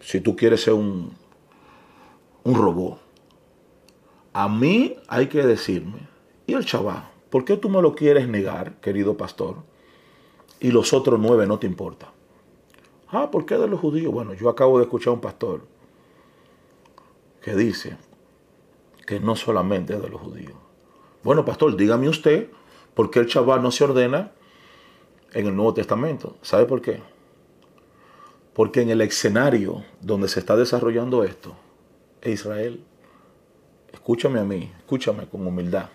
si 0.00 0.20
tú 0.20 0.34
quieres 0.36 0.62
ser 0.62 0.74
un, 0.74 1.14
un 2.44 2.54
robot. 2.54 3.00
A 4.32 4.48
mí 4.48 4.96
hay 5.08 5.26
que 5.26 5.42
decirme, 5.42 6.08
¿y 6.46 6.54
el 6.54 6.64
Shabbat? 6.64 7.04
¿Por 7.28 7.44
qué 7.44 7.56
tú 7.56 7.68
me 7.68 7.82
lo 7.82 7.94
quieres 7.94 8.28
negar, 8.28 8.74
querido 8.80 9.16
pastor? 9.16 9.56
Y 10.60 10.70
los 10.70 10.92
otros 10.92 11.18
nueve 11.20 11.46
no 11.46 11.58
te 11.58 11.66
importa. 11.66 12.12
Ah, 13.08 13.30
¿por 13.30 13.44
qué 13.44 13.56
de 13.56 13.66
los 13.66 13.80
judíos? 13.80 14.12
Bueno, 14.12 14.32
yo 14.34 14.48
acabo 14.48 14.78
de 14.78 14.84
escuchar 14.84 15.10
a 15.10 15.14
un 15.14 15.20
pastor 15.20 15.62
que 17.42 17.54
dice, 17.54 17.96
no 19.20 19.36
solamente 19.36 19.94
es 19.94 20.02
de 20.02 20.08
los 20.08 20.20
judíos. 20.20 20.54
Bueno, 21.22 21.44
pastor, 21.44 21.76
dígame 21.76 22.08
usted 22.08 22.48
por 22.94 23.10
qué 23.10 23.20
el 23.20 23.26
Shabbat 23.26 23.62
no 23.62 23.70
se 23.70 23.84
ordena 23.84 24.32
en 25.32 25.46
el 25.46 25.56
Nuevo 25.56 25.74
Testamento. 25.74 26.36
¿Sabe 26.42 26.66
por 26.66 26.82
qué? 26.82 27.00
Porque 28.54 28.82
en 28.82 28.90
el 28.90 29.00
escenario 29.00 29.84
donde 30.00 30.28
se 30.28 30.40
está 30.40 30.56
desarrollando 30.56 31.24
esto 31.24 31.54
es 32.20 32.34
Israel. 32.34 32.84
Escúchame 33.92 34.40
a 34.40 34.44
mí, 34.44 34.70
escúchame 34.78 35.26
con 35.26 35.46
humildad. 35.46 35.88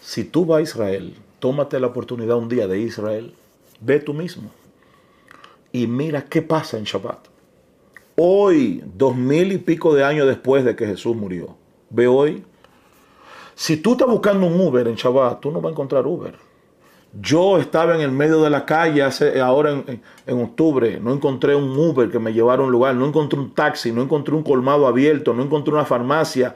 Si 0.00 0.24
tú 0.24 0.46
vas 0.46 0.58
a 0.58 0.62
Israel, 0.62 1.16
tómate 1.40 1.80
la 1.80 1.88
oportunidad 1.88 2.36
un 2.36 2.48
día 2.48 2.66
de 2.66 2.78
Israel, 2.78 3.34
ve 3.80 3.98
tú 3.98 4.14
mismo 4.14 4.50
y 5.72 5.86
mira 5.86 6.24
qué 6.24 6.42
pasa 6.42 6.78
en 6.78 6.84
Shabbat. 6.84 7.18
Hoy, 8.16 8.82
dos 8.94 9.14
mil 9.14 9.52
y 9.52 9.58
pico 9.58 9.94
de 9.94 10.04
años 10.04 10.26
después 10.26 10.64
de 10.64 10.74
que 10.74 10.86
Jesús 10.86 11.14
murió, 11.14 11.56
ve 11.90 12.06
hoy. 12.06 12.44
Si 13.54 13.78
tú 13.78 13.92
estás 13.92 14.08
buscando 14.08 14.46
un 14.46 14.60
Uber 14.60 14.86
en 14.86 14.96
Shabbat, 14.96 15.40
tú 15.40 15.50
no 15.50 15.60
vas 15.60 15.70
a 15.70 15.72
encontrar 15.72 16.06
Uber. 16.06 16.34
Yo 17.18 17.56
estaba 17.56 17.94
en 17.94 18.02
el 18.02 18.10
medio 18.10 18.42
de 18.42 18.50
la 18.50 18.66
calle 18.66 19.02
hace, 19.02 19.40
ahora 19.40 19.82
en, 20.26 20.42
octubre, 20.42 21.00
no 21.00 21.14
encontré 21.14 21.54
un 21.54 21.70
Uber 21.76 22.10
que 22.10 22.18
me 22.18 22.34
llevara 22.34 22.62
a 22.62 22.66
un 22.66 22.72
lugar, 22.72 22.94
no 22.94 23.06
encontré 23.06 23.38
un 23.38 23.54
taxi, 23.54 23.92
no 23.92 24.02
encontré 24.02 24.34
un 24.34 24.42
colmado 24.42 24.86
abierto, 24.86 25.32
no 25.32 25.42
encontré 25.42 25.72
una 25.72 25.86
farmacia. 25.86 26.54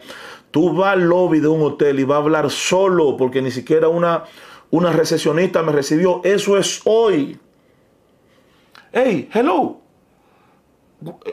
Tú 0.51 0.75
vas 0.75 0.95
al 0.95 1.05
lobby 1.05 1.41
de 1.41 1.49
un 1.49 1.63
hotel 1.63 2.01
y 2.01 2.05
vas 2.05 2.17
a 2.17 2.23
hablar 2.23 2.51
solo 2.51 3.17
porque 3.17 3.41
ni 3.41 3.51
siquiera 3.51 3.89
una, 3.89 4.25
una 4.71 4.93
recesionista 4.93 5.63
me 5.63 5.73
recibió. 5.73 6.21
Eso 6.25 6.59
es 6.59 6.83
hoy. 6.85 7.39
Hey, 8.93 9.31
hello, 9.33 9.80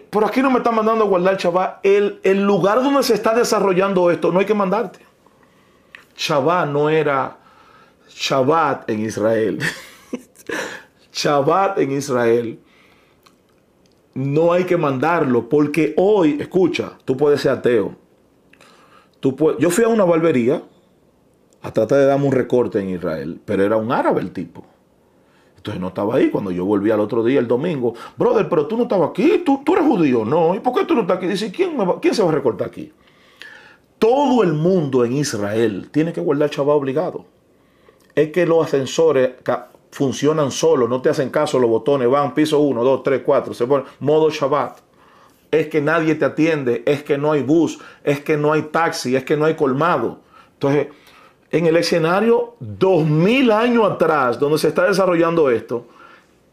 por 0.10 0.26
aquí 0.26 0.42
no 0.42 0.50
me 0.50 0.60
están 0.60 0.76
mandando 0.76 1.04
a 1.04 1.08
guardar 1.08 1.38
Shabbat. 1.38 1.86
El, 1.86 2.20
el 2.24 2.44
lugar 2.44 2.82
donde 2.82 3.04
se 3.04 3.14
está 3.14 3.34
desarrollando 3.34 4.10
esto, 4.12 4.32
no 4.32 4.40
hay 4.40 4.46
que 4.46 4.54
mandarte. 4.54 5.00
Shabbat 6.16 6.70
no 6.70 6.90
era 6.90 7.38
Shabbat 8.10 8.90
en 8.90 9.02
Israel. 9.02 9.60
Shabbat 11.12 11.80
en 11.80 11.92
Israel. 11.92 12.60
No 14.14 14.52
hay 14.52 14.64
que 14.64 14.78
mandarlo 14.78 15.48
porque 15.48 15.94
hoy, 15.98 16.38
escucha, 16.40 16.94
tú 17.06 17.16
puedes 17.16 17.42
ser 17.42 17.52
ateo. 17.52 17.96
Tú 19.20 19.36
yo 19.60 19.70
fui 19.70 19.84
a 19.84 19.90
una 19.90 20.06
barbería 20.06 20.64
a 21.62 21.74
tratar 21.74 22.00
de 22.00 22.06
darme 22.06 22.26
un 22.26 22.32
recorte 22.32 22.80
en 22.80 22.90
Israel, 22.90 23.40
pero 23.46 23.64
era 23.64 23.78
un 23.78 23.92
árabe 23.92 24.22
el 24.22 24.32
tipo. 24.32 24.66
Entonces 25.68 25.82
no 25.82 25.90
estaba 25.90 26.16
ahí. 26.16 26.30
Cuando 26.30 26.50
yo 26.50 26.64
volví 26.64 26.92
al 26.92 27.02
otro 27.02 27.26
día, 27.26 27.40
el 27.40 27.48
domingo, 27.48 27.94
brother, 28.16 28.48
pero 28.48 28.68
tú 28.68 28.78
no 28.78 28.84
estabas 28.84 29.10
aquí, 29.10 29.44
tú, 29.46 29.64
tú 29.66 29.74
eres 29.74 29.86
judío. 29.86 30.24
No, 30.24 30.56
¿y 30.56 30.60
por 30.60 30.74
qué 30.74 30.86
tú 30.86 30.96
no 30.96 31.02
estás 31.02 31.18
aquí? 31.18 31.28
Dice, 31.28 31.52
¿quién, 31.52 31.78
¿quién 32.02 32.14
se 32.14 32.24
va 32.24 32.30
a 32.30 32.32
recortar 32.32 32.70
aquí? 32.70 32.94
Todo 34.00 34.44
el 34.44 34.54
mundo 34.54 35.04
en 35.04 35.12
Israel 35.12 35.90
tiene 35.92 36.14
que 36.14 36.22
guardar 36.22 36.50
Shabbat 36.50 36.78
obligado. 36.78 37.26
Es 38.16 38.32
que 38.32 38.46
los 38.46 38.66
ascensores 38.66 39.32
funcionan 39.92 40.52
solos, 40.52 40.88
no 40.88 41.02
te 41.02 41.10
hacen 41.10 41.30
caso, 41.32 41.60
los 41.60 41.70
botones 41.70 42.10
van 42.10 42.34
piso 42.34 42.60
1, 42.60 42.82
2, 42.82 43.04
3, 43.04 43.22
4, 43.26 43.54
se 43.54 43.68
pone 43.68 43.84
modo 44.00 44.30
Shabbat. 44.30 44.80
Es 45.52 45.68
que 45.68 45.82
nadie 45.82 46.16
te 46.16 46.24
atiende, 46.24 46.84
es 46.86 47.04
que 47.04 47.18
no 47.18 47.34
hay 47.34 47.44
bus, 47.44 47.80
es 48.06 48.22
que 48.22 48.38
no 48.38 48.54
hay 48.54 48.64
taxi, 48.64 49.18
es 49.18 49.26
que 49.26 49.36
no 49.36 49.44
hay 49.44 49.56
colmado. 49.56 50.20
Entonces, 50.54 50.88
en 51.52 51.66
el 51.66 51.78
escenario 51.78 52.56
2000 52.60 53.52
años 53.52 53.90
atrás, 53.90 54.40
donde 54.40 54.58
se 54.58 54.70
está 54.70 54.86
desarrollando 54.86 55.50
esto, 55.50 55.88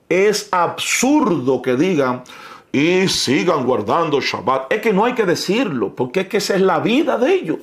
es 0.09 0.49
absurdo 0.53 1.61
que 1.63 1.77
digan 1.77 2.23
y 2.71 3.09
sigan 3.09 3.65
guardando 3.65 4.21
Shabbat. 4.21 4.73
Es 4.73 4.81
que 4.81 4.93
no 4.93 5.05
hay 5.05 5.15
que 5.15 5.25
decirlo, 5.25 5.95
porque 5.95 6.21
es 6.21 6.29
que 6.29 6.37
esa 6.37 6.55
es 6.55 6.61
la 6.61 6.79
vida 6.79 7.19
de 7.19 7.35
ellos. 7.35 7.59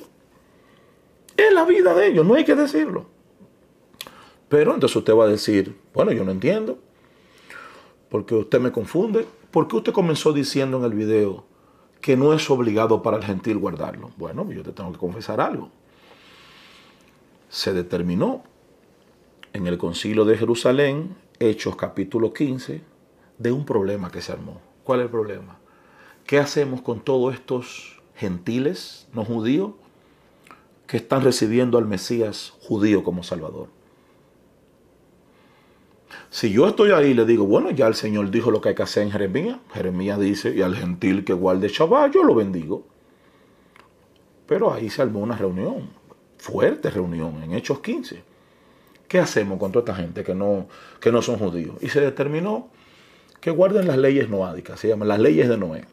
Es 1.36 1.52
la 1.52 1.64
vida 1.64 1.94
de 1.94 2.08
ellos, 2.08 2.26
no 2.26 2.34
hay 2.34 2.44
que 2.44 2.54
decirlo. 2.54 3.06
Pero 4.48 4.74
entonces 4.74 4.96
usted 4.96 5.14
va 5.14 5.24
a 5.24 5.28
decir, 5.28 5.78
bueno, 5.94 6.12
yo 6.12 6.24
no 6.24 6.30
entiendo, 6.30 6.78
porque 8.10 8.34
usted 8.34 8.60
me 8.60 8.70
confunde. 8.70 9.26
¿Por 9.50 9.68
qué 9.68 9.76
usted 9.76 9.92
comenzó 9.92 10.32
diciendo 10.32 10.78
en 10.78 10.84
el 10.84 10.92
video 10.92 11.44
que 12.02 12.16
no 12.16 12.34
es 12.34 12.50
obligado 12.50 13.02
para 13.02 13.16
el 13.16 13.24
gentil 13.24 13.56
guardarlo? 13.56 14.10
Bueno, 14.18 14.50
yo 14.50 14.62
te 14.62 14.72
tengo 14.72 14.92
que 14.92 14.98
confesar 14.98 15.40
algo 15.40 15.70
se 17.52 17.74
determinó 17.74 18.42
en 19.52 19.66
el 19.66 19.76
concilio 19.76 20.24
de 20.24 20.38
Jerusalén, 20.38 21.14
Hechos 21.38 21.76
capítulo 21.76 22.32
15, 22.32 22.80
de 23.36 23.52
un 23.52 23.66
problema 23.66 24.10
que 24.10 24.22
se 24.22 24.32
armó. 24.32 24.58
¿Cuál 24.84 25.00
es 25.00 25.04
el 25.04 25.10
problema? 25.10 25.58
¿Qué 26.26 26.38
hacemos 26.38 26.80
con 26.80 27.00
todos 27.00 27.34
estos 27.34 28.00
gentiles, 28.16 29.06
no 29.12 29.26
judíos, 29.26 29.72
que 30.86 30.96
están 30.96 31.22
recibiendo 31.22 31.76
al 31.76 31.84
Mesías 31.84 32.54
judío 32.62 33.04
como 33.04 33.22
Salvador? 33.22 33.68
Si 36.30 36.50
yo 36.52 36.66
estoy 36.66 36.92
ahí 36.92 37.10
y 37.10 37.14
le 37.14 37.26
digo, 37.26 37.44
bueno, 37.44 37.70
ya 37.70 37.86
el 37.86 37.94
Señor 37.94 38.30
dijo 38.30 38.50
lo 38.50 38.62
que 38.62 38.70
hay 38.70 38.74
que 38.74 38.84
hacer 38.84 39.02
en 39.02 39.10
Jeremías, 39.10 39.58
Jeremías 39.74 40.18
dice, 40.18 40.54
y 40.54 40.62
al 40.62 40.74
gentil 40.74 41.22
que 41.22 41.34
guarde 41.34 41.68
Shabbat, 41.68 42.14
yo 42.14 42.24
lo 42.24 42.34
bendigo. 42.34 42.86
Pero 44.46 44.72
ahí 44.72 44.88
se 44.88 45.02
armó 45.02 45.20
una 45.20 45.36
reunión, 45.36 45.90
fuerte 46.42 46.90
reunión, 46.90 47.40
en 47.44 47.54
Hechos 47.54 47.78
15. 47.78 48.24
¿Qué 49.06 49.20
hacemos 49.20 49.60
con 49.60 49.70
toda 49.70 49.84
esta 49.84 49.94
gente 49.94 50.24
que 50.24 50.34
no, 50.34 50.66
que 51.00 51.12
no 51.12 51.22
son 51.22 51.38
judíos? 51.38 51.76
Y 51.80 51.88
se 51.88 52.00
determinó 52.00 52.68
que 53.40 53.52
guarden 53.52 53.86
las 53.86 53.96
leyes 53.96 54.28
noádicas, 54.28 54.80
se 54.80 54.88
llaman 54.88 55.06
las 55.06 55.20
leyes 55.20 55.48
de 55.48 55.56
Noé. 55.56 55.84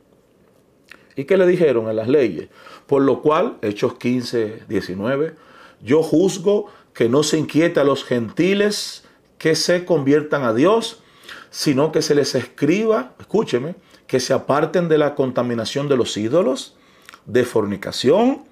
¿Y 1.15 1.25
qué 1.25 1.37
le 1.37 1.45
dijeron 1.45 1.87
en 1.87 1.95
las 1.95 2.07
leyes? 2.07 2.49
Por 2.87 3.03
lo 3.03 3.21
cual, 3.21 3.57
Hechos 3.61 3.95
15, 3.99 4.63
19, 4.67 5.35
yo 5.83 6.01
juzgo 6.01 6.71
que 6.93 7.09
no 7.09 7.21
se 7.21 7.37
inquieta 7.37 7.81
a 7.81 7.83
los 7.83 8.03
gentiles 8.03 9.03
que 9.37 9.55
se 9.55 9.85
conviertan 9.85 10.43
a 10.43 10.53
Dios, 10.53 11.03
sino 11.51 11.91
que 11.91 12.01
se 12.01 12.15
les 12.15 12.33
escriba, 12.33 13.13
escúcheme, 13.19 13.75
que 14.07 14.19
se 14.19 14.33
aparten 14.33 14.89
de 14.89 14.97
la 14.97 15.13
contaminación 15.13 15.87
de 15.89 15.97
los 15.97 16.17
ídolos, 16.17 16.75
de 17.27 17.43
fornicación, 17.43 18.45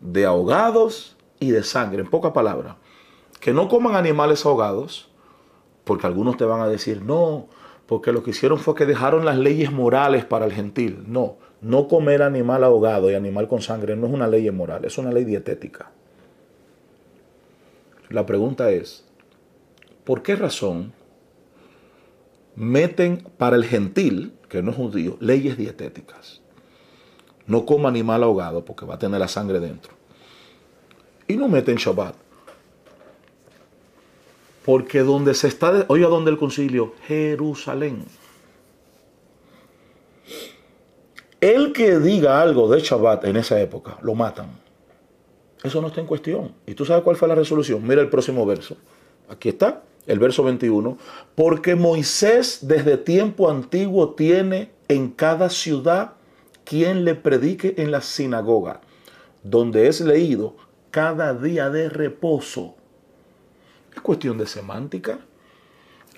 de 0.00 0.24
ahogados 0.24 1.15
y 1.40 1.50
de 1.50 1.62
sangre. 1.62 2.02
En 2.02 2.10
pocas 2.10 2.32
palabras, 2.32 2.76
que 3.40 3.52
no 3.52 3.68
coman 3.68 3.94
animales 3.94 4.44
ahogados, 4.44 5.10
porque 5.84 6.06
algunos 6.06 6.36
te 6.36 6.44
van 6.44 6.60
a 6.60 6.68
decir, 6.68 7.02
no, 7.02 7.48
porque 7.86 8.12
lo 8.12 8.22
que 8.22 8.30
hicieron 8.30 8.58
fue 8.58 8.74
que 8.74 8.86
dejaron 8.86 9.24
las 9.24 9.38
leyes 9.38 9.70
morales 9.70 10.24
para 10.24 10.44
el 10.44 10.52
gentil. 10.52 11.04
No, 11.06 11.36
no 11.60 11.88
comer 11.88 12.22
animal 12.22 12.64
ahogado 12.64 13.10
y 13.10 13.14
animal 13.14 13.48
con 13.48 13.62
sangre 13.62 13.96
no 13.96 14.06
es 14.06 14.12
una 14.12 14.26
ley 14.26 14.50
moral, 14.50 14.84
es 14.84 14.98
una 14.98 15.12
ley 15.12 15.24
dietética. 15.24 15.90
La 18.08 18.26
pregunta 18.26 18.70
es, 18.70 19.04
¿por 20.04 20.22
qué 20.22 20.36
razón 20.36 20.92
meten 22.54 23.28
para 23.36 23.56
el 23.56 23.64
gentil, 23.64 24.34
que 24.48 24.62
no 24.62 24.70
es 24.70 24.76
judío, 24.76 25.16
leyes 25.20 25.56
dietéticas? 25.56 26.42
No 27.46 27.64
coma 27.64 27.88
animal 27.88 28.22
ahogado 28.22 28.64
porque 28.64 28.86
va 28.86 28.94
a 28.94 28.98
tener 28.98 29.20
la 29.20 29.28
sangre 29.28 29.60
dentro. 29.60 29.95
Y 31.28 31.36
no 31.36 31.48
meten 31.48 31.76
Shabbat. 31.76 32.14
Porque 34.64 35.00
donde 35.00 35.34
se 35.34 35.48
está, 35.48 35.84
oiga, 35.88 36.08
donde 36.08 36.30
el 36.30 36.38
concilio, 36.38 36.94
Jerusalén. 37.06 38.04
El 41.40 41.72
que 41.72 41.98
diga 41.98 42.40
algo 42.40 42.68
de 42.68 42.80
Shabbat 42.80 43.24
en 43.24 43.36
esa 43.36 43.60
época, 43.60 43.98
lo 44.02 44.14
matan. 44.14 44.48
Eso 45.62 45.80
no 45.80 45.88
está 45.88 46.00
en 46.00 46.06
cuestión. 46.06 46.52
¿Y 46.66 46.74
tú 46.74 46.84
sabes 46.84 47.04
cuál 47.04 47.16
fue 47.16 47.28
la 47.28 47.34
resolución? 47.34 47.86
Mira 47.86 48.00
el 48.00 48.08
próximo 48.08 48.44
verso. 48.46 48.76
Aquí 49.28 49.48
está 49.50 49.82
el 50.06 50.18
verso 50.18 50.44
21, 50.44 50.96
porque 51.34 51.74
Moisés 51.74 52.60
desde 52.62 52.96
tiempo 52.96 53.50
antiguo 53.50 54.14
tiene 54.14 54.70
en 54.88 55.10
cada 55.10 55.50
ciudad 55.50 56.12
quien 56.64 57.04
le 57.04 57.14
predique 57.14 57.74
en 57.78 57.90
la 57.90 58.00
sinagoga, 58.00 58.80
donde 59.42 59.88
es 59.88 60.00
leído 60.00 60.54
cada 60.96 61.34
día 61.34 61.68
de 61.68 61.90
reposo. 61.90 62.74
Es 63.94 64.00
cuestión 64.00 64.38
de 64.38 64.46
semántica. 64.46 65.18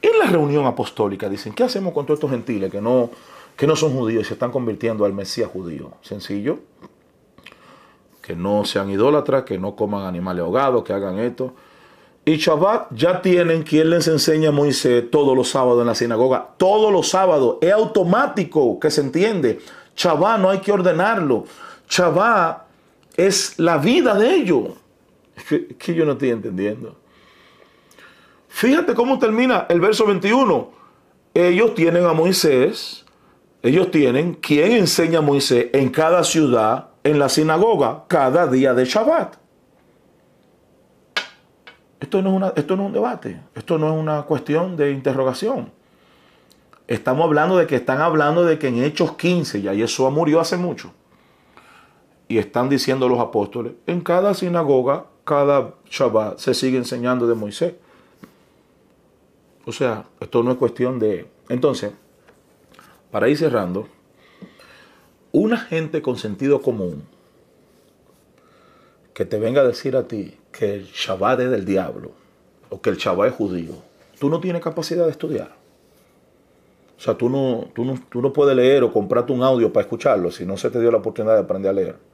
En 0.01 0.19
la 0.21 0.27
reunión 0.27 0.67
apostólica 0.67 1.29
dicen, 1.29 1.53
¿qué 1.53 1.65
hacemos 1.65 1.93
con 1.93 2.07
todos 2.07 2.19
estos 2.19 2.31
gentiles 2.31 2.71
que 2.71 2.81
no, 2.81 3.11
que 3.57 3.67
no 3.67 3.75
son 3.75 3.93
judíos 3.93 4.23
y 4.23 4.27
se 4.27 4.35
están 4.35 4.53
convirtiendo 4.53 5.05
al 5.05 5.13
Mesías 5.13 5.51
judío? 5.51 5.95
Sencillo. 6.03 6.61
Que 8.23 8.37
no 8.37 8.65
sean 8.65 8.89
idólatras, 8.89 9.43
que 9.43 9.59
no 9.59 9.75
coman 9.75 10.07
animales 10.07 10.45
ahogados, 10.45 10.85
que 10.85 10.93
hagan 10.93 11.19
esto. 11.19 11.55
Y 12.25 12.37
Shabbat 12.37 12.93
ya 12.95 13.21
tienen 13.21 13.65
quien 13.65 13.91
les 13.91 14.07
enseña 14.07 14.51
a 14.51 14.53
Moisés 14.53 15.11
todos 15.11 15.37
los 15.37 15.49
sábados 15.49 15.81
en 15.81 15.89
la 15.89 15.97
sinagoga. 15.97 16.51
Todos 16.57 16.93
los 16.93 17.09
sábados. 17.09 17.57
Es 17.63 17.73
automático 17.73 18.79
que 18.79 18.93
se 18.93 19.01
entiende. 19.01 19.59
Shabbat 19.97 20.39
no 20.39 20.51
hay 20.51 20.61
que 20.61 20.71
ordenarlo. 20.71 21.47
Shabbat 21.91 22.68
es 23.19 23.59
la 23.59 23.77
vida 23.77 24.15
de 24.15 24.35
ellos. 24.35 24.69
Que, 25.49 25.67
que 25.67 25.95
yo 25.95 26.05
no 26.05 26.13
estoy 26.13 26.31
entendiendo. 26.31 26.97
Fíjate 28.49 28.95
cómo 28.95 29.19
termina 29.19 29.67
el 29.69 29.81
verso 29.81 30.07
21. 30.07 30.71
Ellos 31.35 31.75
tienen 31.75 32.07
a 32.07 32.13
Moisés. 32.13 33.05
Ellos 33.63 33.91
tienen 33.91 34.35
quien 34.35 34.73
enseña 34.73 35.19
a 35.19 35.23
Moisés 35.23 35.67
en 35.73 35.91
cada 35.91 36.25
ciudad, 36.25 36.89
en 37.05 37.19
la 37.19 37.29
sinagoga, 37.29 38.05
cada 38.09 38.47
día 38.47 38.73
de 38.73 38.85
Shabbat. 38.85 39.37
Esto 42.01 42.23
no, 42.23 42.31
es 42.31 42.37
una, 42.37 42.53
esto 42.55 42.77
no 42.77 42.85
es 42.85 42.87
un 42.87 42.93
debate, 42.93 43.41
esto 43.57 43.77
no 43.77 43.93
es 43.93 44.01
una 44.01 44.23
cuestión 44.23 44.77
de 44.77 44.93
interrogación. 44.93 45.73
Estamos 46.87 47.25
hablando 47.25 47.57
de 47.57 47.67
que 47.67 47.77
están 47.77 48.01
hablando 48.01 48.45
de 48.45 48.59
que 48.59 48.69
en 48.69 48.83
Hechos 48.83 49.17
15, 49.17 49.61
ya 49.61 49.75
Yeshua 49.75 50.11
murió 50.11 50.41
hace 50.41 50.57
mucho. 50.57 50.93
Y 52.29 52.39
están 52.39 52.69
diciendo 52.69 53.09
los 53.09 53.19
apóstoles, 53.21 53.73
en 53.87 54.03
cada 54.03 54.35
sinagoga, 54.35 55.07
cada 55.25 55.75
Shabbat, 55.91 56.39
se 56.39 56.55
sigue 56.55 56.77
enseñando 56.77 57.27
de 57.27 57.35
Moisés. 57.35 57.75
O 59.65 59.73
sea, 59.73 60.05
esto 60.21 60.43
no 60.43 60.53
es 60.53 60.59
cuestión 60.59 60.99
de... 60.99 61.27
Entonces, 61.49 61.93
para 63.11 63.29
ir 63.29 63.39
cerrando, 63.39 63.89
una 65.33 65.59
gente 65.59 66.03
con 66.03 66.17
sentido 66.17 66.61
común 66.61 67.05
que 69.15 69.25
te 69.25 69.39
venga 69.39 69.63
a 69.63 69.65
decir 69.65 69.97
a 69.97 70.07
ti 70.07 70.39
que 70.53 70.75
el 70.75 70.85
Shabbat 70.87 71.41
es 71.41 71.51
del 71.51 71.65
diablo 71.65 72.13
o 72.71 72.81
que 72.81 72.91
el 72.91 72.97
Shabbat 72.97 73.29
es 73.31 73.35
judío, 73.35 73.73
tú 74.19 74.29
no 74.29 74.41
tienes 74.41 74.63
capacidad 74.63 75.05
de 75.05 75.11
estudiar. 75.11 75.57
O 76.97 77.01
sea, 77.01 77.17
tú 77.17 77.29
no, 77.29 77.69
tú 77.75 77.85
no, 77.85 77.99
tú 78.09 78.21
no 78.21 78.33
puedes 78.33 78.57
leer 78.57 78.83
o 78.83 78.93
comprarte 78.93 79.33
un 79.33 79.43
audio 79.43 79.73
para 79.73 79.83
escucharlo 79.83 80.31
si 80.31 80.45
no 80.45 80.57
se 80.57 80.71
te 80.71 80.81
dio 80.81 80.91
la 80.91 80.99
oportunidad 80.99 81.35
de 81.35 81.43
aprender 81.43 81.71
a 81.71 81.73
leer. 81.73 82.08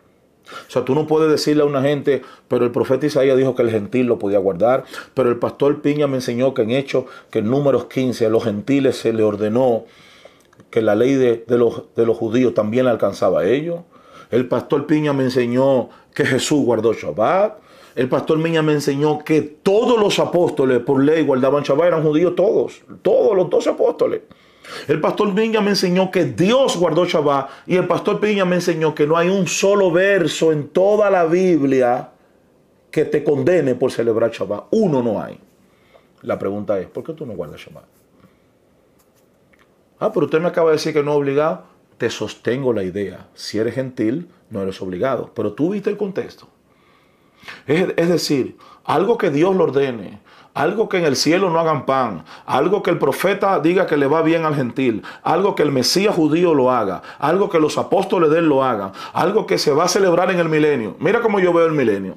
O 0.46 0.70
sea, 0.70 0.84
tú 0.84 0.94
no 0.94 1.06
puedes 1.06 1.30
decirle 1.30 1.62
a 1.62 1.66
una 1.66 1.82
gente, 1.82 2.22
pero 2.48 2.64
el 2.64 2.70
profeta 2.70 3.06
Isaías 3.06 3.36
dijo 3.36 3.54
que 3.54 3.62
el 3.62 3.70
gentil 3.70 4.06
lo 4.06 4.18
podía 4.18 4.38
guardar, 4.38 4.84
pero 5.14 5.30
el 5.30 5.36
pastor 5.36 5.80
Piña 5.80 6.06
me 6.06 6.16
enseñó 6.16 6.52
que 6.54 6.62
en 6.62 6.70
Hechos, 6.70 7.04
que 7.30 7.38
en 7.38 7.50
números 7.50 7.86
15 7.86 8.26
a 8.26 8.28
los 8.28 8.44
gentiles 8.44 8.96
se 8.96 9.12
le 9.12 9.22
ordenó 9.22 9.84
que 10.70 10.82
la 10.82 10.94
ley 10.94 11.14
de, 11.14 11.44
de, 11.46 11.58
los, 11.58 11.94
de 11.94 12.04
los 12.04 12.16
judíos 12.16 12.52
también 12.52 12.86
alcanzaba 12.86 13.40
a 13.40 13.46
ellos. 13.46 13.80
El 14.30 14.48
pastor 14.48 14.86
Piña 14.86 15.12
me 15.12 15.24
enseñó 15.24 15.88
que 16.12 16.26
Jesús 16.26 16.64
guardó 16.64 16.92
Shabbat. 16.92 17.58
El 17.94 18.08
pastor 18.08 18.42
Piña 18.42 18.62
me 18.62 18.72
enseñó 18.72 19.20
que 19.24 19.40
todos 19.40 20.00
los 20.00 20.18
apóstoles 20.18 20.80
por 20.80 21.02
ley 21.02 21.22
guardaban 21.22 21.62
Shabbat, 21.62 21.86
eran 21.86 22.02
judíos 22.02 22.34
todos, 22.34 22.82
todos 23.02 23.36
los 23.36 23.48
dos 23.48 23.66
apóstoles. 23.66 24.22
El 24.88 25.00
pastor 25.00 25.34
Piña 25.34 25.60
me 25.60 25.70
enseñó 25.70 26.10
que 26.10 26.24
Dios 26.24 26.76
guardó 26.76 27.04
Shabbat 27.04 27.50
y 27.66 27.76
el 27.76 27.86
pastor 27.86 28.20
Piña 28.20 28.44
me 28.44 28.56
enseñó 28.56 28.94
que 28.94 29.06
no 29.06 29.16
hay 29.16 29.28
un 29.28 29.46
solo 29.46 29.90
verso 29.90 30.52
en 30.52 30.68
toda 30.68 31.10
la 31.10 31.24
Biblia 31.24 32.10
que 32.90 33.04
te 33.04 33.22
condene 33.22 33.74
por 33.74 33.92
celebrar 33.92 34.30
Shabbat. 34.30 34.66
Uno 34.70 35.02
no 35.02 35.20
hay. 35.20 35.38
La 36.22 36.38
pregunta 36.38 36.78
es, 36.78 36.86
¿por 36.86 37.04
qué 37.04 37.12
tú 37.12 37.26
no 37.26 37.34
guardas 37.34 37.60
Shabbat? 37.60 37.84
Ah, 39.98 40.12
pero 40.12 40.26
usted 40.26 40.40
me 40.40 40.48
acaba 40.48 40.70
de 40.70 40.76
decir 40.76 40.92
que 40.92 41.02
no 41.02 41.12
es 41.12 41.16
obligado. 41.18 41.64
Te 41.98 42.10
sostengo 42.10 42.72
la 42.72 42.82
idea. 42.82 43.28
Si 43.34 43.58
eres 43.58 43.74
gentil, 43.74 44.28
no 44.50 44.62
eres 44.62 44.80
obligado. 44.80 45.30
Pero 45.34 45.52
tú 45.52 45.70
viste 45.70 45.90
el 45.90 45.96
contexto. 45.96 46.48
Es, 47.66 47.88
es 47.96 48.08
decir, 48.08 48.56
algo 48.84 49.18
que 49.18 49.30
Dios 49.30 49.54
lo 49.54 49.64
ordene, 49.64 50.20
algo 50.54 50.88
que 50.88 50.98
en 50.98 51.04
el 51.04 51.16
cielo 51.16 51.50
no 51.50 51.58
hagan 51.58 51.84
pan, 51.84 52.24
algo 52.46 52.82
que 52.82 52.90
el 52.90 52.98
profeta 52.98 53.58
diga 53.58 53.86
que 53.86 53.96
le 53.96 54.06
va 54.06 54.22
bien 54.22 54.46
al 54.46 54.54
gentil, 54.54 55.02
algo 55.22 55.54
que 55.54 55.64
el 55.64 55.72
Mesías 55.72 56.14
judío 56.14 56.54
lo 56.54 56.70
haga, 56.70 57.02
algo 57.18 57.50
que 57.50 57.58
los 57.58 57.76
apóstoles 57.76 58.30
de 58.30 58.38
él 58.38 58.48
lo 58.48 58.64
hagan, 58.64 58.92
algo 59.12 59.46
que 59.46 59.58
se 59.58 59.72
va 59.72 59.84
a 59.84 59.88
celebrar 59.88 60.30
en 60.30 60.38
el 60.38 60.48
milenio. 60.48 60.96
Mira 61.00 61.20
cómo 61.20 61.40
yo 61.40 61.52
veo 61.52 61.66
el 61.66 61.72
milenio. 61.72 62.16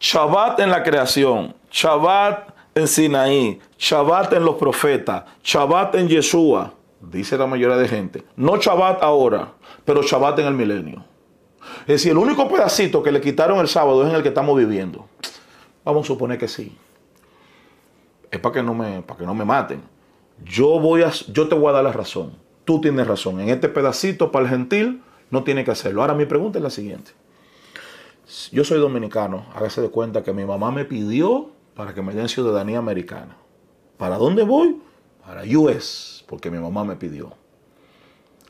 Shabbat 0.00 0.60
en 0.60 0.70
la 0.70 0.82
creación, 0.82 1.54
Shabbat 1.70 2.54
en 2.74 2.88
Sinaí, 2.88 3.60
Shabbat 3.78 4.32
en 4.32 4.44
los 4.44 4.54
profetas, 4.54 5.24
Shabbat 5.44 5.94
en 5.96 6.08
Yeshua, 6.08 6.72
dice 7.00 7.36
la 7.36 7.46
mayoría 7.46 7.76
de 7.76 7.88
gente. 7.88 8.24
No 8.36 8.56
Shabbat 8.56 9.02
ahora, 9.02 9.52
pero 9.84 10.02
Shabbat 10.02 10.38
en 10.38 10.46
el 10.46 10.54
milenio. 10.54 11.04
Es 11.80 11.86
decir, 11.86 12.12
el 12.12 12.18
único 12.18 12.48
pedacito 12.48 13.02
que 13.02 13.12
le 13.12 13.20
quitaron 13.20 13.58
el 13.58 13.68
sábado 13.68 14.04
es 14.04 14.10
en 14.10 14.16
el 14.16 14.22
que 14.22 14.28
estamos 14.28 14.56
viviendo. 14.56 15.06
Vamos 15.88 16.04
a 16.04 16.08
suponer 16.08 16.36
que 16.36 16.48
sí. 16.48 16.76
Es 18.30 18.38
para 18.40 18.56
que 18.56 18.62
no 18.62 18.74
me, 18.74 19.00
para 19.00 19.20
que 19.20 19.24
no 19.24 19.34
me 19.34 19.46
maten. 19.46 19.80
Yo, 20.44 20.78
voy 20.78 21.00
a, 21.02 21.10
yo 21.32 21.48
te 21.48 21.54
voy 21.54 21.70
a 21.70 21.72
dar 21.72 21.84
la 21.84 21.92
razón. 21.92 22.34
Tú 22.66 22.78
tienes 22.78 23.06
razón. 23.06 23.40
En 23.40 23.48
este 23.48 23.70
pedacito 23.70 24.30
para 24.30 24.44
el 24.44 24.50
gentil 24.50 25.02
no 25.30 25.44
tiene 25.44 25.64
que 25.64 25.70
hacerlo. 25.70 26.02
Ahora 26.02 26.12
mi 26.12 26.26
pregunta 26.26 26.58
es 26.58 26.62
la 26.62 26.68
siguiente. 26.68 27.12
Yo 28.52 28.64
soy 28.64 28.78
dominicano. 28.80 29.46
Hágase 29.54 29.80
de 29.80 29.88
cuenta 29.88 30.22
que 30.22 30.34
mi 30.34 30.44
mamá 30.44 30.70
me 30.70 30.84
pidió 30.84 31.52
para 31.74 31.94
que 31.94 32.02
me 32.02 32.12
den 32.12 32.28
ciudadanía 32.28 32.76
americana. 32.76 33.38
¿Para 33.96 34.18
dónde 34.18 34.42
voy? 34.42 34.82
Para 35.24 35.44
US, 35.58 36.22
porque 36.28 36.50
mi 36.50 36.58
mamá 36.58 36.84
me 36.84 36.96
pidió. 36.96 37.32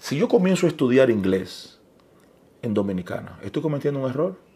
Si 0.00 0.18
yo 0.18 0.26
comienzo 0.26 0.66
a 0.66 0.70
estudiar 0.70 1.08
inglés 1.08 1.78
en 2.62 2.74
Dominicana, 2.74 3.38
¿estoy 3.44 3.62
cometiendo 3.62 4.00
un 4.00 4.10
error? 4.10 4.47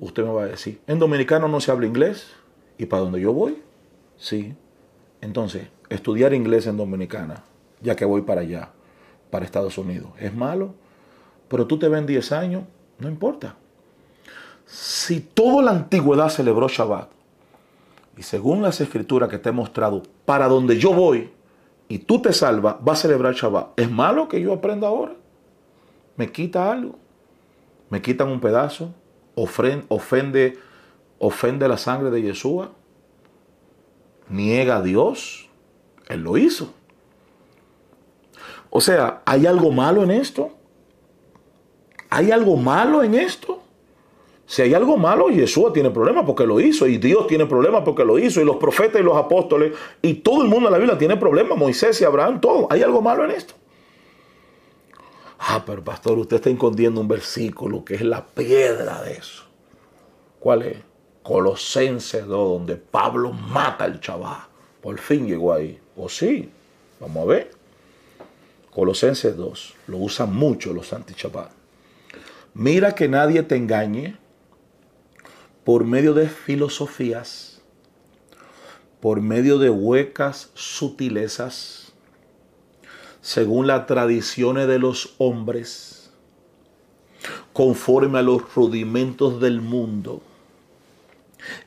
Usted 0.00 0.24
me 0.24 0.32
va 0.32 0.42
a 0.44 0.46
decir, 0.46 0.80
en 0.86 0.98
Dominicano 0.98 1.48
no 1.48 1.60
se 1.60 1.70
habla 1.70 1.86
inglés 1.86 2.28
y 2.78 2.86
para 2.86 3.02
donde 3.02 3.20
yo 3.20 3.32
voy 3.32 3.62
Sí. 4.16 4.54
Entonces, 5.20 5.68
estudiar 5.88 6.34
inglés 6.34 6.66
en 6.66 6.76
Dominicana, 6.76 7.44
ya 7.80 7.96
que 7.96 8.04
voy 8.04 8.22
para 8.22 8.42
allá, 8.42 8.70
para 9.30 9.44
Estados 9.44 9.78
Unidos, 9.78 10.10
¿es 10.18 10.34
malo? 10.34 10.74
Pero 11.48 11.66
tú 11.66 11.78
te 11.78 11.88
ven 11.88 12.06
10 12.06 12.32
años, 12.32 12.64
no 12.98 13.08
importa. 13.08 13.56
Si 14.66 15.20
toda 15.20 15.62
la 15.62 15.72
antigüedad 15.72 16.28
celebró 16.28 16.68
Shabbat, 16.68 17.10
y 18.16 18.22
según 18.22 18.62
las 18.62 18.80
escrituras 18.80 19.28
que 19.28 19.38
te 19.38 19.48
he 19.48 19.52
mostrado, 19.52 20.02
para 20.24 20.46
donde 20.46 20.78
yo 20.78 20.92
voy 20.92 21.30
y 21.88 21.98
tú 21.98 22.22
te 22.22 22.32
salvas, 22.32 22.76
va 22.86 22.92
a 22.92 22.96
celebrar 22.96 23.34
Shabbat. 23.34 23.78
¿Es 23.78 23.90
malo 23.90 24.28
que 24.28 24.40
yo 24.40 24.52
aprenda 24.52 24.88
ahora? 24.88 25.14
¿Me 26.16 26.30
quita 26.30 26.70
algo? 26.70 26.96
¿Me 27.90 28.00
quitan 28.00 28.28
un 28.28 28.40
pedazo? 28.40 28.94
¿Ofende, 29.34 30.58
ofende 31.18 31.68
la 31.68 31.76
sangre 31.76 32.10
de 32.10 32.22
Yeshua? 32.22 32.72
¿Niega 34.28 34.76
a 34.76 34.82
Dios? 34.82 35.48
Él 36.08 36.22
lo 36.22 36.36
hizo. 36.36 36.72
O 38.70 38.80
sea, 38.80 39.22
¿hay 39.24 39.46
algo 39.46 39.70
malo 39.70 40.02
en 40.02 40.10
esto? 40.10 40.50
¿Hay 42.10 42.30
algo 42.30 42.56
malo 42.56 43.02
en 43.02 43.14
esto? 43.14 43.60
Si 44.46 44.62
hay 44.62 44.74
algo 44.74 44.96
malo, 44.96 45.28
Jesús 45.28 45.72
tiene 45.72 45.90
problemas 45.90 46.24
porque 46.26 46.46
lo 46.46 46.60
hizo, 46.60 46.86
y 46.86 46.98
Dios 46.98 47.26
tiene 47.26 47.46
problemas 47.46 47.82
porque 47.84 48.04
lo 48.04 48.18
hizo, 48.18 48.40
y 48.40 48.44
los 48.44 48.56
profetas 48.56 49.00
y 49.00 49.04
los 49.04 49.16
apóstoles, 49.16 49.72
y 50.02 50.14
todo 50.14 50.42
el 50.42 50.48
mundo 50.48 50.68
en 50.68 50.72
la 50.72 50.78
Biblia 50.78 50.98
tiene 50.98 51.16
problemas, 51.16 51.56
Moisés 51.56 52.00
y 52.00 52.04
Abraham, 52.04 52.40
todo. 52.40 52.66
¿Hay 52.70 52.82
algo 52.82 53.00
malo 53.00 53.24
en 53.24 53.30
esto? 53.30 53.54
Ah, 55.46 55.62
pero 55.66 55.84
pastor, 55.84 56.18
usted 56.18 56.36
está 56.36 56.48
escondiendo 56.48 57.02
un 57.02 57.08
versículo 57.08 57.84
que 57.84 57.96
es 57.96 58.00
la 58.00 58.24
piedra 58.24 59.02
de 59.02 59.12
eso. 59.12 59.44
¿Cuál 60.40 60.62
es? 60.62 60.78
Colosenses 61.22 62.26
2, 62.26 62.28
donde 62.28 62.76
Pablo 62.76 63.30
mata 63.30 63.84
al 63.84 64.00
chaval. 64.00 64.38
Por 64.80 64.98
fin 64.98 65.26
llegó 65.26 65.52
ahí. 65.52 65.78
¿O 65.96 66.08
sí? 66.08 66.50
Vamos 66.98 67.24
a 67.24 67.26
ver. 67.26 67.50
Colosenses 68.70 69.36
2. 69.36 69.74
Lo 69.88 69.98
usan 69.98 70.34
mucho 70.34 70.72
los 70.72 70.94
antichapas. 70.94 71.50
Mira 72.54 72.94
que 72.94 73.08
nadie 73.08 73.42
te 73.42 73.56
engañe 73.56 74.16
por 75.62 75.84
medio 75.84 76.14
de 76.14 76.26
filosofías, 76.26 77.60
por 79.00 79.20
medio 79.20 79.58
de 79.58 79.68
huecas 79.68 80.50
sutilezas, 80.54 81.83
según 83.24 83.66
las 83.66 83.86
tradiciones 83.86 84.68
de 84.68 84.78
los 84.78 85.14
hombres, 85.16 86.12
conforme 87.54 88.18
a 88.18 88.22
los 88.22 88.54
rudimentos 88.54 89.40
del 89.40 89.62
mundo, 89.62 90.20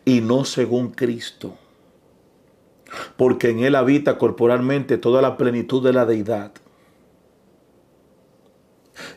y 0.05 0.21
no 0.21 0.45
según 0.45 0.91
Cristo, 0.91 1.55
porque 3.17 3.49
en 3.49 3.61
Él 3.61 3.73
habita 3.73 4.19
corporalmente 4.19 4.99
toda 4.99 5.19
la 5.23 5.35
plenitud 5.35 5.83
de 5.83 5.93
la 5.93 6.05
deidad, 6.05 6.51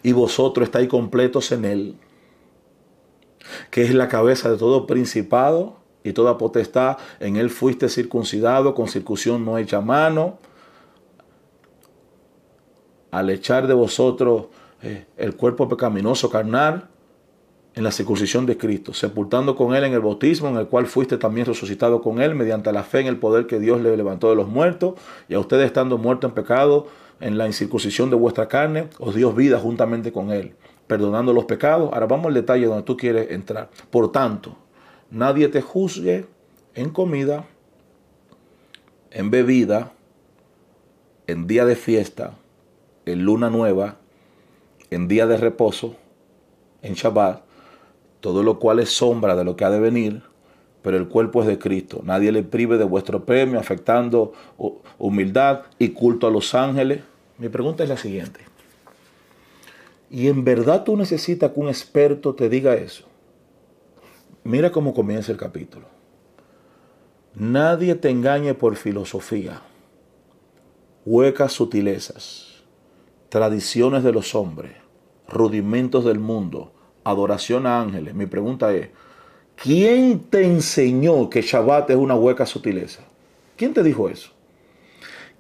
y 0.03 0.13
vosotros 0.13 0.65
estáis 0.65 0.89
completos 0.89 1.53
en 1.53 1.67
Él 1.67 1.97
que 3.71 3.83
es 3.83 3.93
la 3.93 4.09
cabeza 4.09 4.51
de 4.51 4.57
todo 4.57 4.87
principado 4.87 5.77
y 6.03 6.13
toda 6.13 6.39
potestad. 6.39 6.97
En 7.19 7.37
él 7.37 7.51
fuiste 7.51 7.89
circuncidado 7.89 8.75
con 8.75 8.89
circuncisión 8.89 9.45
no 9.45 9.59
hecha 9.59 9.81
mano. 9.81 10.39
Al 13.11 13.31
echar 13.31 13.67
de 13.67 13.75
vosotros 13.75 14.47
eh, 14.83 15.07
el 15.17 15.37
cuerpo 15.37 15.69
pecaminoso 15.69 16.31
carnal 16.31 16.89
en 17.75 17.85
la 17.85 17.93
circuncisión 17.93 18.47
de 18.47 18.57
Cristo, 18.57 18.93
sepultando 18.93 19.55
con 19.55 19.75
él 19.75 19.85
en 19.85 19.93
el 19.93 20.01
bautismo, 20.01 20.49
en 20.49 20.57
el 20.57 20.67
cual 20.67 20.87
fuiste 20.87 21.19
también 21.19 21.47
resucitado 21.47 22.03
con 22.03 22.21
él, 22.21 22.35
mediante 22.35 22.73
la 22.73 22.83
fe 22.83 23.01
en 23.01 23.07
el 23.07 23.17
poder 23.17 23.47
que 23.47 23.61
Dios 23.61 23.81
le 23.81 23.97
levantó 23.97 24.29
de 24.29 24.37
los 24.37 24.49
muertos, 24.49 24.95
y 25.29 25.35
a 25.35 25.39
ustedes 25.39 25.67
estando 25.67 25.97
muertos 25.97 26.31
en 26.31 26.35
pecado, 26.35 26.89
en 27.21 27.39
la 27.39 27.47
incircuncisión 27.47 28.11
de 28.11 28.17
vuestra 28.17 28.49
carne, 28.49 28.89
os 28.99 29.15
dio 29.15 29.33
vida 29.33 29.59
juntamente 29.59 30.11
con 30.11 30.31
él 30.33 30.55
perdonando 30.91 31.33
los 31.33 31.45
pecados. 31.45 31.89
Ahora 31.93 32.07
vamos 32.07 32.27
al 32.27 32.35
detalle 32.35 32.67
donde 32.67 32.83
tú 32.83 32.97
quieres 32.97 33.31
entrar. 33.31 33.71
Por 33.91 34.11
tanto, 34.11 34.57
nadie 35.09 35.47
te 35.47 35.63
juzgue 35.63 36.27
en 36.75 36.91
comida, 36.91 37.45
en 39.13 39.31
bebida, 39.31 39.93
en 41.29 41.47
día 41.47 41.65
de 41.65 41.77
fiesta, 41.77 42.35
en 43.13 43.25
luna 43.25 43.51
nueva, 43.51 43.97
en 44.91 45.09
día 45.09 45.27
de 45.27 45.37
reposo, 45.37 45.97
en 46.83 46.95
Shabbat, 46.95 47.43
todo 48.21 48.43
lo 48.43 48.59
cual 48.59 48.81
es 48.81 48.91
sombra 48.91 49.37
de 49.37 49.45
lo 49.45 49.57
que 49.57 49.65
ha 49.65 49.71
de 49.71 49.81
venir, 49.81 50.23
pero 50.83 50.97
el 50.97 51.09
cuerpo 51.09 51.43
es 51.43 51.47
de 51.47 51.59
Cristo. 51.59 52.01
Nadie 52.05 52.33
le 52.33 52.43
prive 52.43 52.79
de 52.79 52.85
vuestro 52.85 53.25
premio, 53.25 53.59
afectando 53.59 54.33
humildad 54.99 55.63
y 55.79 55.91
culto 55.91 56.27
a 56.27 56.31
los 56.31 56.55
ángeles. 56.55 57.03
Mi 57.39 57.49
pregunta 57.49 57.83
es 57.83 57.89
la 57.89 57.97
siguiente. 57.97 58.41
Y 60.11 60.29
en 60.29 60.45
verdad 60.45 60.85
tú 60.85 60.97
necesitas 60.97 61.53
que 61.53 61.61
un 61.61 61.69
experto 61.69 62.35
te 62.35 62.49
diga 62.49 62.75
eso. 62.75 63.05
Mira 64.43 64.73
cómo 64.73 64.95
comienza 64.95 65.31
el 65.31 65.39
capítulo. 65.39 65.87
Nadie 67.35 67.95
te 67.95 68.11
engañe 68.11 68.55
por 68.55 68.75
filosofía, 68.75 69.63
huecas 71.07 71.53
sutilezas, 71.53 72.50
tradiciones 73.31 74.03
de 74.03 74.13
los 74.13 74.35
hombres, 74.35 74.73
rudimentos 75.29 76.05
del 76.05 76.19
mundo, 76.19 76.73
adoración 77.05 77.67
a 77.67 77.81
ángeles. 77.81 78.15
Mi 78.15 78.27
pregunta 78.27 78.75
es, 78.75 78.89
¿quién 79.57 80.19
te 80.19 80.45
enseñó 80.45 81.31
que 81.31 81.41
Shabbat 81.41 81.91
es 81.91 81.97
una 81.97 82.17
hueca 82.17 82.45
sutileza? 82.45 83.03
¿Quién 83.57 83.73
te 83.73 83.83
dijo 83.83 84.09
eso? 84.09 84.31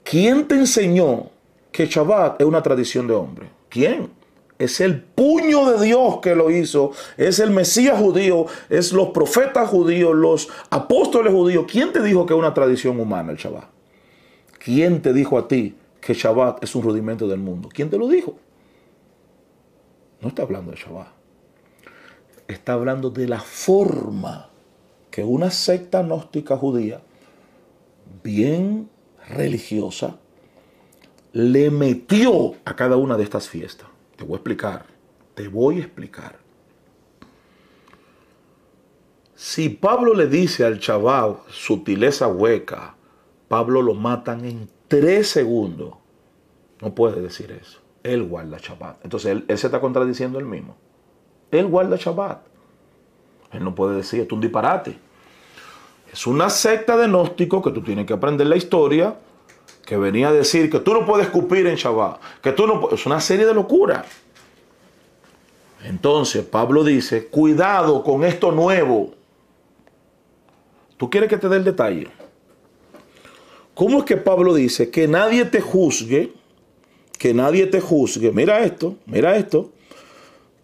¿Quién 0.05 0.47
te 0.47 0.55
enseñó 0.55 1.31
que 1.73 1.87
Shabbat 1.87 2.41
es 2.41 2.47
una 2.47 2.63
tradición 2.63 3.07
de 3.09 3.15
hombre? 3.15 3.49
¿Quién? 3.69 4.09
Es 4.57 4.81
el 4.81 5.01
puño 5.03 5.71
de 5.73 5.85
Dios 5.85 6.19
que 6.23 6.35
lo 6.35 6.51
hizo. 6.51 6.93
Es 7.17 7.39
el 7.39 7.51
Mesías 7.51 7.99
judío. 7.99 8.47
Es 8.69 8.93
los 8.93 9.09
profetas 9.09 9.69
judíos, 9.69 10.15
los 10.15 10.49
apóstoles 10.69 11.33
judíos. 11.33 11.65
¿Quién 11.67 11.93
te 11.93 12.03
dijo 12.03 12.27
que 12.27 12.35
es 12.35 12.39
una 12.39 12.55
tradición 12.55 13.01
humana 13.01 13.33
el 13.33 13.39
Shabbat? 13.39 13.65
¿Quién 14.59 15.01
te 15.01 15.13
dijo 15.13 15.39
a 15.39 15.49
ti 15.49 15.75
que 16.01 16.15
Shabbat 16.15 16.63
es 16.65 16.75
un 16.75 16.83
rudimento 16.83 17.29
del 17.29 17.41
mundo? 17.41 17.69
¿Quién 17.73 17.91
te 17.91 17.99
lo 17.99 18.09
dijo? 18.09 18.37
No 20.21 20.29
está 20.29 20.43
hablando 20.43 20.71
de 20.71 20.77
Shabbat. 20.77 21.09
Está 22.49 22.73
hablando 22.73 23.11
de 23.11 23.29
la 23.29 23.41
forma 23.41 24.51
que 25.11 25.25
una 25.25 25.51
secta 25.51 26.03
gnóstica 26.03 26.57
judía, 26.57 27.01
bien 28.23 28.89
religiosa, 29.29 30.19
le 31.33 31.71
metió 31.71 32.55
a 32.65 32.75
cada 32.75 32.97
una 32.97 33.17
de 33.17 33.25
estas 33.25 33.49
fiestas. 33.49 33.89
Te 34.17 34.25
voy 34.25 34.35
a 34.35 34.37
explicar. 34.37 34.87
Te 35.35 35.49
voy 35.49 35.77
a 35.77 35.85
explicar. 35.85 36.39
Si 39.35 39.71
Pablo 39.71 40.13
le 40.15 40.27
dice 40.27 40.65
al 40.65 40.81
chaval 40.81 41.39
sutileza 41.49 42.29
hueca, 42.29 42.95
Pablo 43.49 43.81
lo 43.81 43.95
matan 43.95 44.45
en 44.45 44.69
tres 44.91 45.31
segundos. 45.31 45.95
No 46.83 46.95
puede 46.95 47.23
decir 47.23 47.53
eso. 47.53 47.79
Él 48.03 48.25
guarda 48.25 48.59
Shabbat. 48.59 49.05
Entonces 49.05 49.31
él, 49.31 49.45
se 49.57 49.67
está 49.69 49.81
contradiciendo 49.81 50.39
él 50.39 50.47
mismo. 50.47 50.77
Él 51.53 51.67
guarda 51.69 51.97
Shabbat. 51.97 52.41
Él 53.53 53.63
no 53.63 53.75
puede 53.75 53.97
decir, 53.97 54.21
esto 54.21 54.35
es 54.35 54.37
un 54.37 54.41
disparate. 54.41 54.99
Es 56.13 56.27
una 56.27 56.51
secta 56.51 56.97
de 56.97 57.07
gnóstico 57.07 57.63
que 57.63 57.71
tú 57.71 57.83
tienes 57.83 58.05
que 58.05 58.15
aprender 58.15 58.47
la 58.49 58.57
historia 58.57 59.17
que 59.87 59.97
venía 59.97 60.29
a 60.29 60.33
decir 60.33 60.69
que 60.69 60.81
tú 60.81 60.93
no 60.93 61.07
puedes 61.07 61.27
escupir 61.27 61.67
en 61.69 61.77
Shabbat, 61.77 62.21
que 62.43 62.53
tú 62.53 62.67
no 62.67 62.91
es 62.91 63.07
una 63.07 63.21
serie 63.21 63.47
de 63.47 63.55
locuras. 63.55 64.07
Entonces 65.85 66.45
Pablo 66.45 66.83
dice, 66.83 67.29
cuidado 67.29 68.03
con 68.03 68.25
esto 68.25 68.51
nuevo. 68.51 69.13
¿Tú 70.97 71.09
quieres 71.09 71.31
que 71.31 71.39
te 71.39 71.49
dé 71.49 71.57
el 71.57 71.65
detalle? 71.65 72.20
¿Cómo 73.81 74.01
es 74.01 74.05
que 74.05 74.19
Pablo 74.19 74.53
dice 74.53 74.91
que 74.91 75.09
nadie 75.09 75.47
te 75.47 75.63
juzgue? 75.63 76.35
Que 77.17 77.33
nadie 77.33 77.67
te 77.67 77.81
juzgue. 77.81 78.31
Mira 78.31 78.63
esto, 78.63 78.97
mira 79.07 79.37
esto. 79.37 79.73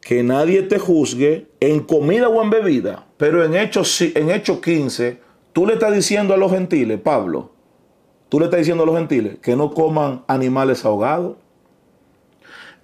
Que 0.03 0.23
nadie 0.23 0.63
te 0.65 0.79
juzgue 0.79 1.47
en 1.61 1.81
comida 1.81 2.29
o 2.29 2.43
en 2.43 2.51
bebida. 2.51 3.07
Pero 3.17 3.43
en 3.43 3.55
Hechos, 3.55 4.03
en 4.03 4.29
Hechos 4.29 4.61
15, 4.61 5.19
tú 5.55 5.67
le 5.67 5.73
estás 5.73 5.95
diciendo 5.95 6.35
a 6.35 6.37
los 6.37 6.53
gentiles, 6.53 7.01
Pablo, 7.01 7.53
Tú 8.29 8.39
le 8.39 8.45
estás 8.45 8.59
diciendo 8.59 8.83
a 8.83 8.87
los 8.87 8.97
gentiles 8.97 9.39
que 9.41 9.57
no 9.57 9.73
coman 9.73 10.23
animales 10.27 10.85
ahogados. 10.85 11.39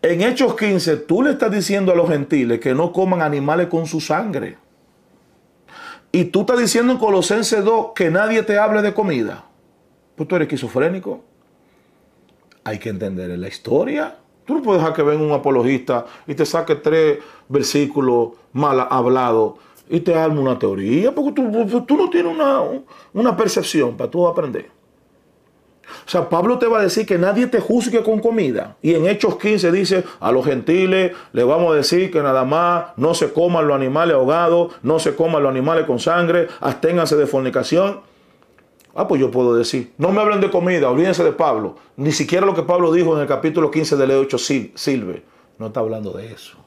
En 0.01 0.23
Hechos 0.23 0.57
15, 0.57 0.97
tú 0.97 1.21
le 1.23 1.33
estás 1.33 1.53
diciendo 1.53 1.93
a 1.93 1.95
los 1.95 2.09
gentiles 2.09 2.59
que 2.59 2.73
no 2.73 2.91
coman 2.91 3.21
animales 3.21 3.67
con 3.67 3.85
su 3.85 4.01
sangre. 4.01 4.57
Y 6.11 6.25
tú 6.25 6.41
estás 6.41 6.59
diciendo 6.59 6.95
en 6.95 6.99
Colosenses 6.99 7.63
2 7.63 7.89
que 7.95 8.11
nadie 8.11 8.43
te 8.45 8.57
hable 8.57 8.81
de 8.81 8.95
comida. 8.95 9.52
Tú 10.27 10.37
eres 10.37 10.47
esquizofrénico. 10.47 11.23
Hay 12.65 12.79
que 12.79 12.89
entender 12.89 13.31
la 13.39 13.49
historia. 13.49 14.17
Tú 14.45 14.55
no 14.55 14.63
puedes 14.63 14.81
dejar 14.81 14.95
que 14.95 15.03
venga 15.03 15.23
un 15.23 15.33
apologista 15.33 16.07
y 16.27 16.35
te 16.35 16.45
saque 16.45 16.77
tres 16.77 17.19
versículos 17.49 18.31
mal 18.53 18.87
hablados 18.91 19.55
y 19.89 20.01
te 20.01 20.15
arma 20.15 20.41
una 20.41 20.59
teoría, 20.59 21.15
porque 21.15 21.33
tú, 21.33 21.83
tú 21.83 21.97
no 21.97 22.09
tienes 22.09 22.35
una, 22.35 22.61
una 23.13 23.37
percepción 23.37 23.97
para 23.97 24.11
tú 24.11 24.27
aprender. 24.27 24.71
O 26.07 26.09
sea, 26.09 26.29
Pablo 26.29 26.59
te 26.59 26.67
va 26.67 26.79
a 26.79 26.83
decir 26.83 27.07
que 27.07 27.19
nadie 27.19 27.47
te 27.47 27.61
juzgue 27.61 28.03
con 28.03 28.21
comida. 28.21 28.77
Y 28.83 28.95
en 28.95 29.07
Hechos 29.07 29.37
15 29.37 29.73
dice, 29.73 30.05
a 30.21 30.33
los 30.33 30.45
gentiles 30.45 31.13
le 31.33 31.45
vamos 31.45 31.73
a 31.73 31.77
decir 31.77 32.11
que 32.11 32.23
nada 32.23 32.45
más 32.45 32.87
no 32.97 33.15
se 33.15 33.33
coman 33.33 33.67
los 33.67 33.77
animales 33.77 34.15
ahogados, 34.15 34.75
no 34.83 34.99
se 34.99 35.15
coman 35.15 35.43
los 35.43 35.51
animales 35.51 35.87
con 35.87 35.99
sangre, 35.99 36.49
absténganse 36.61 37.17
de 37.17 37.27
fornicación. 37.27 38.01
Ah, 38.95 39.09
pues 39.09 39.21
yo 39.21 39.31
puedo 39.31 39.55
decir, 39.55 39.95
no 39.97 40.13
me 40.13 40.21
hablen 40.21 40.41
de 40.41 40.51
comida, 40.51 40.91
olvídense 40.91 41.25
de 41.25 41.33
Pablo. 41.33 41.77
Ni 41.97 42.13
siquiera 42.13 42.45
lo 42.45 42.55
que 42.55 42.63
Pablo 42.63 42.93
dijo 42.93 43.15
en 43.15 43.23
el 43.23 43.27
capítulo 43.27 43.71
15 43.71 43.97
de 43.97 44.21
Hechos 44.21 44.45
sirve. 44.75 45.25
No 45.59 45.69
está 45.69 45.81
hablando 45.81 46.13
de 46.13 46.33
eso. 46.33 46.59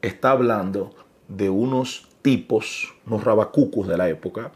Está 0.00 0.30
hablando 0.30 0.94
de 1.28 1.50
unos 1.50 2.08
tipos, 2.22 2.94
unos 3.06 3.22
rabacucos 3.22 3.86
de 3.86 3.98
la 3.98 4.08
época, 4.08 4.52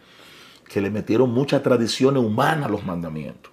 que 0.68 0.80
le 0.80 0.90
metieron 0.90 1.30
mucha 1.30 1.62
tradición 1.62 2.16
humana 2.16 2.66
a 2.66 2.68
los 2.68 2.84
mandamientos. 2.84 3.52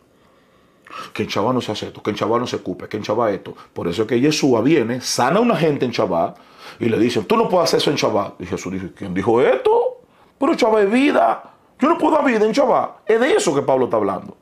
Que 1.13 1.23
en 1.23 1.29
Chabá 1.29 1.53
no 1.53 1.61
se 1.61 1.71
hace 1.71 1.87
esto, 1.87 2.01
que 2.01 2.11
en 2.11 2.15
Chabá 2.15 2.39
no 2.39 2.47
se 2.47 2.57
ocupe, 2.57 2.87
que 2.87 2.97
en 2.97 3.03
Chabá 3.03 3.31
esto. 3.31 3.55
Por 3.73 3.87
eso 3.87 4.03
es 4.03 4.07
que 4.07 4.19
Yeshua 4.19 4.61
viene, 4.61 5.01
sana 5.01 5.39
a 5.39 5.41
una 5.41 5.55
gente 5.55 5.85
en 5.85 5.91
Chabá 5.91 6.33
y 6.79 6.85
le 6.85 6.97
dicen, 6.97 7.25
tú 7.25 7.35
no 7.35 7.49
puedes 7.49 7.69
hacer 7.69 7.79
eso 7.79 7.91
en 7.91 7.97
Chabá. 7.97 8.35
Y 8.39 8.45
Jesús 8.45 8.71
dice, 8.71 8.91
¿quién 8.95 9.13
dijo 9.13 9.41
esto? 9.41 10.01
Pero 10.37 10.55
Chabá 10.55 10.81
es 10.81 10.91
vida. 10.91 11.51
Yo 11.81 11.89
no 11.89 11.97
puedo 11.97 12.21
vida 12.23 12.45
en 12.45 12.53
Chabá. 12.53 12.97
Es 13.05 13.19
de 13.19 13.33
eso 13.33 13.55
que 13.55 13.63
Pablo 13.63 13.85
está 13.85 13.97
hablando. 13.97 14.37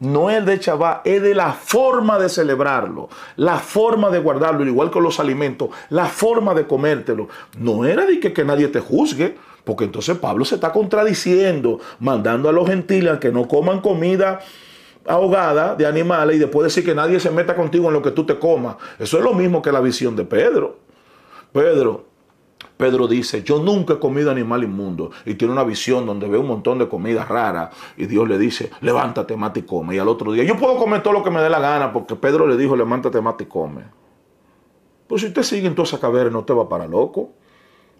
No 0.00 0.30
es 0.30 0.44
de 0.44 0.58
Chabá, 0.58 1.02
es 1.04 1.22
de 1.22 1.34
la 1.34 1.52
forma 1.52 2.18
de 2.18 2.28
celebrarlo, 2.28 3.08
la 3.36 3.58
forma 3.58 4.10
de 4.10 4.18
guardarlo, 4.18 4.64
igual 4.64 4.90
que 4.90 5.00
los 5.00 5.20
alimentos, 5.20 5.68
la 5.90 6.06
forma 6.06 6.54
de 6.54 6.66
comértelo. 6.66 7.28
No 7.56 7.84
era 7.84 8.04
de 8.04 8.18
que, 8.18 8.32
que 8.32 8.44
nadie 8.44 8.68
te 8.68 8.80
juzgue. 8.80 9.36
Porque 9.62 9.84
entonces 9.84 10.18
Pablo 10.18 10.44
se 10.44 10.56
está 10.56 10.72
contradiciendo, 10.72 11.78
mandando 12.00 12.48
a 12.48 12.52
los 12.52 12.66
gentiles 12.66 13.12
a 13.12 13.20
que 13.20 13.30
no 13.30 13.46
coman 13.46 13.80
comida 13.80 14.40
ahogada 15.06 15.76
de 15.76 15.86
animales 15.86 16.36
y 16.36 16.38
después 16.40 16.64
decir 16.64 16.84
que 16.84 16.96
nadie 16.96 17.20
se 17.20 17.30
meta 17.30 17.54
contigo 17.54 17.86
en 17.86 17.94
lo 17.94 18.02
que 18.02 18.10
tú 18.10 18.26
te 18.26 18.40
comas. 18.40 18.76
Eso 18.98 19.18
es 19.18 19.24
lo 19.24 19.34
mismo 19.34 19.62
que 19.62 19.70
la 19.70 19.80
visión 19.80 20.16
de 20.16 20.24
Pedro. 20.24 20.78
Pedro, 21.52 22.06
Pedro 22.82 23.06
dice, 23.06 23.44
yo 23.44 23.62
nunca 23.62 23.94
he 23.94 23.98
comido 24.00 24.32
animal 24.32 24.64
inmundo. 24.64 25.12
Y 25.24 25.34
tiene 25.34 25.52
una 25.52 25.62
visión 25.62 26.04
donde 26.04 26.26
ve 26.26 26.36
un 26.36 26.48
montón 26.48 26.80
de 26.80 26.88
comida 26.88 27.24
rara. 27.24 27.70
Y 27.96 28.06
Dios 28.06 28.28
le 28.28 28.38
dice, 28.38 28.72
levántate, 28.80 29.36
mate 29.36 29.60
y 29.60 29.62
come. 29.62 29.94
Y 29.94 30.00
al 30.00 30.08
otro 30.08 30.32
día, 30.32 30.42
yo 30.42 30.56
puedo 30.56 30.76
comer 30.76 31.00
todo 31.00 31.12
lo 31.12 31.22
que 31.22 31.30
me 31.30 31.40
dé 31.40 31.48
la 31.48 31.60
gana 31.60 31.92
porque 31.92 32.16
Pedro 32.16 32.48
le 32.48 32.56
dijo, 32.56 32.74
levántate, 32.74 33.20
mate 33.20 33.44
y 33.44 33.46
come. 33.46 33.84
Pues 35.06 35.20
si 35.20 35.28
usted 35.28 35.44
sigue 35.44 35.68
en 35.68 35.76
toda 35.76 35.86
esa 35.86 36.00
caverna, 36.00 36.32
no 36.32 36.44
te 36.44 36.52
va 36.54 36.68
para 36.68 36.88
loco. 36.88 37.30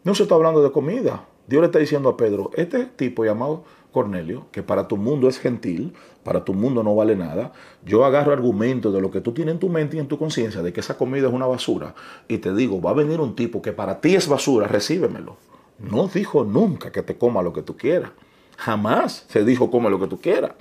No 0.02 0.16
se 0.16 0.24
está 0.24 0.34
hablando 0.34 0.60
de 0.64 0.72
comida. 0.72 1.28
Dios 1.46 1.60
le 1.60 1.66
está 1.66 1.78
diciendo 1.78 2.08
a 2.08 2.16
Pedro, 2.16 2.50
este 2.54 2.86
tipo 2.86 3.24
llamado 3.24 3.62
Cornelio, 3.92 4.46
que 4.50 4.62
para 4.62 4.88
tu 4.88 4.96
mundo 4.96 5.28
es 5.28 5.38
gentil, 5.38 5.92
para 6.24 6.44
tu 6.44 6.54
mundo 6.54 6.82
no 6.82 6.94
vale 6.96 7.14
nada, 7.14 7.52
yo 7.84 8.04
agarro 8.04 8.32
argumentos 8.32 8.92
de 8.92 9.00
lo 9.00 9.10
que 9.10 9.20
tú 9.20 9.32
tienes 9.32 9.52
en 9.52 9.60
tu 9.60 9.68
mente 9.68 9.96
y 9.96 10.00
en 10.00 10.08
tu 10.08 10.18
conciencia, 10.18 10.62
de 10.62 10.72
que 10.72 10.80
esa 10.80 10.96
comida 10.96 11.28
es 11.28 11.34
una 11.34 11.46
basura, 11.46 11.94
y 12.26 12.38
te 12.38 12.54
digo, 12.54 12.80
va 12.80 12.90
a 12.90 12.94
venir 12.94 13.20
un 13.20 13.36
tipo 13.36 13.62
que 13.62 13.72
para 13.72 14.00
ti 14.00 14.14
es 14.14 14.26
basura, 14.28 14.66
recíbemelo. 14.66 15.36
No 15.78 16.08
dijo 16.08 16.44
nunca 16.44 16.90
que 16.90 17.02
te 17.02 17.16
coma 17.18 17.42
lo 17.42 17.52
que 17.52 17.62
tú 17.62 17.76
quieras. 17.76 18.12
Jamás 18.56 19.26
se 19.28 19.44
dijo 19.44 19.70
come 19.70 19.90
lo 19.90 19.98
que 19.98 20.06
tú 20.06 20.20
quieras. 20.20 20.52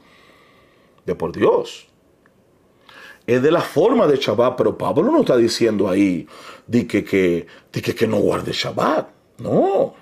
De 1.05 1.15
por 1.15 1.31
Dios. 1.31 1.87
Es 3.27 3.41
de 3.43 3.51
la 3.51 3.61
forma 3.61 4.07
de 4.07 4.17
Shabbat, 4.17 4.57
pero 4.57 4.77
Pablo 4.77 5.11
no 5.11 5.19
está 5.19 5.37
diciendo 5.37 5.87
ahí 5.87 6.27
de 6.65 6.87
que, 6.87 7.03
que, 7.03 7.45
de 7.71 7.81
que, 7.81 7.93
que 7.93 8.07
no 8.07 8.17
guarde 8.17 8.51
Shabbat. 8.51 9.09
No. 9.37 9.93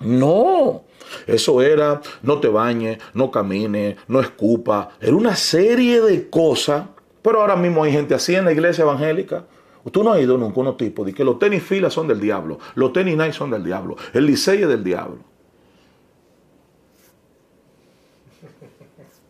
No, 0.00 0.84
eso 1.26 1.62
era 1.62 2.00
no 2.22 2.40
te 2.40 2.48
bañes, 2.48 2.98
no 3.12 3.30
camines, 3.30 3.96
no 4.08 4.20
escupa. 4.20 4.90
Era 5.00 5.14
una 5.14 5.36
serie 5.36 6.00
de 6.00 6.28
cosas. 6.28 6.84
Pero 7.22 7.40
ahora 7.40 7.56
mismo 7.56 7.82
hay 7.82 7.92
gente 7.92 8.14
así 8.14 8.34
en 8.34 8.44
la 8.44 8.52
iglesia 8.52 8.82
evangélica. 8.82 9.44
Tú 9.90 10.02
no 10.02 10.12
has 10.12 10.20
ido 10.20 10.38
nunca 10.38 10.56
a 10.56 10.60
unos 10.60 10.76
tipos 10.76 11.06
de 11.06 11.12
que 11.12 11.24
los 11.24 11.38
tenis 11.38 11.62
filas 11.62 11.92
son 11.92 12.08
del 12.08 12.20
diablo, 12.20 12.58
los 12.74 12.92
tenis 12.92 13.16
night 13.16 13.34
son 13.34 13.50
del 13.50 13.62
diablo, 13.62 13.96
el 14.14 14.26
licey 14.26 14.62
es 14.62 14.68
del 14.68 14.82
diablo. 14.82 15.18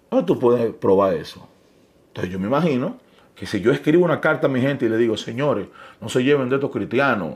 ¿Cómo 0.09 0.25
tú 0.25 0.39
puedes 0.39 0.72
probar 0.75 1.14
eso? 1.14 1.49
Entonces 2.09 2.33
yo 2.33 2.39
me 2.39 2.47
imagino 2.47 2.99
que 3.35 3.47
si 3.47 3.61
yo 3.61 3.72
escribo 3.72 4.05
una 4.05 4.20
carta 4.20 4.47
a 4.47 4.51
mi 4.51 4.61
gente 4.61 4.87
y 4.87 4.89
le 4.89 4.97
digo, 4.97 5.16
señores, 5.16 5.66
no 6.01 6.09
se 6.09 6.22
lleven 6.22 6.49
de 6.49 6.55
estos 6.55 6.70
cristianos, 6.70 7.35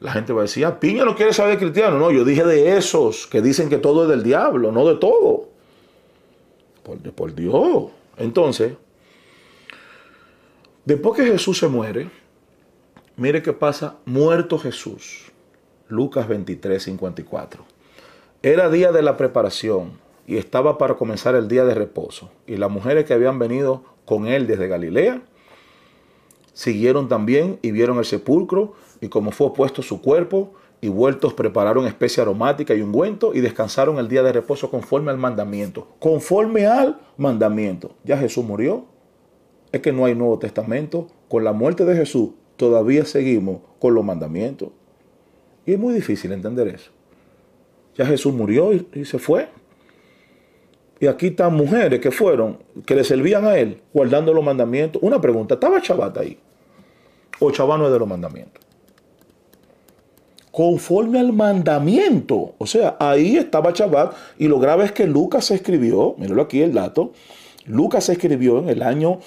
la 0.00 0.12
gente 0.12 0.32
va 0.32 0.40
a 0.40 0.42
decir, 0.42 0.64
ah, 0.64 0.80
Piña 0.80 1.04
no 1.04 1.14
quiere 1.14 1.32
saber 1.32 1.58
cristiano. 1.58 1.98
No, 1.98 2.10
yo 2.10 2.24
dije 2.24 2.44
de 2.44 2.76
esos 2.76 3.26
que 3.26 3.42
dicen 3.42 3.68
que 3.68 3.78
todo 3.78 4.04
es 4.04 4.08
del 4.08 4.22
diablo, 4.22 4.72
no 4.72 4.88
de 4.88 4.96
todo. 4.96 5.48
Por, 6.82 6.98
por 7.12 7.34
Dios. 7.34 7.90
Entonces, 8.16 8.72
después 10.86 11.16
que 11.20 11.26
Jesús 11.26 11.58
se 11.58 11.68
muere, 11.68 12.10
mire 13.16 13.42
qué 13.42 13.52
pasa, 13.52 13.98
muerto 14.06 14.58
Jesús. 14.58 15.30
Lucas 15.88 16.28
23, 16.28 16.82
54. 16.82 17.64
Era 18.42 18.70
día 18.70 18.92
de 18.92 19.02
la 19.02 19.18
preparación 19.18 19.98
y 20.26 20.38
estaba 20.38 20.78
para 20.78 20.94
comenzar 20.94 21.34
el 21.34 21.48
día 21.48 21.64
de 21.64 21.74
reposo. 21.74 22.30
Y 22.46 22.56
las 22.56 22.70
mujeres 22.70 23.04
que 23.04 23.12
habían 23.12 23.38
venido 23.38 23.84
con 24.06 24.26
él 24.26 24.46
desde 24.46 24.68
Galilea 24.68 25.20
siguieron 26.54 27.08
también 27.08 27.58
y 27.60 27.72
vieron 27.72 27.98
el 27.98 28.04
sepulcro 28.04 28.74
y 29.00 29.08
como 29.08 29.30
fue 29.30 29.52
puesto 29.52 29.82
su 29.82 30.00
cuerpo, 30.00 30.54
y 30.80 30.88
vueltos 30.88 31.34
prepararon 31.34 31.86
especie 31.86 32.22
aromática 32.22 32.74
y 32.74 32.80
ungüento 32.80 33.34
y 33.34 33.40
descansaron 33.40 33.98
el 33.98 34.08
día 34.08 34.22
de 34.22 34.32
reposo 34.32 34.70
conforme 34.70 35.10
al 35.10 35.18
mandamiento. 35.18 35.88
Conforme 35.98 36.66
al 36.66 36.98
mandamiento. 37.18 37.92
Ya 38.04 38.16
Jesús 38.16 38.44
murió. 38.44 38.86
Es 39.72 39.82
que 39.82 39.92
no 39.92 40.06
hay 40.06 40.14
Nuevo 40.14 40.38
Testamento. 40.38 41.08
Con 41.28 41.44
la 41.44 41.52
muerte 41.52 41.84
de 41.84 41.96
Jesús 41.96 42.30
todavía 42.56 43.04
seguimos 43.04 43.60
con 43.78 43.94
los 43.94 44.04
mandamientos. 44.04 44.70
Y 45.66 45.74
es 45.74 45.78
muy 45.78 45.92
difícil 45.92 46.32
entender 46.32 46.68
eso. 46.68 46.90
Ya 47.96 48.06
Jesús 48.06 48.32
murió 48.32 48.72
y, 48.72 49.04
se 49.04 49.18
fue. 49.18 49.48
Y 50.98 51.06
aquí 51.06 51.28
están 51.28 51.54
mujeres 51.54 52.00
que 52.00 52.10
fueron, 52.10 52.58
que 52.86 52.94
le 52.94 53.04
servían 53.04 53.44
a 53.44 53.58
él, 53.58 53.82
guardando 53.92 54.32
los 54.32 54.44
mandamientos. 54.44 55.02
Una 55.02 55.20
pregunta, 55.20 55.54
¿estaba 55.54 55.80
Chabat 55.80 56.16
ahí? 56.18 56.38
¿O 57.38 57.50
Chabat 57.50 57.78
no 57.78 57.86
es 57.86 57.92
de 57.92 57.98
los 57.98 58.08
mandamientos? 58.08 58.69
Conforme 60.50 61.18
al 61.18 61.32
mandamiento. 61.32 62.54
O 62.58 62.66
sea, 62.66 62.96
ahí 62.98 63.36
estaba 63.36 63.72
Shabbat 63.72 64.14
y 64.38 64.48
lo 64.48 64.58
grave 64.58 64.84
es 64.84 64.92
que 64.92 65.06
Lucas 65.06 65.50
escribió, 65.50 66.14
míralo 66.18 66.42
aquí 66.42 66.60
el 66.62 66.72
dato, 66.72 67.12
Lucas 67.66 68.08
escribió 68.08 68.58
en 68.58 68.68
el 68.68 68.82
año 68.82 69.20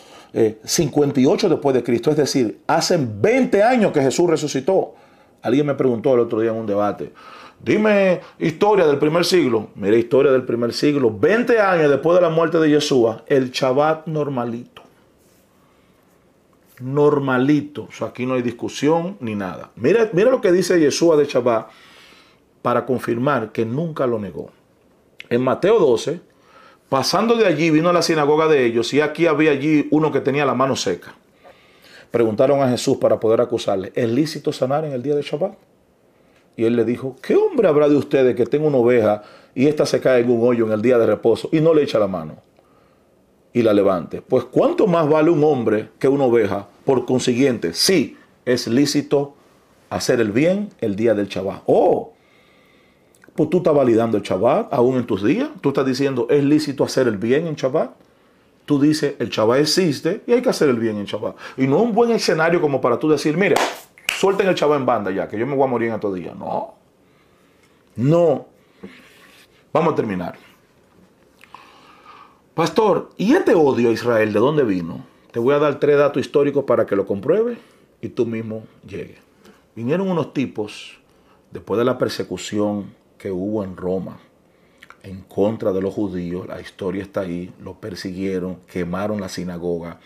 58 0.63 1.47
eh, 1.47 1.49
después 1.49 1.75
de 1.75 1.83
Cristo, 1.83 2.11
es 2.11 2.17
decir, 2.17 2.59
hace 2.67 2.97
20 2.97 3.63
años 3.63 3.91
que 3.91 4.01
Jesús 4.01 4.29
resucitó. 4.29 4.95
Alguien 5.41 5.65
me 5.65 5.75
preguntó 5.75 6.13
el 6.13 6.21
otro 6.21 6.39
día 6.39 6.51
en 6.51 6.57
un 6.57 6.65
debate, 6.65 7.11
dime 7.63 8.21
historia 8.39 8.87
del 8.87 8.97
primer 8.97 9.25
siglo. 9.25 9.67
Mira, 9.75 9.95
historia 9.95 10.31
del 10.31 10.43
primer 10.43 10.73
siglo, 10.73 11.11
20 11.11 11.59
años 11.59 11.89
después 11.89 12.15
de 12.15 12.21
la 12.21 12.29
muerte 12.29 12.57
de 12.59 12.69
Yeshua, 12.69 13.23
el 13.27 13.51
Shabbat 13.51 14.07
normalito 14.07 14.72
normalito. 16.79 17.87
O 17.99 18.05
aquí 18.05 18.25
no 18.25 18.35
hay 18.35 18.41
discusión 18.41 19.17
ni 19.19 19.35
nada. 19.35 19.71
Mira, 19.75 20.09
mira 20.13 20.31
lo 20.31 20.41
que 20.41 20.51
dice 20.51 20.79
Yeshua 20.79 21.17
de 21.17 21.25
Shabbat 21.25 21.67
para 22.61 22.85
confirmar 22.85 23.51
que 23.51 23.65
nunca 23.65 24.07
lo 24.07 24.19
negó. 24.19 24.49
En 25.29 25.41
Mateo 25.41 25.79
12, 25.79 26.21
pasando 26.89 27.35
de 27.35 27.45
allí, 27.45 27.69
vino 27.69 27.89
a 27.89 27.93
la 27.93 28.01
sinagoga 28.01 28.47
de 28.47 28.65
ellos 28.65 28.93
y 28.93 29.01
aquí 29.01 29.27
había 29.27 29.51
allí 29.51 29.87
uno 29.91 30.11
que 30.11 30.21
tenía 30.21 30.45
la 30.45 30.53
mano 30.53 30.75
seca. 30.75 31.15
Preguntaron 32.11 32.61
a 32.61 32.69
Jesús 32.69 32.97
para 32.97 33.19
poder 33.19 33.41
acusarle, 33.41 33.91
¿es 33.95 34.09
lícito 34.09 34.53
sanar 34.53 34.85
en 34.85 34.91
el 34.91 35.01
día 35.01 35.15
de 35.15 35.23
Shabbat? 35.23 35.53
Y 36.55 36.65
él 36.65 36.75
le 36.75 36.85
dijo, 36.85 37.15
¿qué 37.21 37.35
hombre 37.35 37.67
habrá 37.67 37.89
de 37.89 37.95
ustedes 37.95 38.35
que 38.35 38.45
tenga 38.45 38.67
una 38.67 38.77
oveja 38.77 39.23
y 39.55 39.67
ésta 39.67 39.85
se 39.85 39.99
cae 39.99 40.21
en 40.21 40.29
un 40.29 40.47
hoyo 40.47 40.65
en 40.67 40.71
el 40.71 40.81
día 40.81 40.97
de 40.97 41.07
reposo 41.07 41.49
y 41.51 41.59
no 41.59 41.73
le 41.73 41.83
echa 41.83 41.97
la 41.97 42.07
mano? 42.07 42.37
Y 43.53 43.61
la 43.61 43.73
levante. 43.73 44.21
Pues 44.21 44.45
cuánto 44.45 44.87
más 44.87 45.07
vale 45.07 45.29
un 45.29 45.43
hombre 45.43 45.89
que 45.99 46.07
una 46.07 46.25
oveja. 46.25 46.67
Por 46.83 47.05
consiguiente, 47.05 47.73
sí, 47.73 48.17
es 48.45 48.67
lícito 48.67 49.35
hacer 49.89 50.19
el 50.19 50.31
bien 50.31 50.69
el 50.81 50.95
día 50.95 51.13
del 51.13 51.27
Shabbat. 51.27 51.61
Oh, 51.67 52.13
pues 53.35 53.49
tú 53.49 53.57
estás 53.57 53.73
validando 53.73 54.17
el 54.17 54.23
Shabbat 54.23 54.73
aún 54.73 54.97
en 54.97 55.05
tus 55.05 55.23
días. 55.23 55.49
Tú 55.61 55.69
estás 55.69 55.85
diciendo, 55.85 56.27
es 56.29 56.43
lícito 56.43 56.83
hacer 56.83 57.07
el 57.07 57.17
bien 57.17 57.47
en 57.47 57.55
Shabbat. 57.55 57.91
Tú 58.65 58.79
dices, 58.79 59.15
el 59.19 59.29
Shabbat 59.29 59.59
existe 59.59 60.23
y 60.25 60.33
hay 60.33 60.41
que 60.41 60.49
hacer 60.49 60.69
el 60.69 60.79
bien 60.79 60.97
en 60.97 61.05
Shabbat. 61.05 61.35
Y 61.57 61.67
no 61.67 61.81
un 61.81 61.93
buen 61.93 62.11
escenario 62.11 62.59
como 62.59 62.81
para 62.81 62.97
tú 62.97 63.09
decir, 63.09 63.37
mira, 63.37 63.55
suelten 64.17 64.47
el 64.47 64.55
Shabbat 64.55 64.79
en 64.79 64.85
banda 64.85 65.11
ya, 65.11 65.27
que 65.27 65.37
yo 65.37 65.45
me 65.45 65.55
voy 65.55 65.65
a 65.65 65.67
morir 65.67 65.89
en 65.89 65.95
estos 65.95 66.15
días. 66.15 66.35
No. 66.35 66.75
No. 67.95 68.47
Vamos 69.71 69.93
a 69.93 69.95
terminar. 69.95 70.52
Pastor, 72.55 73.09
¿y 73.17 73.33
este 73.33 73.55
odio 73.55 73.89
a 73.89 73.93
Israel 73.93 74.31
de 74.31 74.39
dónde 74.39 74.63
vino? 74.63 75.03
Te 75.31 75.39
voy 75.39 75.55
a 75.55 75.59
dar 75.59 75.79
tres 75.79 75.97
datos 75.97 76.21
históricos 76.21 76.65
para 76.65 76.85
que 76.85 76.95
lo 76.95 77.07
compruebes 77.07 77.57
y 77.99 78.09
tú 78.09 78.27
mismo 78.27 78.65
llegues. 78.85 79.17
Vinieron 79.75 80.07
unos 80.07 80.35
tipos 80.35 80.99
después 81.49 81.79
de 81.79 81.85
la 81.85 81.97
persecución 81.97 82.93
que 83.17 83.31
hubo 83.31 83.63
en 83.63 83.75
Roma 83.75 84.19
en 85.01 85.21
contra 85.21 85.73
de 85.73 85.81
los 85.81 85.95
judíos, 85.95 86.47
la 86.47 86.61
historia 86.61 87.01
está 87.01 87.21
ahí, 87.21 87.51
los 87.59 87.77
persiguieron, 87.77 88.57
quemaron 88.71 89.19
la 89.19 89.29
sinagoga, 89.29 89.99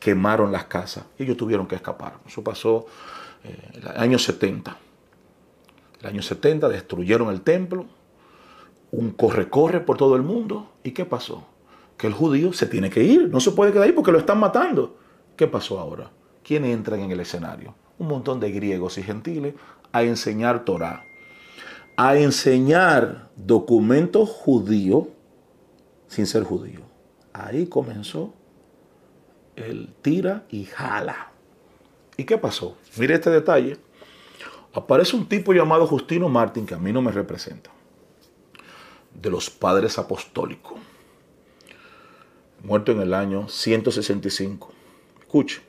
quemaron 0.00 0.50
las 0.52 0.64
casas, 0.64 1.04
y 1.18 1.24
ellos 1.24 1.36
tuvieron 1.36 1.66
que 1.66 1.74
escapar. 1.74 2.14
Eso 2.26 2.42
pasó 2.42 2.86
en 3.44 3.82
el 3.82 3.88
año 3.88 4.18
70. 4.18 4.74
El 6.00 6.06
año 6.06 6.22
70 6.22 6.66
destruyeron 6.70 7.28
el 7.28 7.42
templo, 7.42 7.84
un 8.90 9.10
corre-corre 9.10 9.80
por 9.80 9.98
todo 9.98 10.16
el 10.16 10.22
mundo, 10.22 10.72
¿y 10.82 10.92
qué 10.92 11.04
pasó? 11.04 11.46
Que 12.00 12.06
el 12.06 12.14
judío 12.14 12.52
se 12.52 12.66
tiene 12.66 12.88
que 12.88 13.04
ir, 13.04 13.28
no 13.28 13.40
se 13.40 13.52
puede 13.52 13.72
quedar 13.72 13.84
ahí 13.84 13.92
porque 13.92 14.12
lo 14.12 14.18
están 14.18 14.38
matando. 14.38 14.96
¿Qué 15.36 15.46
pasó 15.46 15.78
ahora? 15.78 16.10
¿Quiénes 16.42 16.74
entran 16.74 17.00
en 17.00 17.10
el 17.10 17.20
escenario? 17.20 17.74
Un 17.98 18.08
montón 18.08 18.40
de 18.40 18.50
griegos 18.50 18.96
y 18.96 19.02
gentiles 19.02 19.54
a 19.92 20.02
enseñar 20.02 20.64
Torah 20.64 21.04
a 22.02 22.16
enseñar 22.16 23.28
documentos 23.36 24.26
judíos 24.26 25.08
sin 26.08 26.26
ser 26.26 26.44
judío. 26.44 26.80
Ahí 27.34 27.66
comenzó 27.66 28.32
el 29.54 29.92
tira 30.00 30.46
y 30.48 30.64
jala. 30.64 31.30
¿Y 32.16 32.24
qué 32.24 32.38
pasó? 32.38 32.78
Mire 32.96 33.16
este 33.16 33.28
detalle. 33.28 33.76
Aparece 34.72 35.14
un 35.14 35.28
tipo 35.28 35.52
llamado 35.52 35.86
Justino 35.86 36.30
Martín, 36.30 36.64
que 36.64 36.72
a 36.72 36.78
mí 36.78 36.90
no 36.90 37.02
me 37.02 37.12
representa, 37.12 37.70
de 39.12 39.28
los 39.28 39.50
padres 39.50 39.98
apostólicos, 39.98 40.78
muerto 42.62 42.92
en 42.92 43.00
el 43.00 43.14
año 43.14 43.48
165. 43.48 44.72
Escuche. 45.20 45.62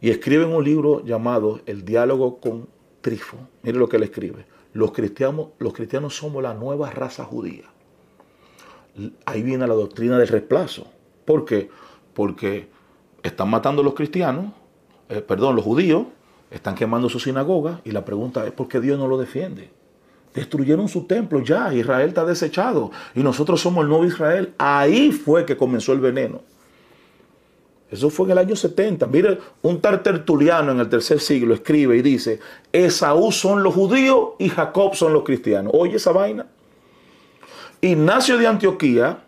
Y 0.00 0.10
escribe 0.10 0.44
en 0.44 0.52
un 0.52 0.64
libro 0.64 1.04
llamado 1.04 1.60
El 1.66 1.84
diálogo 1.84 2.40
con 2.40 2.68
Trifo. 3.00 3.36
Mire 3.62 3.78
lo 3.78 3.88
que 3.88 3.96
él 3.96 4.02
escribe 4.02 4.46
los 4.72 4.92
cristianos, 4.92 5.48
los 5.58 5.72
cristianos 5.72 6.16
somos 6.16 6.42
la 6.42 6.54
nueva 6.54 6.90
raza 6.90 7.24
judía. 7.24 7.64
Ahí 9.24 9.42
viene 9.42 9.66
la 9.66 9.74
doctrina 9.74 10.18
del 10.18 10.28
reemplazo. 10.28 10.86
¿Por 11.24 11.44
qué? 11.44 11.70
Porque 12.14 12.68
están 13.22 13.50
matando 13.50 13.82
a 13.82 13.84
los 13.84 13.94
cristianos, 13.94 14.52
eh, 15.08 15.20
perdón, 15.20 15.56
los 15.56 15.64
judíos, 15.64 16.06
están 16.50 16.74
quemando 16.74 17.08
su 17.08 17.20
sinagoga 17.20 17.80
y 17.84 17.92
la 17.92 18.04
pregunta 18.04 18.46
es 18.46 18.52
¿por 18.52 18.66
qué 18.68 18.80
Dios 18.80 18.98
no 18.98 19.06
lo 19.06 19.18
defiende? 19.18 19.70
Destruyeron 20.34 20.88
su 20.88 21.04
templo 21.06 21.40
ya, 21.40 21.74
Israel 21.74 22.08
está 22.08 22.24
desechado 22.24 22.92
y 23.14 23.22
nosotros 23.22 23.60
somos 23.60 23.82
el 23.82 23.88
nuevo 23.88 24.04
Israel. 24.04 24.54
Ahí 24.58 25.10
fue 25.10 25.44
que 25.44 25.56
comenzó 25.56 25.92
el 25.92 26.00
veneno. 26.00 26.40
Eso 27.90 28.08
fue 28.08 28.26
en 28.26 28.32
el 28.32 28.38
año 28.38 28.54
70. 28.54 29.06
Mire, 29.08 29.38
un 29.62 29.80
tal 29.80 30.02
tertuliano 30.02 30.70
en 30.70 30.78
el 30.78 30.88
tercer 30.88 31.18
siglo 31.18 31.54
escribe 31.54 31.96
y 31.96 32.02
dice, 32.02 32.38
Esaú 32.72 33.32
son 33.32 33.64
los 33.64 33.74
judíos 33.74 34.30
y 34.38 34.48
Jacob 34.48 34.94
son 34.94 35.12
los 35.12 35.24
cristianos. 35.24 35.72
Oye 35.74 35.96
esa 35.96 36.12
vaina. 36.12 36.46
Ignacio 37.80 38.38
de 38.38 38.46
Antioquía, 38.46 39.24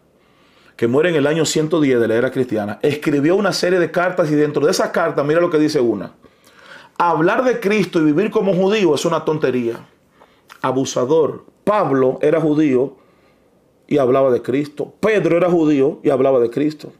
que 0.76 0.86
muere 0.86 1.08
en 1.08 1.16
el 1.16 1.26
año 1.26 1.44
110 1.44 1.98
de 2.00 2.08
la 2.08 2.14
era 2.14 2.30
cristiana, 2.30 2.78
escribió 2.82 3.34
una 3.34 3.52
serie 3.52 3.80
de 3.80 3.90
cartas 3.90 4.30
y 4.30 4.34
dentro 4.34 4.64
de 4.64 4.70
esas 4.70 4.90
cartas, 4.90 5.24
mira 5.26 5.40
lo 5.40 5.50
que 5.50 5.58
dice 5.58 5.80
una. 5.80 6.12
Hablar 6.98 7.42
de 7.44 7.58
Cristo 7.58 7.98
y 8.00 8.04
vivir 8.04 8.30
como 8.30 8.54
judío 8.54 8.94
es 8.94 9.04
una 9.04 9.24
tontería. 9.24 9.80
Abusador. 10.62 11.44
Pablo 11.64 12.18
era 12.22 12.40
judío 12.40 12.96
y 13.86 13.98
hablaba 13.98 14.30
de 14.30 14.40
Cristo. 14.40 14.94
Pedro 15.00 15.36
era 15.36 15.50
judío 15.50 16.00
y 16.02 16.10
hablaba 16.10 16.40
de 16.40 16.50
Cristo. 16.50 16.92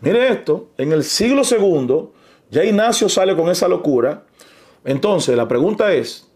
Mire 0.00 0.28
esto, 0.28 0.68
en 0.76 0.92
el 0.92 1.04
siglo 1.04 1.44
segundo, 1.44 2.12
ya 2.50 2.64
Ignacio 2.64 3.08
sale 3.08 3.36
con 3.36 3.48
esa 3.48 3.68
locura. 3.68 4.24
Entonces, 4.84 5.36
la 5.36 5.48
pregunta 5.48 5.92
es, 5.92 6.28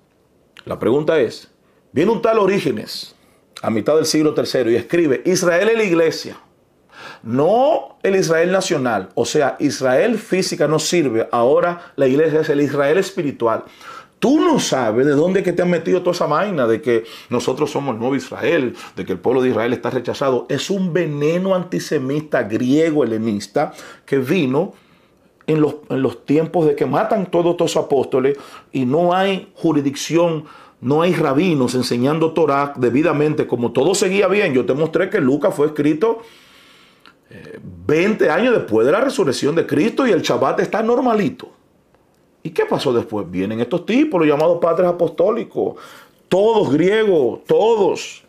la 0.64 0.78
pregunta 0.78 1.18
es, 1.20 1.48
viene 1.92 2.10
un 2.10 2.22
tal 2.22 2.38
Orígenes 2.38 3.14
a 3.62 3.70
mitad 3.70 3.96
del 3.96 4.06
siglo 4.06 4.34
tercero 4.34 4.70
y 4.70 4.76
escribe, 4.76 5.22
Israel 5.24 5.68
es 5.68 5.76
la 5.76 5.84
iglesia, 5.84 6.40
no 7.22 7.98
el 8.02 8.16
Israel 8.16 8.52
nacional, 8.52 9.10
o 9.14 9.24
sea, 9.24 9.56
Israel 9.58 10.18
física 10.18 10.68
no 10.68 10.78
sirve, 10.78 11.28
ahora 11.32 11.92
la 11.96 12.06
iglesia 12.06 12.40
es 12.40 12.48
el 12.48 12.60
Israel 12.60 12.98
espiritual. 12.98 13.64
Tú 14.18 14.40
no 14.40 14.58
sabes 14.58 15.06
de 15.06 15.12
dónde 15.12 15.42
que 15.42 15.52
te 15.52 15.62
han 15.62 15.70
metido 15.70 16.00
toda 16.00 16.12
esa 16.12 16.26
vaina 16.26 16.66
de 16.66 16.82
que 16.82 17.04
nosotros 17.30 17.70
somos 17.70 17.94
el 17.94 18.00
nuevo 18.00 18.16
Israel, 18.16 18.74
de 18.96 19.04
que 19.04 19.12
el 19.12 19.18
pueblo 19.20 19.42
de 19.42 19.50
Israel 19.50 19.72
está 19.72 19.90
rechazado. 19.90 20.46
Es 20.48 20.70
un 20.70 20.92
veneno 20.92 21.54
antisemita 21.54 22.42
griego 22.42 23.04
helenista 23.04 23.72
que 24.04 24.18
vino 24.18 24.72
en 25.46 25.60
los, 25.60 25.76
en 25.88 26.02
los 26.02 26.26
tiempos 26.26 26.66
de 26.66 26.74
que 26.74 26.84
matan 26.84 27.30
todos 27.30 27.52
estos 27.52 27.76
apóstoles 27.76 28.36
y 28.72 28.86
no 28.86 29.14
hay 29.14 29.52
jurisdicción, 29.54 30.44
no 30.80 31.02
hay 31.02 31.14
rabinos 31.14 31.74
enseñando 31.74 32.32
Torah 32.32 32.72
debidamente, 32.76 33.46
como 33.46 33.72
todo 33.72 33.94
seguía 33.94 34.26
bien. 34.26 34.52
Yo 34.52 34.66
te 34.66 34.74
mostré 34.74 35.10
que 35.10 35.20
Lucas 35.20 35.54
fue 35.54 35.68
escrito 35.68 36.22
20 37.86 38.24
eh, 38.24 38.30
años 38.30 38.54
después 38.54 38.84
de 38.84 38.92
la 38.92 39.00
resurrección 39.00 39.54
de 39.54 39.66
Cristo 39.66 40.06
y 40.06 40.10
el 40.10 40.22
Shabbat 40.22 40.60
está 40.60 40.82
normalito. 40.82 41.57
¿Y 42.48 42.50
qué 42.50 42.64
pasó 42.64 42.94
después? 42.94 43.30
Vienen 43.30 43.60
estos 43.60 43.84
tipos, 43.84 44.18
los 44.18 44.26
llamados 44.26 44.56
padres 44.58 44.88
apostólicos, 44.88 45.74
todos 46.30 46.72
griegos, 46.72 47.44
todos, 47.44 48.22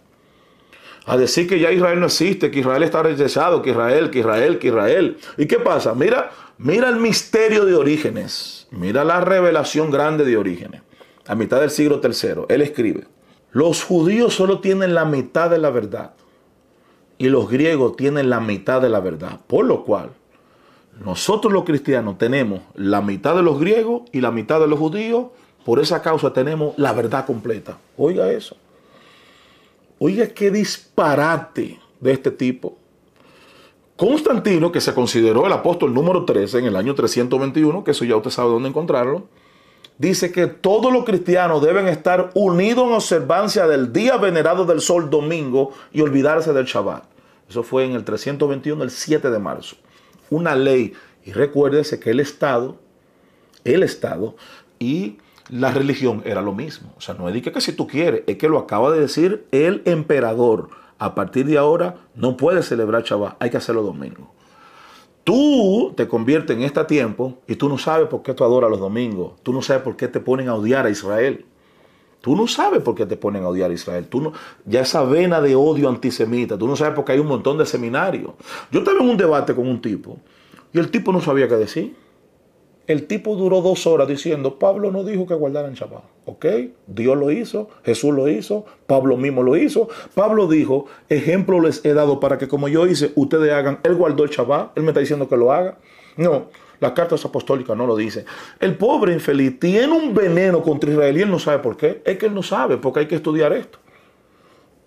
a 1.05 1.15
decir 1.15 1.47
que 1.47 1.57
ya 1.57 1.71
Israel 1.71 2.01
no 2.01 2.07
existe, 2.07 2.51
que 2.51 2.59
Israel 2.59 2.83
está 2.83 3.01
rechazado, 3.01 3.61
que 3.61 3.69
Israel, 3.69 4.09
que 4.09 4.19
Israel, 4.19 4.59
que 4.59 4.67
Israel. 4.67 5.17
¿Y 5.37 5.45
qué 5.45 5.57
pasa? 5.57 5.93
Mira, 5.93 6.31
mira 6.57 6.89
el 6.89 6.97
misterio 6.97 7.63
de 7.63 7.75
Orígenes, 7.75 8.67
mira 8.71 9.05
la 9.05 9.21
revelación 9.21 9.89
grande 9.89 10.25
de 10.25 10.35
Orígenes. 10.35 10.81
A 11.25 11.35
mitad 11.35 11.61
del 11.61 11.69
siglo 11.69 12.01
III, 12.03 12.43
él 12.49 12.61
escribe, 12.61 13.05
los 13.53 13.85
judíos 13.85 14.33
solo 14.33 14.59
tienen 14.59 14.95
la 14.95 15.05
mitad 15.05 15.49
de 15.49 15.59
la 15.59 15.69
verdad 15.69 16.11
y 17.17 17.29
los 17.29 17.49
griegos 17.49 17.95
tienen 17.95 18.29
la 18.29 18.41
mitad 18.41 18.81
de 18.81 18.89
la 18.89 18.99
verdad, 18.99 19.39
por 19.47 19.63
lo 19.63 19.85
cual 19.85 20.09
nosotros 21.03 21.53
los 21.53 21.63
cristianos 21.63 22.17
tenemos 22.17 22.61
la 22.75 23.01
mitad 23.01 23.35
de 23.35 23.41
los 23.41 23.59
griegos 23.59 24.03
y 24.11 24.19
la 24.21 24.31
mitad 24.31 24.59
de 24.59 24.67
los 24.67 24.79
judíos. 24.79 25.27
Por 25.63 25.79
esa 25.79 26.01
causa 26.01 26.33
tenemos 26.33 26.77
la 26.77 26.93
verdad 26.93 27.25
completa. 27.25 27.77
Oiga 27.97 28.31
eso. 28.31 28.57
Oiga 29.99 30.27
qué 30.27 30.51
disparate 30.51 31.79
de 31.99 32.11
este 32.11 32.31
tipo. 32.31 32.77
Constantino, 33.95 34.71
que 34.71 34.79
se 34.79 34.93
consideró 34.93 35.45
el 35.45 35.53
apóstol 35.53 35.93
número 35.93 36.23
13 36.23 36.59
en 36.59 36.65
el 36.65 36.75
año 36.75 36.95
321, 36.95 37.83
que 37.83 37.91
eso 37.91 38.05
ya 38.05 38.15
usted 38.15 38.29
sabe 38.29 38.49
dónde 38.49 38.69
encontrarlo, 38.69 39.27
dice 39.97 40.31
que 40.31 40.47
todos 40.47 40.91
los 40.91 41.03
cristianos 41.03 41.61
deben 41.61 41.87
estar 41.87 42.31
unidos 42.33 42.87
en 42.87 42.93
observancia 42.93 43.67
del 43.67 43.91
día 43.91 44.15
venerado 44.15 44.65
del 44.65 44.79
sol 44.79 45.09
domingo 45.09 45.71
y 45.91 45.99
olvidarse 45.99 46.53
del 46.53 46.65
Shabbat. 46.65 47.03
Eso 47.49 47.63
fue 47.63 47.83
en 47.83 47.91
el 47.91 48.05
321, 48.05 48.83
el 48.83 48.91
7 48.91 49.29
de 49.29 49.39
marzo 49.39 49.75
una 50.29 50.55
ley. 50.55 50.93
Y 51.25 51.31
recuérdese 51.31 51.99
que 51.99 52.11
el 52.11 52.19
Estado, 52.19 52.77
el 53.63 53.83
Estado 53.83 54.35
y 54.79 55.17
la 55.49 55.71
religión 55.71 56.21
era 56.25 56.41
lo 56.41 56.53
mismo. 56.53 56.93
O 56.97 57.01
sea, 57.01 57.15
no 57.15 57.27
es 57.29 57.41
que, 57.41 57.61
si 57.61 57.73
tú 57.73 57.87
quieres, 57.87 58.23
es 58.27 58.37
que 58.37 58.49
lo 58.49 58.59
acaba 58.59 58.91
de 58.91 59.01
decir 59.01 59.45
el 59.51 59.81
emperador. 59.85 60.69
A 60.97 61.15
partir 61.15 61.45
de 61.45 61.57
ahora 61.57 61.95
no 62.13 62.35
puedes 62.35 62.67
celebrar 62.67 63.03
Shabbat, 63.03 63.41
hay 63.41 63.49
que 63.49 63.57
hacerlo 63.57 63.83
domingo. 63.83 64.33
Tú 65.23 65.93
te 65.95 66.07
conviertes 66.07 66.57
en 66.57 66.63
este 66.63 66.83
tiempo 66.85 67.37
y 67.47 67.55
tú 67.55 67.69
no 67.69 67.77
sabes 67.77 68.07
por 68.07 68.21
qué 68.21 68.33
tú 68.33 68.43
adoras 68.43 68.69
los 68.69 68.79
domingos. 68.79 69.33
Tú 69.43 69.53
no 69.53 69.61
sabes 69.61 69.83
por 69.83 69.95
qué 69.95 70.07
te 70.07 70.19
ponen 70.19 70.49
a 70.49 70.55
odiar 70.55 70.85
a 70.85 70.89
Israel. 70.89 71.45
Tú 72.21 72.35
no 72.35 72.47
sabes 72.47 72.81
por 72.81 72.95
qué 72.95 73.05
te 73.05 73.15
ponen 73.15 73.43
a 73.43 73.49
odiar 73.49 73.71
a 73.71 73.73
Israel. 73.73 74.07
Tú 74.07 74.21
no, 74.21 74.33
ya 74.65 74.81
esa 74.81 75.03
vena 75.03 75.39
de 75.39 75.55
odio 75.55 75.87
antisemita, 75.87 76.57
tú 76.57 76.67
no 76.67 76.75
sabes 76.75 76.93
por 76.93 77.05
qué 77.05 77.13
hay 77.13 77.19
un 77.19 77.27
montón 77.27 77.57
de 77.57 77.65
seminarios. 77.65 78.31
Yo 78.71 78.79
estaba 78.79 78.99
en 78.99 79.09
un 79.09 79.17
debate 79.17 79.55
con 79.55 79.67
un 79.67 79.81
tipo 79.81 80.17
y 80.73 80.79
el 80.79 80.91
tipo 80.91 81.11
no 81.11 81.21
sabía 81.21 81.47
qué 81.47 81.55
decir. 81.55 81.95
El 82.87 83.05
tipo 83.05 83.35
duró 83.35 83.61
dos 83.61 83.85
horas 83.85 84.07
diciendo, 84.07 84.57
Pablo 84.57 84.91
no 84.91 85.03
dijo 85.03 85.27
que 85.27 85.35
guardaran 85.35 85.75
Shabbat. 85.75 86.03
¿Ok? 86.25 86.45
Dios 86.87 87.15
lo 87.15 87.31
hizo, 87.31 87.69
Jesús 87.83 88.13
lo 88.15 88.27
hizo, 88.27 88.65
Pablo 88.87 89.15
mismo 89.15 89.43
lo 89.43 89.55
hizo. 89.55 89.87
Pablo 90.15 90.47
dijo, 90.47 90.87
ejemplo 91.07 91.61
les 91.61 91.85
he 91.85 91.93
dado 91.93 92.19
para 92.19 92.39
que 92.39 92.47
como 92.47 92.67
yo 92.67 92.87
hice, 92.87 93.11
ustedes 93.15 93.53
hagan. 93.53 93.79
Él 93.83 93.93
guardó 93.93 94.23
el 94.23 94.31
Shabbat, 94.31 94.75
él 94.75 94.83
me 94.83 94.89
está 94.89 95.01
diciendo 95.01 95.29
que 95.29 95.37
lo 95.37 95.51
haga. 95.51 95.77
No, 96.17 96.47
las 96.79 96.91
cartas 96.93 97.23
apostólicas 97.25 97.75
no 97.75 97.85
lo 97.85 97.95
dicen. 97.95 98.25
El 98.59 98.75
pobre 98.77 99.13
infeliz 99.13 99.59
tiene 99.59 99.91
un 99.91 100.13
veneno 100.13 100.61
contra 100.61 100.91
Israel 100.91 101.17
y 101.17 101.21
él 101.21 101.31
no 101.31 101.39
sabe 101.39 101.59
por 101.59 101.75
qué. 101.75 102.01
Es 102.05 102.17
que 102.17 102.27
él 102.27 102.33
no 102.33 102.43
sabe 102.43 102.77
porque 102.77 103.01
hay 103.01 103.07
que 103.07 103.15
estudiar 103.15 103.53
esto. 103.53 103.79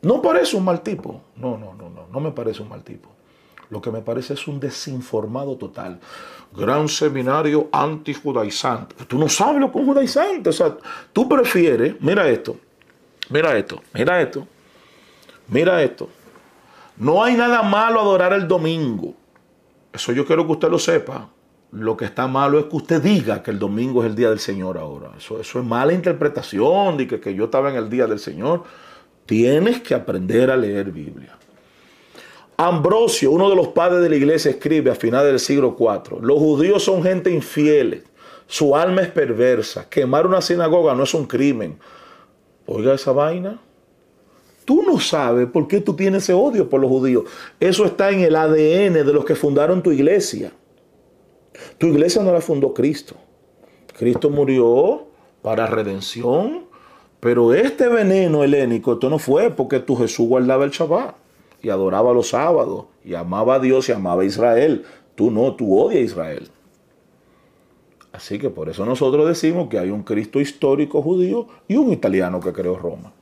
No 0.02 0.20
parece 0.20 0.56
un 0.56 0.64
mal 0.64 0.80
tipo. 0.80 1.22
No, 1.36 1.56
no, 1.56 1.74
no, 1.74 1.88
no. 1.88 2.06
No 2.10 2.20
me 2.20 2.32
parece 2.32 2.62
un 2.62 2.68
mal 2.68 2.82
tipo. 2.82 3.08
Lo 3.70 3.80
que 3.80 3.90
me 3.90 4.02
parece 4.02 4.34
es 4.34 4.46
un 4.48 4.60
desinformado 4.60 5.56
total. 5.56 5.98
Gran 6.54 6.88
seminario 6.88 7.68
antijudaizante. 7.72 9.04
Tú 9.06 9.18
no 9.18 9.28
sabes 9.30 9.60
lo 9.60 9.72
que 9.72 9.78
es 9.78 9.84
judaizante. 9.86 10.50
O 10.50 10.52
sea, 10.52 10.76
tú 11.12 11.26
prefieres, 11.26 11.94
mira 12.00 12.28
esto, 12.28 12.56
mira 13.30 13.56
esto, 13.56 13.80
mira 13.94 14.20
esto, 14.20 14.46
mira 15.48 15.82
esto. 15.82 16.08
No 16.98 17.24
hay 17.24 17.34
nada 17.34 17.62
malo 17.62 18.00
adorar 18.00 18.34
el 18.34 18.46
domingo. 18.46 19.14
Eso 19.90 20.12
yo 20.12 20.26
quiero 20.26 20.44
que 20.46 20.52
usted 20.52 20.68
lo 20.68 20.78
sepa. 20.78 21.30
Lo 21.72 21.96
que 21.96 22.04
está 22.04 22.26
malo 22.26 22.58
es 22.58 22.66
que 22.66 22.76
usted 22.76 23.02
diga 23.02 23.42
que 23.42 23.50
el 23.50 23.58
domingo 23.58 24.02
es 24.02 24.10
el 24.10 24.14
día 24.14 24.28
del 24.28 24.38
Señor 24.38 24.76
ahora. 24.76 25.12
Eso, 25.16 25.40
es 25.40 25.54
mala 25.56 25.94
interpretación 25.94 26.98
de 26.98 27.08
que, 27.08 27.18
que 27.18 27.34
yo 27.34 27.44
estaba 27.44 27.70
en 27.70 27.76
el 27.76 27.88
día 27.88 28.06
del 28.06 28.18
Señor. 28.18 28.64
Tienes 29.24 29.80
que 29.80 29.94
aprender 29.94 30.50
a 30.50 30.56
leer 30.56 30.90
Biblia. 30.90 31.38
Ambrosio, 32.58 33.30
uno 33.30 33.48
de 33.48 33.56
los 33.56 33.68
padres 33.68 34.02
de 34.02 34.10
la 34.10 34.16
iglesia, 34.16 34.50
escribe 34.50 34.90
a 34.90 34.94
finales 34.94 35.28
del 35.28 35.40
siglo 35.40 35.74
IV, 35.78 36.20
los 36.20 36.38
judíos 36.38 36.84
son 36.84 37.02
gente 37.02 37.30
infiel, 37.30 38.04
su 38.46 38.76
alma 38.76 39.00
es 39.00 39.08
perversa, 39.08 39.88
quemar 39.88 40.26
una 40.26 40.42
sinagoga 40.42 40.94
no 40.94 41.04
es 41.04 41.14
un 41.14 41.24
crimen. 41.24 41.78
Oiga 42.66 42.94
esa 42.94 43.12
vaina. 43.12 43.58
Tú 44.64 44.82
no 44.82 45.00
sabes 45.00 45.48
por 45.48 45.66
qué 45.66 45.80
tú 45.80 45.94
tienes 45.94 46.22
ese 46.22 46.34
odio 46.34 46.68
por 46.68 46.80
los 46.80 46.88
judíos. 46.88 47.24
Eso 47.58 47.84
está 47.84 48.10
en 48.10 48.20
el 48.20 48.36
ADN 48.36 48.92
de 48.92 49.12
los 49.12 49.24
que 49.24 49.34
fundaron 49.34 49.82
tu 49.82 49.90
iglesia. 49.90 50.52
Tu 51.78 51.86
iglesia 51.88 52.22
no 52.22 52.32
la 52.32 52.40
fundó 52.40 52.72
Cristo. 52.72 53.14
Cristo 53.96 54.30
murió 54.30 55.06
para 55.42 55.66
redención, 55.66 56.64
pero 57.20 57.52
este 57.52 57.88
veneno 57.88 58.42
helénico, 58.42 58.94
esto 58.94 59.10
no 59.10 59.18
fue 59.18 59.50
porque 59.50 59.80
tu 59.80 59.96
Jesús 59.96 60.28
guardaba 60.28 60.64
el 60.64 60.70
Shabbat 60.70 61.14
y 61.62 61.70
adoraba 61.70 62.12
los 62.12 62.30
sábados 62.30 62.86
y 63.04 63.14
amaba 63.14 63.56
a 63.56 63.58
Dios 63.58 63.88
y 63.88 63.92
amaba 63.92 64.22
a 64.22 64.24
Israel. 64.24 64.84
Tú 65.14 65.30
no, 65.30 65.54
tú 65.54 65.78
odias 65.78 66.00
a 66.00 66.04
Israel. 66.04 66.48
Así 68.12 68.38
que 68.38 68.50
por 68.50 68.68
eso 68.68 68.84
nosotros 68.84 69.26
decimos 69.26 69.68
que 69.68 69.78
hay 69.78 69.90
un 69.90 70.02
Cristo 70.02 70.40
histórico 70.40 71.00
judío 71.00 71.46
y 71.66 71.76
un 71.76 71.92
italiano 71.92 72.40
que 72.40 72.52
creó 72.52 72.76
Roma. 72.76 73.12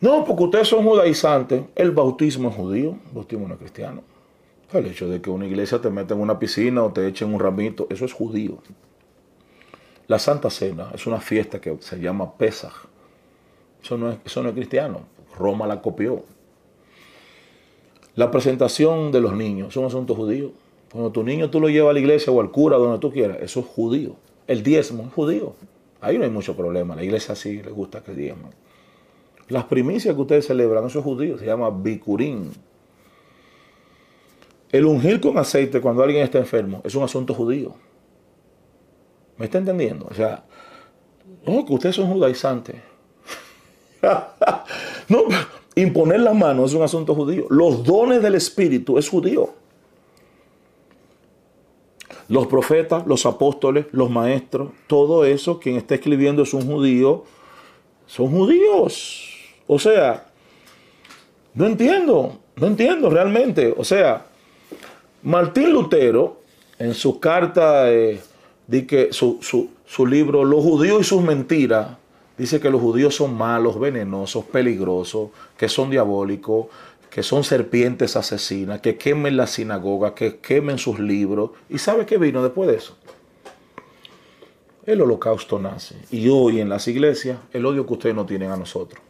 No, 0.00 0.24
porque 0.24 0.44
ustedes 0.44 0.68
son 0.68 0.84
judaizantes. 0.84 1.62
El 1.74 1.90
bautismo 1.90 2.48
es 2.48 2.56
judío, 2.56 2.96
el 3.08 3.12
bautismo 3.12 3.46
no 3.46 3.54
es 3.54 3.60
cristiano. 3.60 4.02
El 4.72 4.86
hecho 4.86 5.08
de 5.08 5.20
que 5.20 5.30
una 5.30 5.46
iglesia 5.46 5.80
te 5.80 5.90
meta 5.90 6.14
en 6.14 6.20
una 6.20 6.38
piscina 6.38 6.84
o 6.84 6.92
te 6.92 7.06
echen 7.08 7.34
un 7.34 7.40
ramito, 7.40 7.88
eso 7.90 8.04
es 8.04 8.12
judío. 8.12 8.58
La 10.06 10.18
Santa 10.18 10.48
Cena 10.48 10.90
es 10.94 11.06
una 11.06 11.20
fiesta 11.20 11.60
que 11.60 11.76
se 11.80 11.98
llama 12.00 12.36
Pesach. 12.36 12.72
Eso 13.82 13.96
no 13.96 14.10
es, 14.10 14.18
eso 14.24 14.42
no 14.42 14.50
es 14.50 14.54
cristiano. 14.54 15.02
Roma 15.36 15.66
la 15.66 15.80
copió. 15.80 16.24
La 18.14 18.30
presentación 18.30 19.10
de 19.12 19.20
los 19.20 19.34
niños 19.34 19.68
es 19.68 19.76
un 19.76 19.86
asunto 19.86 20.14
judío. 20.14 20.52
Cuando 20.92 21.10
tu 21.10 21.22
niño 21.22 21.50
tú 21.50 21.60
lo 21.60 21.68
llevas 21.68 21.90
a 21.90 21.94
la 21.94 22.00
iglesia 22.00 22.32
o 22.32 22.40
al 22.40 22.50
cura, 22.50 22.76
donde 22.76 22.98
tú 22.98 23.12
quieras, 23.12 23.38
eso 23.40 23.60
es 23.60 23.66
judío. 23.66 24.16
El 24.46 24.62
diezmo 24.62 25.04
es 25.04 25.12
judío. 25.12 25.54
Ahí 26.00 26.18
no 26.18 26.24
hay 26.24 26.30
mucho 26.30 26.56
problema. 26.56 26.94
La 26.96 27.04
iglesia 27.04 27.34
sí 27.34 27.62
le 27.62 27.70
gusta 27.70 28.02
que 28.02 28.12
diezmo. 28.12 28.50
Las 29.48 29.64
primicias 29.64 30.14
que 30.14 30.20
ustedes 30.20 30.46
celebran, 30.46 30.86
eso 30.86 31.00
es 31.00 31.04
judío, 31.04 31.38
se 31.38 31.46
llama 31.46 31.70
bicurín. 31.70 32.50
El 34.72 34.86
ungir 34.86 35.20
con 35.20 35.36
aceite 35.36 35.80
cuando 35.80 36.02
alguien 36.02 36.22
está 36.22 36.38
enfermo 36.38 36.80
es 36.84 36.94
un 36.94 37.02
asunto 37.02 37.34
judío. 37.34 37.74
¿Me 39.36 39.46
está 39.46 39.58
entendiendo? 39.58 40.06
O 40.08 40.14
sea, 40.14 40.44
no, 41.46 41.64
que 41.64 41.72
ustedes 41.72 41.96
son 41.96 42.12
judaizantes. 42.12 42.76
no, 45.08 45.24
imponer 45.74 46.20
las 46.20 46.34
manos 46.34 46.70
es 46.70 46.76
un 46.76 46.82
asunto 46.82 47.14
judío. 47.14 47.46
Los 47.48 47.82
dones 47.82 48.22
del 48.22 48.34
Espíritu 48.34 48.98
es 48.98 49.08
judío. 49.08 49.54
Los 52.28 52.46
profetas, 52.46 53.06
los 53.06 53.26
apóstoles, 53.26 53.86
los 53.90 54.08
maestros, 54.08 54.70
todo 54.86 55.24
eso, 55.24 55.58
quien 55.58 55.76
está 55.76 55.96
escribiendo 55.96 56.42
es 56.42 56.54
un 56.54 56.64
judío, 56.64 57.24
son 58.06 58.30
judíos. 58.30 59.36
O 59.66 59.80
sea, 59.80 60.28
no 61.54 61.66
entiendo, 61.66 62.38
no 62.54 62.66
entiendo 62.68 63.10
realmente. 63.10 63.74
O 63.76 63.82
sea, 63.82 64.26
Martín 65.22 65.72
Lutero, 65.72 66.40
en 66.78 66.94
su 66.94 67.20
carta, 67.20 67.92
eh, 67.92 68.20
que 68.88 69.12
su, 69.12 69.38
su 69.84 70.06
libro 70.06 70.44
Los 70.44 70.62
judíos 70.62 71.00
y 71.02 71.04
sus 71.04 71.22
mentiras, 71.22 71.98
dice 72.38 72.60
que 72.60 72.70
los 72.70 72.80
judíos 72.80 73.14
son 73.14 73.34
malos, 73.34 73.78
venenosos, 73.78 74.44
peligrosos, 74.46 75.30
que 75.58 75.68
son 75.68 75.90
diabólicos, 75.90 76.66
que 77.10 77.22
son 77.22 77.44
serpientes 77.44 78.16
asesinas, 78.16 78.80
que 78.80 78.96
quemen 78.96 79.36
la 79.36 79.46
sinagoga, 79.46 80.14
que 80.14 80.38
quemen 80.38 80.78
sus 80.78 80.98
libros. 80.98 81.50
¿Y 81.68 81.78
sabe 81.78 82.06
qué 82.06 82.16
vino 82.16 82.42
después 82.42 82.70
de 82.70 82.76
eso? 82.76 82.96
El 84.86 85.02
holocausto 85.02 85.58
nace. 85.58 85.96
Y 86.10 86.28
hoy 86.28 86.60
en 86.60 86.68
las 86.68 86.88
iglesias, 86.88 87.38
el 87.52 87.66
odio 87.66 87.84
que 87.86 87.92
ustedes 87.92 88.14
no 88.14 88.24
tienen 88.24 88.50
a 88.52 88.56
nosotros. 88.56 89.02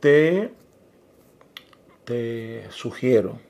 Te, 0.00 0.52
te 2.04 2.66
sugiero 2.70 3.47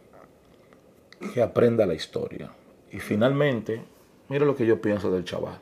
que 1.35 1.43
aprenda 1.43 1.87
la 1.87 1.95
historia. 1.95 2.51
Y 2.91 3.01
finalmente, 3.01 3.83
mira 4.29 4.45
lo 4.45 4.57
que 4.57 4.66
yo 4.66 4.81
pienso 4.81 5.11
del 5.11 5.25
chaval. 5.25 5.59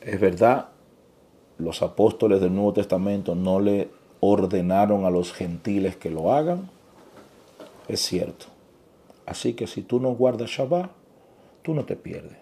Es 0.00 0.20
verdad, 0.20 0.68
los 1.58 1.82
apóstoles 1.82 2.40
del 2.40 2.54
Nuevo 2.54 2.72
Testamento 2.72 3.34
no 3.34 3.60
le 3.60 3.88
ordenaron 4.20 5.04
a 5.04 5.10
los 5.10 5.32
gentiles 5.32 5.96
que 5.96 6.10
lo 6.10 6.32
hagan. 6.32 6.70
Es 7.88 8.00
cierto. 8.00 8.46
Así 9.26 9.54
que 9.54 9.66
si 9.66 9.82
tú 9.82 10.00
no 10.00 10.14
guardas 10.14 10.50
Shabbat, 10.50 10.90
tú 11.62 11.74
no 11.74 11.84
te 11.84 11.96
pierdes. 11.96 12.38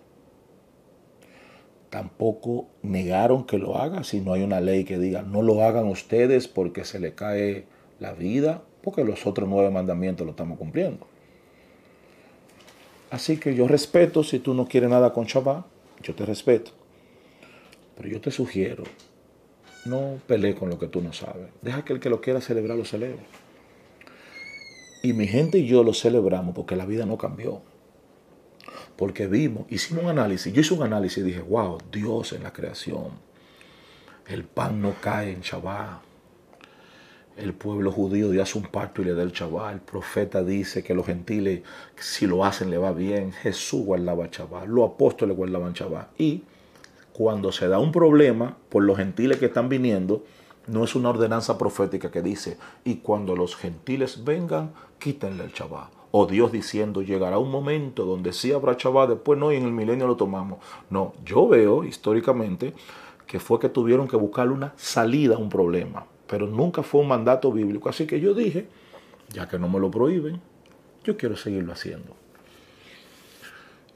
Tampoco 1.90 2.68
negaron 2.82 3.45
que 3.45 3.59
lo 3.59 3.76
hagas 3.76 4.09
si 4.09 4.20
no 4.20 4.32
hay 4.32 4.43
una 4.43 4.61
ley 4.61 4.84
que 4.84 4.99
diga 4.99 5.22
no 5.22 5.43
lo 5.43 5.62
hagan 5.62 5.86
ustedes 5.86 6.49
porque 6.49 6.84
se 6.84 6.99
le 6.99 7.14
cae 7.14 7.66
la 8.01 8.12
vida, 8.12 8.62
porque 8.82 9.04
los 9.04 9.26
otros 9.26 9.48
nueve 9.48 9.70
mandamientos 9.70 10.24
lo 10.26 10.32
estamos 10.32 10.58
cumpliendo. 10.58 11.06
Así 13.10 13.36
que 13.36 13.54
yo 13.54 13.68
respeto 13.68 14.24
si 14.24 14.38
tú 14.38 14.54
no 14.54 14.66
quieres 14.66 14.88
nada 14.88 15.12
con 15.12 15.26
Shabbat, 15.26 15.66
yo 16.02 16.14
te 16.14 16.24
respeto. 16.24 16.70
Pero 17.96 18.08
yo 18.08 18.20
te 18.20 18.30
sugiero, 18.30 18.84
no 19.84 20.18
pelee 20.26 20.54
con 20.54 20.70
lo 20.70 20.78
que 20.78 20.86
tú 20.86 21.02
no 21.02 21.12
sabes. 21.12 21.48
Deja 21.60 21.84
que 21.84 21.92
el 21.92 22.00
que 22.00 22.08
lo 22.08 22.20
quiera 22.20 22.40
celebrar 22.40 22.76
lo 22.76 22.84
celebre. 22.84 23.22
Y 25.02 25.12
mi 25.12 25.26
gente 25.26 25.58
y 25.58 25.66
yo 25.66 25.82
lo 25.82 25.92
celebramos 25.92 26.54
porque 26.54 26.76
la 26.76 26.86
vida 26.86 27.04
no 27.04 27.18
cambió. 27.18 27.60
Porque 28.96 29.26
vimos, 29.26 29.66
hicimos 29.68 30.04
un 30.04 30.10
análisis. 30.10 30.52
Yo 30.52 30.60
hice 30.60 30.74
un 30.74 30.82
análisis 30.82 31.18
y 31.18 31.22
dije, 31.22 31.40
wow, 31.40 31.78
Dios 31.90 32.32
en 32.32 32.44
la 32.44 32.52
creación. 32.52 33.10
El 34.26 34.44
pan 34.44 34.80
no 34.80 34.94
cae 35.00 35.32
en 35.32 35.40
Shabbat. 35.40 36.11
El 37.36 37.54
pueblo 37.54 37.90
judío 37.90 38.28
dio 38.28 38.42
hace 38.42 38.58
un 38.58 38.64
pacto 38.64 39.00
y 39.00 39.06
le 39.06 39.14
da 39.14 39.22
el 39.22 39.32
Shabbat. 39.32 39.72
El 39.72 39.80
profeta 39.80 40.44
dice 40.44 40.82
que 40.82 40.94
los 40.94 41.06
gentiles, 41.06 41.62
si 41.96 42.26
lo 42.26 42.44
hacen, 42.44 42.68
le 42.68 42.76
va 42.76 42.92
bien. 42.92 43.32
Jesús 43.32 43.84
guardaba 43.84 44.28
Shabbat. 44.30 44.66
Los 44.66 44.90
apóstoles 44.90 45.36
guardaban 45.36 45.72
Shabbat. 45.72 46.08
Y 46.20 46.42
cuando 47.12 47.50
se 47.50 47.68
da 47.68 47.78
un 47.78 47.90
problema 47.90 48.56
por 48.68 48.82
los 48.82 48.98
gentiles 48.98 49.38
que 49.38 49.46
están 49.46 49.68
viniendo, 49.70 50.24
no 50.66 50.84
es 50.84 50.94
una 50.94 51.10
ordenanza 51.10 51.56
profética 51.58 52.10
que 52.10 52.22
dice, 52.22 52.58
y 52.84 52.96
cuando 52.96 53.34
los 53.34 53.56
gentiles 53.56 54.24
vengan, 54.24 54.72
quítenle 54.98 55.44
el 55.44 55.52
Shabbat. 55.52 55.90
O 56.10 56.26
Dios 56.26 56.52
diciendo, 56.52 57.00
llegará 57.00 57.38
un 57.38 57.50
momento 57.50 58.04
donde 58.04 58.34
sí 58.34 58.52
habrá 58.52 58.76
Shabbat, 58.78 59.08
después 59.08 59.38
no, 59.38 59.50
y 59.52 59.56
en 59.56 59.64
el 59.64 59.72
milenio 59.72 60.06
lo 60.06 60.16
tomamos. 60.16 60.58
No, 60.90 61.14
yo 61.24 61.48
veo 61.48 61.84
históricamente 61.84 62.74
que 63.26 63.40
fue 63.40 63.58
que 63.58 63.70
tuvieron 63.70 64.06
que 64.06 64.16
buscar 64.16 64.50
una 64.50 64.74
salida 64.76 65.36
a 65.36 65.38
un 65.38 65.48
problema, 65.48 66.04
pero 66.32 66.46
nunca 66.46 66.82
fue 66.82 67.02
un 67.02 67.08
mandato 67.08 67.52
bíblico. 67.52 67.90
Así 67.90 68.06
que 68.06 68.18
yo 68.18 68.32
dije, 68.32 68.66
ya 69.34 69.46
que 69.46 69.58
no 69.58 69.68
me 69.68 69.78
lo 69.78 69.90
prohíben, 69.90 70.40
yo 71.04 71.18
quiero 71.18 71.36
seguirlo 71.36 71.74
haciendo. 71.74 72.16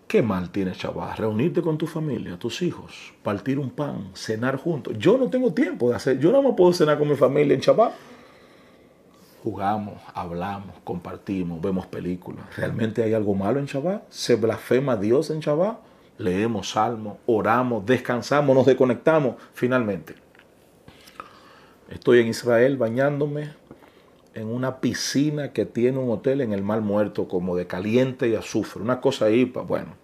¿Qué 0.07 0.21
mal 0.21 0.51
tiene 0.51 0.73
chaval? 0.73 1.17
Reunirte 1.17 1.63
con 1.63 1.79
tu 1.79 1.87
familia, 1.87 2.39
tus 2.39 2.61
hijos, 2.61 3.15
partir 3.23 3.59
un 3.59 3.71
pan, 3.71 4.11
cenar 4.13 4.59
juntos. 4.59 4.99
Yo 4.99 5.17
no 5.17 5.31
tengo 5.31 5.55
tiempo 5.55 5.89
de 5.89 5.97
hacer, 5.97 6.19
yo 6.19 6.31
no 6.31 6.43
me 6.43 6.53
puedo 6.53 6.75
cenar 6.75 6.99
con 6.99 7.09
mi 7.09 7.17
familia 7.17 7.55
en 7.55 7.61
Shabbat. 7.61 7.95
Jugamos, 9.43 9.95
hablamos, 10.13 10.77
compartimos, 10.85 11.63
vemos 11.63 11.87
películas. 11.87 12.45
¿Realmente 12.55 13.03
hay 13.03 13.15
algo 13.15 13.35
malo 13.35 13.61
en 13.61 13.65
Shabbat? 13.65 14.11
¿Se 14.11 14.37
blasfema 14.37 14.99
Dios 14.99 15.31
en 15.31 15.41
Shabbat? 15.41 15.79
Leemos 16.19 16.69
salmos, 16.69 17.17
oramos, 17.25 17.87
descansamos, 17.87 18.55
nos 18.55 18.67
desconectamos. 18.67 19.37
Finalmente, 19.55 20.26
estoy 21.91 22.21
en 22.21 22.29
Israel 22.29 22.77
bañándome 22.77 23.51
en 24.37 24.49
una 24.49 24.81
piscina 24.81 25.53
que 25.53 25.65
tiene 25.65 25.99
un 25.99 26.11
hotel 26.11 26.43
en 26.43 26.53
el 26.53 26.63
Mar 26.63 26.83
Muerto, 26.83 27.27
como 27.27 27.57
de 27.57 27.67
caliente 27.67 28.29
y 28.29 28.35
azufre. 28.35 28.83
Una 28.83 29.01
cosa 29.01 29.25
ahí, 29.27 29.45
bueno. 29.45 29.95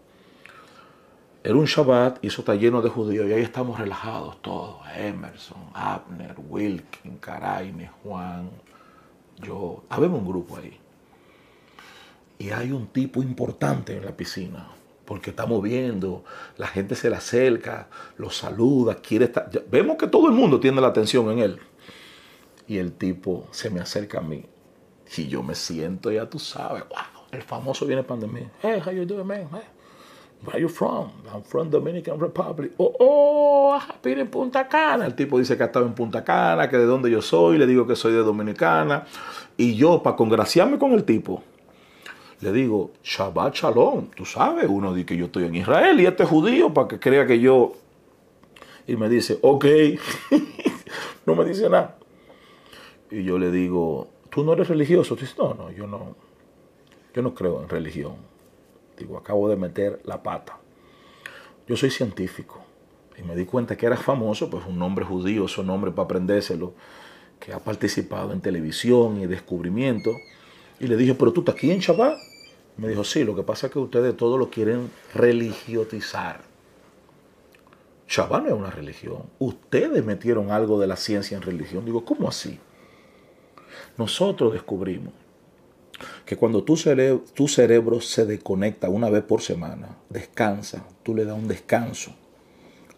Era 1.45 1.55
un 1.57 1.67
Shabbat 1.67 2.25
y 2.25 2.29
eso 2.29 2.41
está 2.41 2.55
lleno 2.55 2.81
de 2.83 2.89
judíos 2.89 3.27
y 3.29 3.33
ahí 3.33 3.43
estamos 3.43 3.79
relajados 3.79 4.41
todos. 4.41 4.77
Emerson, 4.97 5.59
Abner, 5.75 6.37
Wilkin, 6.49 7.19
Caraine, 7.19 7.91
Juan, 8.03 8.49
yo. 9.43 9.83
Habemos 9.91 10.21
un 10.21 10.29
grupo 10.29 10.57
ahí. 10.57 10.79
Y 12.39 12.51
hay 12.51 12.73
un 12.73 12.87
tipo 12.87 13.23
importante 13.23 13.97
en 13.97 14.05
la 14.05 14.17
piscina. 14.17 14.69
Porque 15.05 15.31
estamos 15.31 15.61
viendo, 15.63 16.25
la 16.57 16.69
gente 16.69 16.95
se 16.95 17.11
le 17.11 17.17
acerca, 17.17 17.89
lo 18.17 18.31
saluda, 18.31 18.95
quiere 18.95 19.27
estar. 19.27 19.51
Vemos 19.69 19.97
que 19.97 20.07
todo 20.07 20.29
el 20.29 20.33
mundo 20.33 20.59
tiene 20.59 20.81
la 20.81 20.87
atención 20.87 21.29
en 21.33 21.39
él. 21.41 21.61
Y 22.67 22.79
el 22.79 22.93
tipo 22.93 23.47
se 23.51 23.71
me 23.71 23.81
acerca 23.81 24.19
a 24.19 24.23
mí. 24.23 24.45
Y 25.17 25.29
yo 25.29 25.43
me 25.43 25.55
siento, 25.55 26.11
ya 26.11 26.29
tú 26.29 26.39
sabes, 26.39 26.85
El 27.31 27.43
famoso 27.43 27.87
viene 27.87 28.03
pandemia. 28.03 28.51
Hey, 28.63 28.81
how 28.85 28.93
you 28.93 29.05
doing, 29.05 29.27
man? 29.27 29.49
Where 30.45 30.57
are 30.57 30.61
you 30.61 30.69
from? 30.69 31.11
I'm 31.33 31.43
from 31.43 31.71
Dominican 31.71 32.19
Republic. 32.19 32.73
Oh, 32.77 32.95
oh, 32.99 33.79
happy 33.79 34.13
en 34.13 34.29
Punta 34.29 34.67
Cana. 34.67 35.07
El 35.07 35.15
tipo 35.15 35.39
dice 35.39 35.57
que 35.57 35.63
ha 35.63 35.67
estado 35.67 35.87
en 35.87 35.95
Punta 35.95 36.25
Cana, 36.25 36.69
que 36.69 36.77
de 36.77 36.85
dónde 36.85 37.11
yo 37.11 37.23
soy. 37.23 37.59
Le 37.59 37.67
digo 37.67 37.87
que 37.87 37.95
soy 37.95 38.13
de 38.13 38.19
Dominicana. 38.19 39.07
Y 39.57 39.77
yo, 39.77 40.03
para 40.03 40.17
congraciarme 40.17 40.79
con 40.79 40.93
el 40.93 41.05
tipo, 41.05 41.43
le 42.41 42.53
digo, 42.53 42.91
Shabbat 43.05 43.55
Shalom. 43.55 44.09
Tú 44.17 44.25
sabes, 44.25 44.67
uno 44.69 44.93
dice 44.93 45.07
que 45.07 45.17
yo 45.17 45.27
estoy 45.27 45.45
en 45.45 45.55
Israel 45.55 46.01
y 46.01 46.07
este 46.07 46.25
judío 46.25 46.75
para 46.75 46.89
que 46.89 46.99
crea 46.99 47.27
que 47.27 47.39
yo... 47.39 47.75
Y 48.89 48.97
me 48.97 49.09
dice, 49.09 49.39
ok. 49.43 49.65
no 51.27 51.37
me 51.37 51.45
dice 51.45 51.71
nada. 51.71 51.97
Y 53.13 53.25
yo 53.25 53.39
le 53.39 53.51
digo, 53.51 54.09
¿tú 54.31 54.43
no 54.43 54.55
eres 54.55 54.69
religioso? 54.69 55.17
Dice, 55.17 55.35
no, 55.37 55.53
no, 55.53 55.71
yo 55.71 55.87
no, 55.87 56.17
yo 57.15 57.21
no 57.21 57.35
creo 57.35 57.63
en 57.63 57.69
religión. 57.69 58.15
Digo, 58.97 59.19
acabo 59.19 59.51
de 59.51 59.57
meter 59.57 60.01
la 60.05 60.23
pata. 60.23 60.59
Yo 61.69 61.77
soy 61.77 61.91
científico. 61.91 62.65
Y 63.19 63.23
me 63.23 63.37
di 63.37 63.45
cuenta 63.45 63.77
que 63.77 63.85
era 63.85 63.99
famoso, 63.99 64.49
pues 64.49 64.65
un 64.67 64.79
nombre 64.79 65.05
judío, 65.05 65.47
su 65.47 65.63
nombre 65.63 65.91
para 65.91 66.07
aprendérselo, 66.07 66.73
que 67.39 67.53
ha 67.53 67.59
participado 67.59 68.33
en 68.33 68.41
televisión 68.41 69.21
y 69.21 69.27
descubrimiento. 69.27 70.17
Y 70.81 70.87
le 70.87 70.97
dije, 70.97 71.15
pero 71.15 71.35
tú 71.35 71.41
estás 71.41 71.57
aquí 71.57 71.71
en 71.71 71.81
Shabbat. 71.81 72.17
Me 72.79 72.89
dijo, 72.89 73.05
sí, 73.05 73.25
lo 73.25 73.37
que 73.37 73.43
pasa 73.43 73.67
es 73.67 73.75
que 73.75 73.79
ustedes 73.79 74.17
todo 74.17 74.39
lo 74.39 74.49
quieren 74.49 74.91
religiotizar. 75.13 76.41
Shabbat 78.09 78.45
no 78.45 78.49
es 78.49 78.55
una 78.55 78.71
religión. 78.71 79.25
Ustedes 79.39 80.03
metieron 80.03 80.51
algo 80.51 80.81
de 80.81 80.87
la 80.87 80.97
ciencia 80.97 81.37
en 81.37 81.43
religión. 81.43 81.85
Digo, 81.85 82.07
¿cómo 82.07 82.27
así? 82.27 82.59
Nosotros 83.97 84.53
descubrimos 84.53 85.13
que 86.25 86.37
cuando 86.37 86.65
tu 86.65 86.77
cerebro, 86.77 88.01
se 88.01 88.27
desconecta 88.27 88.89
una 88.89 89.11
vez 89.11 89.23
por 89.23 89.43
semana, 89.43 89.97
descansa, 90.09 90.85
tú 91.03 91.15
le 91.15 91.25
das 91.25 91.37
un 91.37 91.49
descanso, 91.49 92.13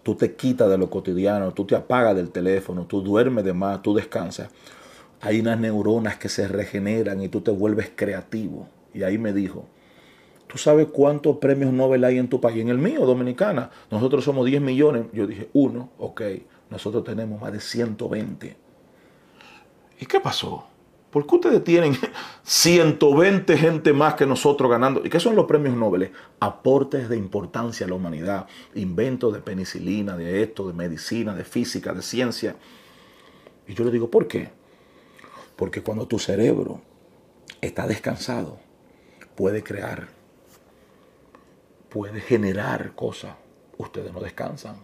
tú 0.03 0.15
te 0.15 0.35
quitas 0.35 0.71
de 0.71 0.79
lo 0.79 0.91
cotidiano, 0.91 1.53
tú 1.53 1.65
te 1.65 1.75
apagas 1.75 2.17
del 2.17 2.31
teléfono, 2.31 2.87
tú 2.87 3.03
duermes 3.03 3.45
de 3.45 3.53
más, 3.53 3.83
tú 3.83 3.95
descansas, 3.95 4.51
hay 5.21 5.41
unas 5.41 5.59
neuronas 5.59 6.17
que 6.17 6.29
se 6.29 6.47
regeneran 6.49 7.23
y 7.23 7.29
tú 7.29 7.41
te 7.41 7.51
vuelves 7.51 7.91
creativo. 7.95 8.69
Y 8.93 9.03
ahí 9.03 9.17
me 9.17 9.33
dijo, 9.33 9.65
¿tú 10.47 10.59
sabes 10.59 10.89
cuántos 10.93 11.39
premios 11.39 11.73
Nobel 11.73 12.05
hay 12.05 12.19
en 12.19 12.29
tu 12.29 12.41
país? 12.41 12.59
En 12.59 12.69
el 12.69 12.79
mío, 12.79 13.07
Dominicana. 13.07 13.71
Nosotros 13.91 14.23
somos 14.23 14.45
10 14.45 14.61
millones. 14.61 15.07
Yo 15.15 15.27
dije, 15.27 15.49
uno, 15.55 15.89
ok. 15.99 16.23
Nosotros 16.69 17.05
tenemos 17.05 17.41
más 17.41 17.53
de 17.53 17.61
120. 17.61 18.57
¿Y 19.99 20.07
qué 20.07 20.21
pasó? 20.21 20.67
¿Por 21.15 21.29
qué 21.29 21.37
ustedes 21.37 21.63
tienen 21.63 21.97
120 22.43 23.57
gente 23.57 23.93
más 23.93 24.15
que 24.15 24.27
nosotros 24.27 24.69
ganando? 24.69 25.01
¿Y 25.07 25.09
qué 25.09 25.21
son 25.21 25.37
los 25.37 25.45
premios 25.47 25.77
Nobel? 25.77 26.11
Aportes 26.41 27.09
de 27.09 27.17
importancia 27.17 27.87
a 27.87 27.89
la 27.89 27.95
humanidad, 27.95 28.49
inventos 28.75 29.33
de 29.33 29.39
penicilina, 29.39 30.17
de 30.17 30.43
esto, 30.43 30.67
de 30.67 30.73
medicina, 30.73 31.33
de 31.37 31.45
física, 31.45 31.93
de 31.93 32.03
ciencia. 32.03 32.57
Y 33.69 33.75
yo 33.75 33.85
le 33.85 33.93
digo, 33.93 34.11
¿por 34.11 34.27
qué? 34.27 34.49
Porque 35.55 35.85
cuando 35.85 36.09
tu 36.09 36.19
cerebro 36.19 36.81
está 37.61 37.87
descansado, 37.87 38.59
puede 39.37 39.63
crear, 39.63 40.09
puede 41.91 42.21
generar 42.23 42.97
cosas. 42.97 43.37
Ustedes 43.79 44.13
no 44.13 44.19
descansan, 44.19 44.79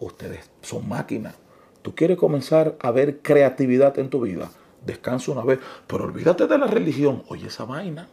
ustedes 0.00 0.50
son 0.62 0.88
máquinas. 0.88 1.34
Tú 1.82 1.94
quieres 1.94 2.16
comenzar 2.16 2.78
a 2.80 2.90
ver 2.92 3.18
creatividad 3.20 3.98
en 3.98 4.08
tu 4.08 4.22
vida 4.22 4.50
descansa 4.86 5.32
una 5.32 5.42
vez, 5.42 5.58
pero 5.86 6.04
olvídate 6.04 6.46
de 6.46 6.58
la 6.58 6.66
religión. 6.66 7.24
Oye, 7.28 7.48
esa 7.48 7.64
vaina. 7.64 8.08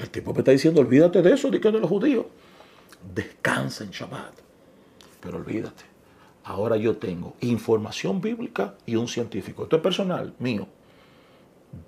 El 0.00 0.10
tipo 0.10 0.32
me 0.32 0.40
está 0.40 0.50
diciendo, 0.50 0.80
olvídate 0.80 1.22
de 1.22 1.32
eso, 1.32 1.50
de 1.50 1.60
que 1.60 1.70
de 1.70 1.78
los 1.78 1.88
judíos. 1.88 2.26
Descansa 3.14 3.84
en 3.84 3.90
Shabbat. 3.90 4.32
Pero 5.20 5.38
olvídate. 5.38 5.84
Ahora 6.44 6.76
yo 6.76 6.96
tengo 6.96 7.36
información 7.40 8.20
bíblica 8.20 8.74
y 8.84 8.96
un 8.96 9.06
científico. 9.06 9.64
Esto 9.64 9.76
es 9.76 9.82
personal, 9.82 10.34
mío. 10.38 10.66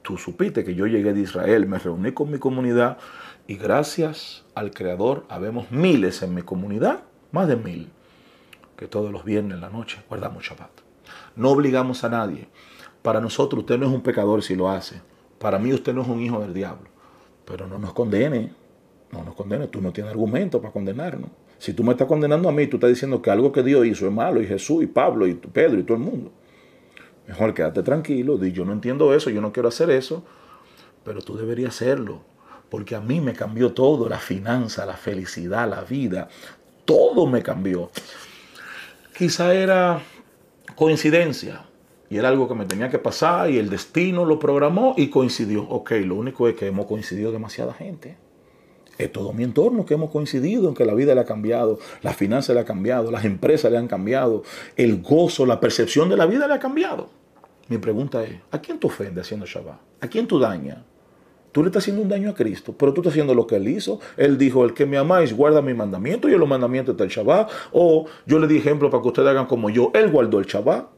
Tú 0.02 0.16
supiste 0.16 0.64
que 0.64 0.74
yo 0.74 0.86
llegué 0.86 1.12
de 1.12 1.20
Israel, 1.20 1.66
me 1.66 1.78
reuní 1.78 2.12
con 2.12 2.30
mi 2.30 2.38
comunidad 2.38 2.98
y 3.46 3.56
gracias 3.56 4.44
al 4.54 4.70
Creador 4.70 5.26
habemos 5.28 5.70
miles 5.70 6.22
en 6.22 6.34
mi 6.34 6.42
comunidad, 6.42 7.00
más 7.32 7.48
de 7.48 7.56
mil, 7.56 7.90
que 8.76 8.86
todos 8.86 9.12
los 9.12 9.24
viernes 9.24 9.54
en 9.54 9.60
la 9.60 9.68
noche 9.68 10.02
guardamos 10.08 10.44
Shabbat. 10.44 10.70
No 11.36 11.50
obligamos 11.50 12.04
a 12.04 12.08
nadie. 12.08 12.48
Para 13.04 13.20
nosotros 13.20 13.60
usted 13.60 13.76
no 13.76 13.84
es 13.84 13.92
un 13.92 14.00
pecador 14.00 14.42
si 14.42 14.56
lo 14.56 14.70
hace. 14.70 15.02
Para 15.38 15.58
mí 15.58 15.74
usted 15.74 15.92
no 15.92 16.00
es 16.00 16.08
un 16.08 16.22
hijo 16.22 16.40
del 16.40 16.54
diablo. 16.54 16.88
Pero 17.44 17.66
no 17.66 17.78
nos 17.78 17.92
condene. 17.92 18.54
No 19.12 19.22
nos 19.22 19.34
condene. 19.34 19.66
Tú 19.66 19.82
no 19.82 19.92
tienes 19.92 20.10
argumento 20.10 20.58
para 20.58 20.72
condenarnos. 20.72 21.28
Si 21.58 21.74
tú 21.74 21.84
me 21.84 21.92
estás 21.92 22.08
condenando 22.08 22.48
a 22.48 22.52
mí, 22.52 22.66
tú 22.66 22.78
estás 22.78 22.88
diciendo 22.88 23.20
que 23.20 23.30
algo 23.30 23.52
que 23.52 23.62
Dios 23.62 23.84
hizo 23.84 24.06
es 24.06 24.12
malo, 24.12 24.40
y 24.40 24.46
Jesús, 24.46 24.82
y 24.82 24.86
Pablo, 24.86 25.26
y 25.26 25.34
Pedro, 25.34 25.78
y 25.78 25.82
todo 25.82 25.98
el 25.98 26.02
mundo. 26.02 26.32
Mejor 27.28 27.52
quédate 27.52 27.82
tranquilo, 27.82 28.38
di 28.38 28.52
yo 28.52 28.64
no 28.64 28.72
entiendo 28.72 29.12
eso, 29.12 29.28
yo 29.28 29.42
no 29.42 29.52
quiero 29.52 29.68
hacer 29.68 29.90
eso, 29.90 30.24
pero 31.04 31.20
tú 31.20 31.36
deberías 31.36 31.74
hacerlo, 31.74 32.22
porque 32.70 32.96
a 32.96 33.02
mí 33.02 33.20
me 33.20 33.34
cambió 33.34 33.74
todo, 33.74 34.08
la 34.08 34.18
finanza, 34.18 34.86
la 34.86 34.94
felicidad, 34.94 35.68
la 35.68 35.82
vida, 35.82 36.28
todo 36.86 37.26
me 37.26 37.42
cambió. 37.42 37.90
Quizá 39.14 39.54
era 39.54 40.00
coincidencia, 40.74 41.66
y 42.10 42.18
era 42.18 42.28
algo 42.28 42.48
que 42.48 42.54
me 42.54 42.66
tenía 42.66 42.90
que 42.90 42.98
pasar 42.98 43.50
y 43.50 43.58
el 43.58 43.70
destino 43.70 44.24
lo 44.24 44.38
programó 44.38 44.94
y 44.96 45.08
coincidió. 45.08 45.64
Ok, 45.64 45.92
lo 46.04 46.16
único 46.16 46.48
es 46.48 46.54
que 46.54 46.66
hemos 46.66 46.86
coincidido 46.86 47.32
demasiada 47.32 47.72
gente. 47.72 48.16
Es 48.98 49.10
todo 49.10 49.32
mi 49.32 49.42
entorno 49.42 49.84
que 49.84 49.94
hemos 49.94 50.10
coincidido 50.10 50.68
en 50.68 50.74
que 50.74 50.84
la 50.84 50.94
vida 50.94 51.14
le 51.14 51.20
ha 51.20 51.24
cambiado, 51.24 51.78
la 52.02 52.12
finanza 52.12 52.54
le 52.54 52.60
ha 52.60 52.64
cambiado, 52.64 53.10
las 53.10 53.24
empresas 53.24 53.72
le 53.72 53.78
han 53.78 53.88
cambiado, 53.88 54.44
el 54.76 55.02
gozo, 55.02 55.46
la 55.46 55.58
percepción 55.58 56.08
de 56.08 56.16
la 56.16 56.26
vida 56.26 56.46
le 56.46 56.54
ha 56.54 56.60
cambiado. 56.60 57.08
Mi 57.68 57.78
pregunta 57.78 58.22
es, 58.22 58.36
¿a 58.50 58.60
quién 58.60 58.78
tú 58.78 58.88
ofendes 58.88 59.24
haciendo 59.24 59.46
Shabbat? 59.46 59.80
¿A 60.00 60.06
quién 60.06 60.26
tú 60.26 60.38
dañas? 60.38 60.78
Tú 61.50 61.62
le 61.62 61.68
estás 61.68 61.84
haciendo 61.84 62.02
un 62.02 62.08
daño 62.08 62.30
a 62.30 62.34
Cristo, 62.34 62.74
pero 62.76 62.92
tú 62.92 63.00
estás 63.00 63.12
haciendo 63.12 63.32
lo 63.32 63.46
que 63.46 63.56
Él 63.56 63.68
hizo. 63.68 64.00
Él 64.16 64.36
dijo, 64.36 64.64
el 64.64 64.74
que 64.74 64.86
me 64.86 64.98
amáis 64.98 65.34
guarda 65.34 65.62
mi 65.62 65.72
mandamiento 65.72 66.28
y 66.28 66.34
en 66.34 66.40
los 66.40 66.48
mandamientos 66.48 66.94
está 66.94 67.04
el 67.04 67.10
Shabbat. 67.10 67.50
O 67.72 68.06
yo 68.26 68.38
le 68.38 68.48
di 68.48 68.58
ejemplo 68.58 68.90
para 68.90 69.02
que 69.02 69.08
ustedes 69.08 69.28
hagan 69.28 69.46
como 69.46 69.70
yo. 69.70 69.90
Él 69.94 70.10
guardó 70.10 70.40
el 70.40 70.46
Shabbat. 70.46 70.93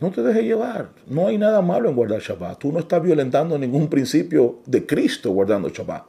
No 0.00 0.10
te 0.10 0.22
dejes 0.22 0.44
llevar. 0.44 0.90
No 1.06 1.26
hay 1.26 1.36
nada 1.36 1.60
malo 1.60 1.90
en 1.90 1.94
guardar 1.94 2.20
Shabbat. 2.20 2.58
Tú 2.58 2.72
no 2.72 2.78
estás 2.78 3.02
violentando 3.02 3.58
ningún 3.58 3.88
principio 3.88 4.60
de 4.64 4.86
Cristo 4.86 5.30
guardando 5.30 5.68
Shabbat. 5.68 6.04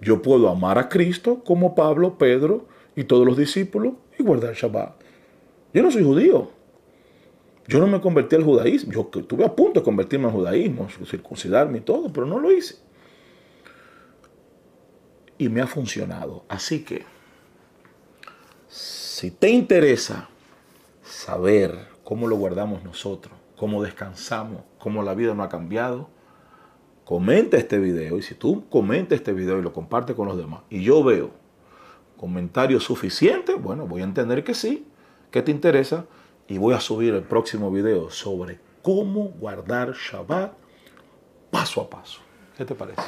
Yo 0.00 0.20
puedo 0.20 0.48
amar 0.48 0.78
a 0.78 0.88
Cristo 0.88 1.42
como 1.42 1.74
Pablo, 1.74 2.18
Pedro 2.18 2.66
y 2.94 3.04
todos 3.04 3.26
los 3.26 3.36
discípulos 3.36 3.94
y 4.18 4.22
guardar 4.22 4.54
Shabbat. 4.54 4.92
Yo 5.72 5.82
no 5.82 5.90
soy 5.90 6.04
judío. 6.04 6.50
Yo 7.66 7.78
no 7.78 7.86
me 7.86 8.00
convertí 8.00 8.36
al 8.36 8.44
judaísmo. 8.44 8.92
Yo 8.92 9.08
estuve 9.14 9.44
a 9.44 9.56
punto 9.56 9.80
de 9.80 9.84
convertirme 9.84 10.26
al 10.26 10.32
judaísmo, 10.32 10.88
circuncidarme 11.06 11.78
y 11.78 11.80
todo, 11.82 12.12
pero 12.12 12.26
no 12.26 12.38
lo 12.38 12.52
hice. 12.52 12.76
Y 15.38 15.48
me 15.48 15.62
ha 15.62 15.66
funcionado. 15.66 16.44
Así 16.48 16.84
que, 16.84 17.04
si 18.68 19.30
te 19.30 19.48
interesa 19.48 20.28
saber 21.02 21.91
cómo 22.04 22.28
lo 22.28 22.36
guardamos 22.36 22.84
nosotros, 22.84 23.34
cómo 23.56 23.82
descansamos, 23.82 24.62
cómo 24.78 25.02
la 25.02 25.14
vida 25.14 25.34
no 25.34 25.42
ha 25.42 25.48
cambiado, 25.48 26.08
comenta 27.04 27.56
este 27.56 27.78
video. 27.78 28.18
Y 28.18 28.22
si 28.22 28.34
tú 28.34 28.68
comentas 28.68 29.16
este 29.16 29.32
video 29.32 29.58
y 29.58 29.62
lo 29.62 29.72
compartes 29.72 30.16
con 30.16 30.28
los 30.28 30.36
demás, 30.36 30.62
y 30.70 30.82
yo 30.82 31.02
veo 31.02 31.30
comentarios 32.16 32.84
suficientes, 32.84 33.60
bueno, 33.60 33.86
voy 33.86 34.02
a 34.02 34.04
entender 34.04 34.44
que 34.44 34.54
sí, 34.54 34.86
que 35.30 35.42
te 35.42 35.50
interesa, 35.50 36.06
y 36.48 36.58
voy 36.58 36.74
a 36.74 36.80
subir 36.80 37.14
el 37.14 37.22
próximo 37.22 37.70
video 37.70 38.10
sobre 38.10 38.60
cómo 38.82 39.28
guardar 39.38 39.92
Shabbat 39.92 40.52
paso 41.50 41.80
a 41.80 41.90
paso. 41.90 42.20
¿Qué 42.56 42.64
te 42.64 42.74
parece? 42.74 43.02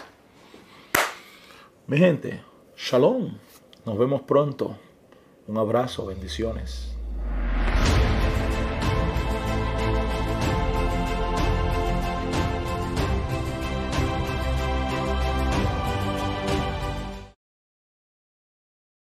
Mi 1.87 1.99
gente, 1.99 2.43
shalom. 2.77 3.37
Nos 3.85 3.99
vemos 3.99 4.23
pronto. 4.23 4.79
Un 5.47 5.59
abrazo, 5.59 6.07
bendiciones. 6.07 6.94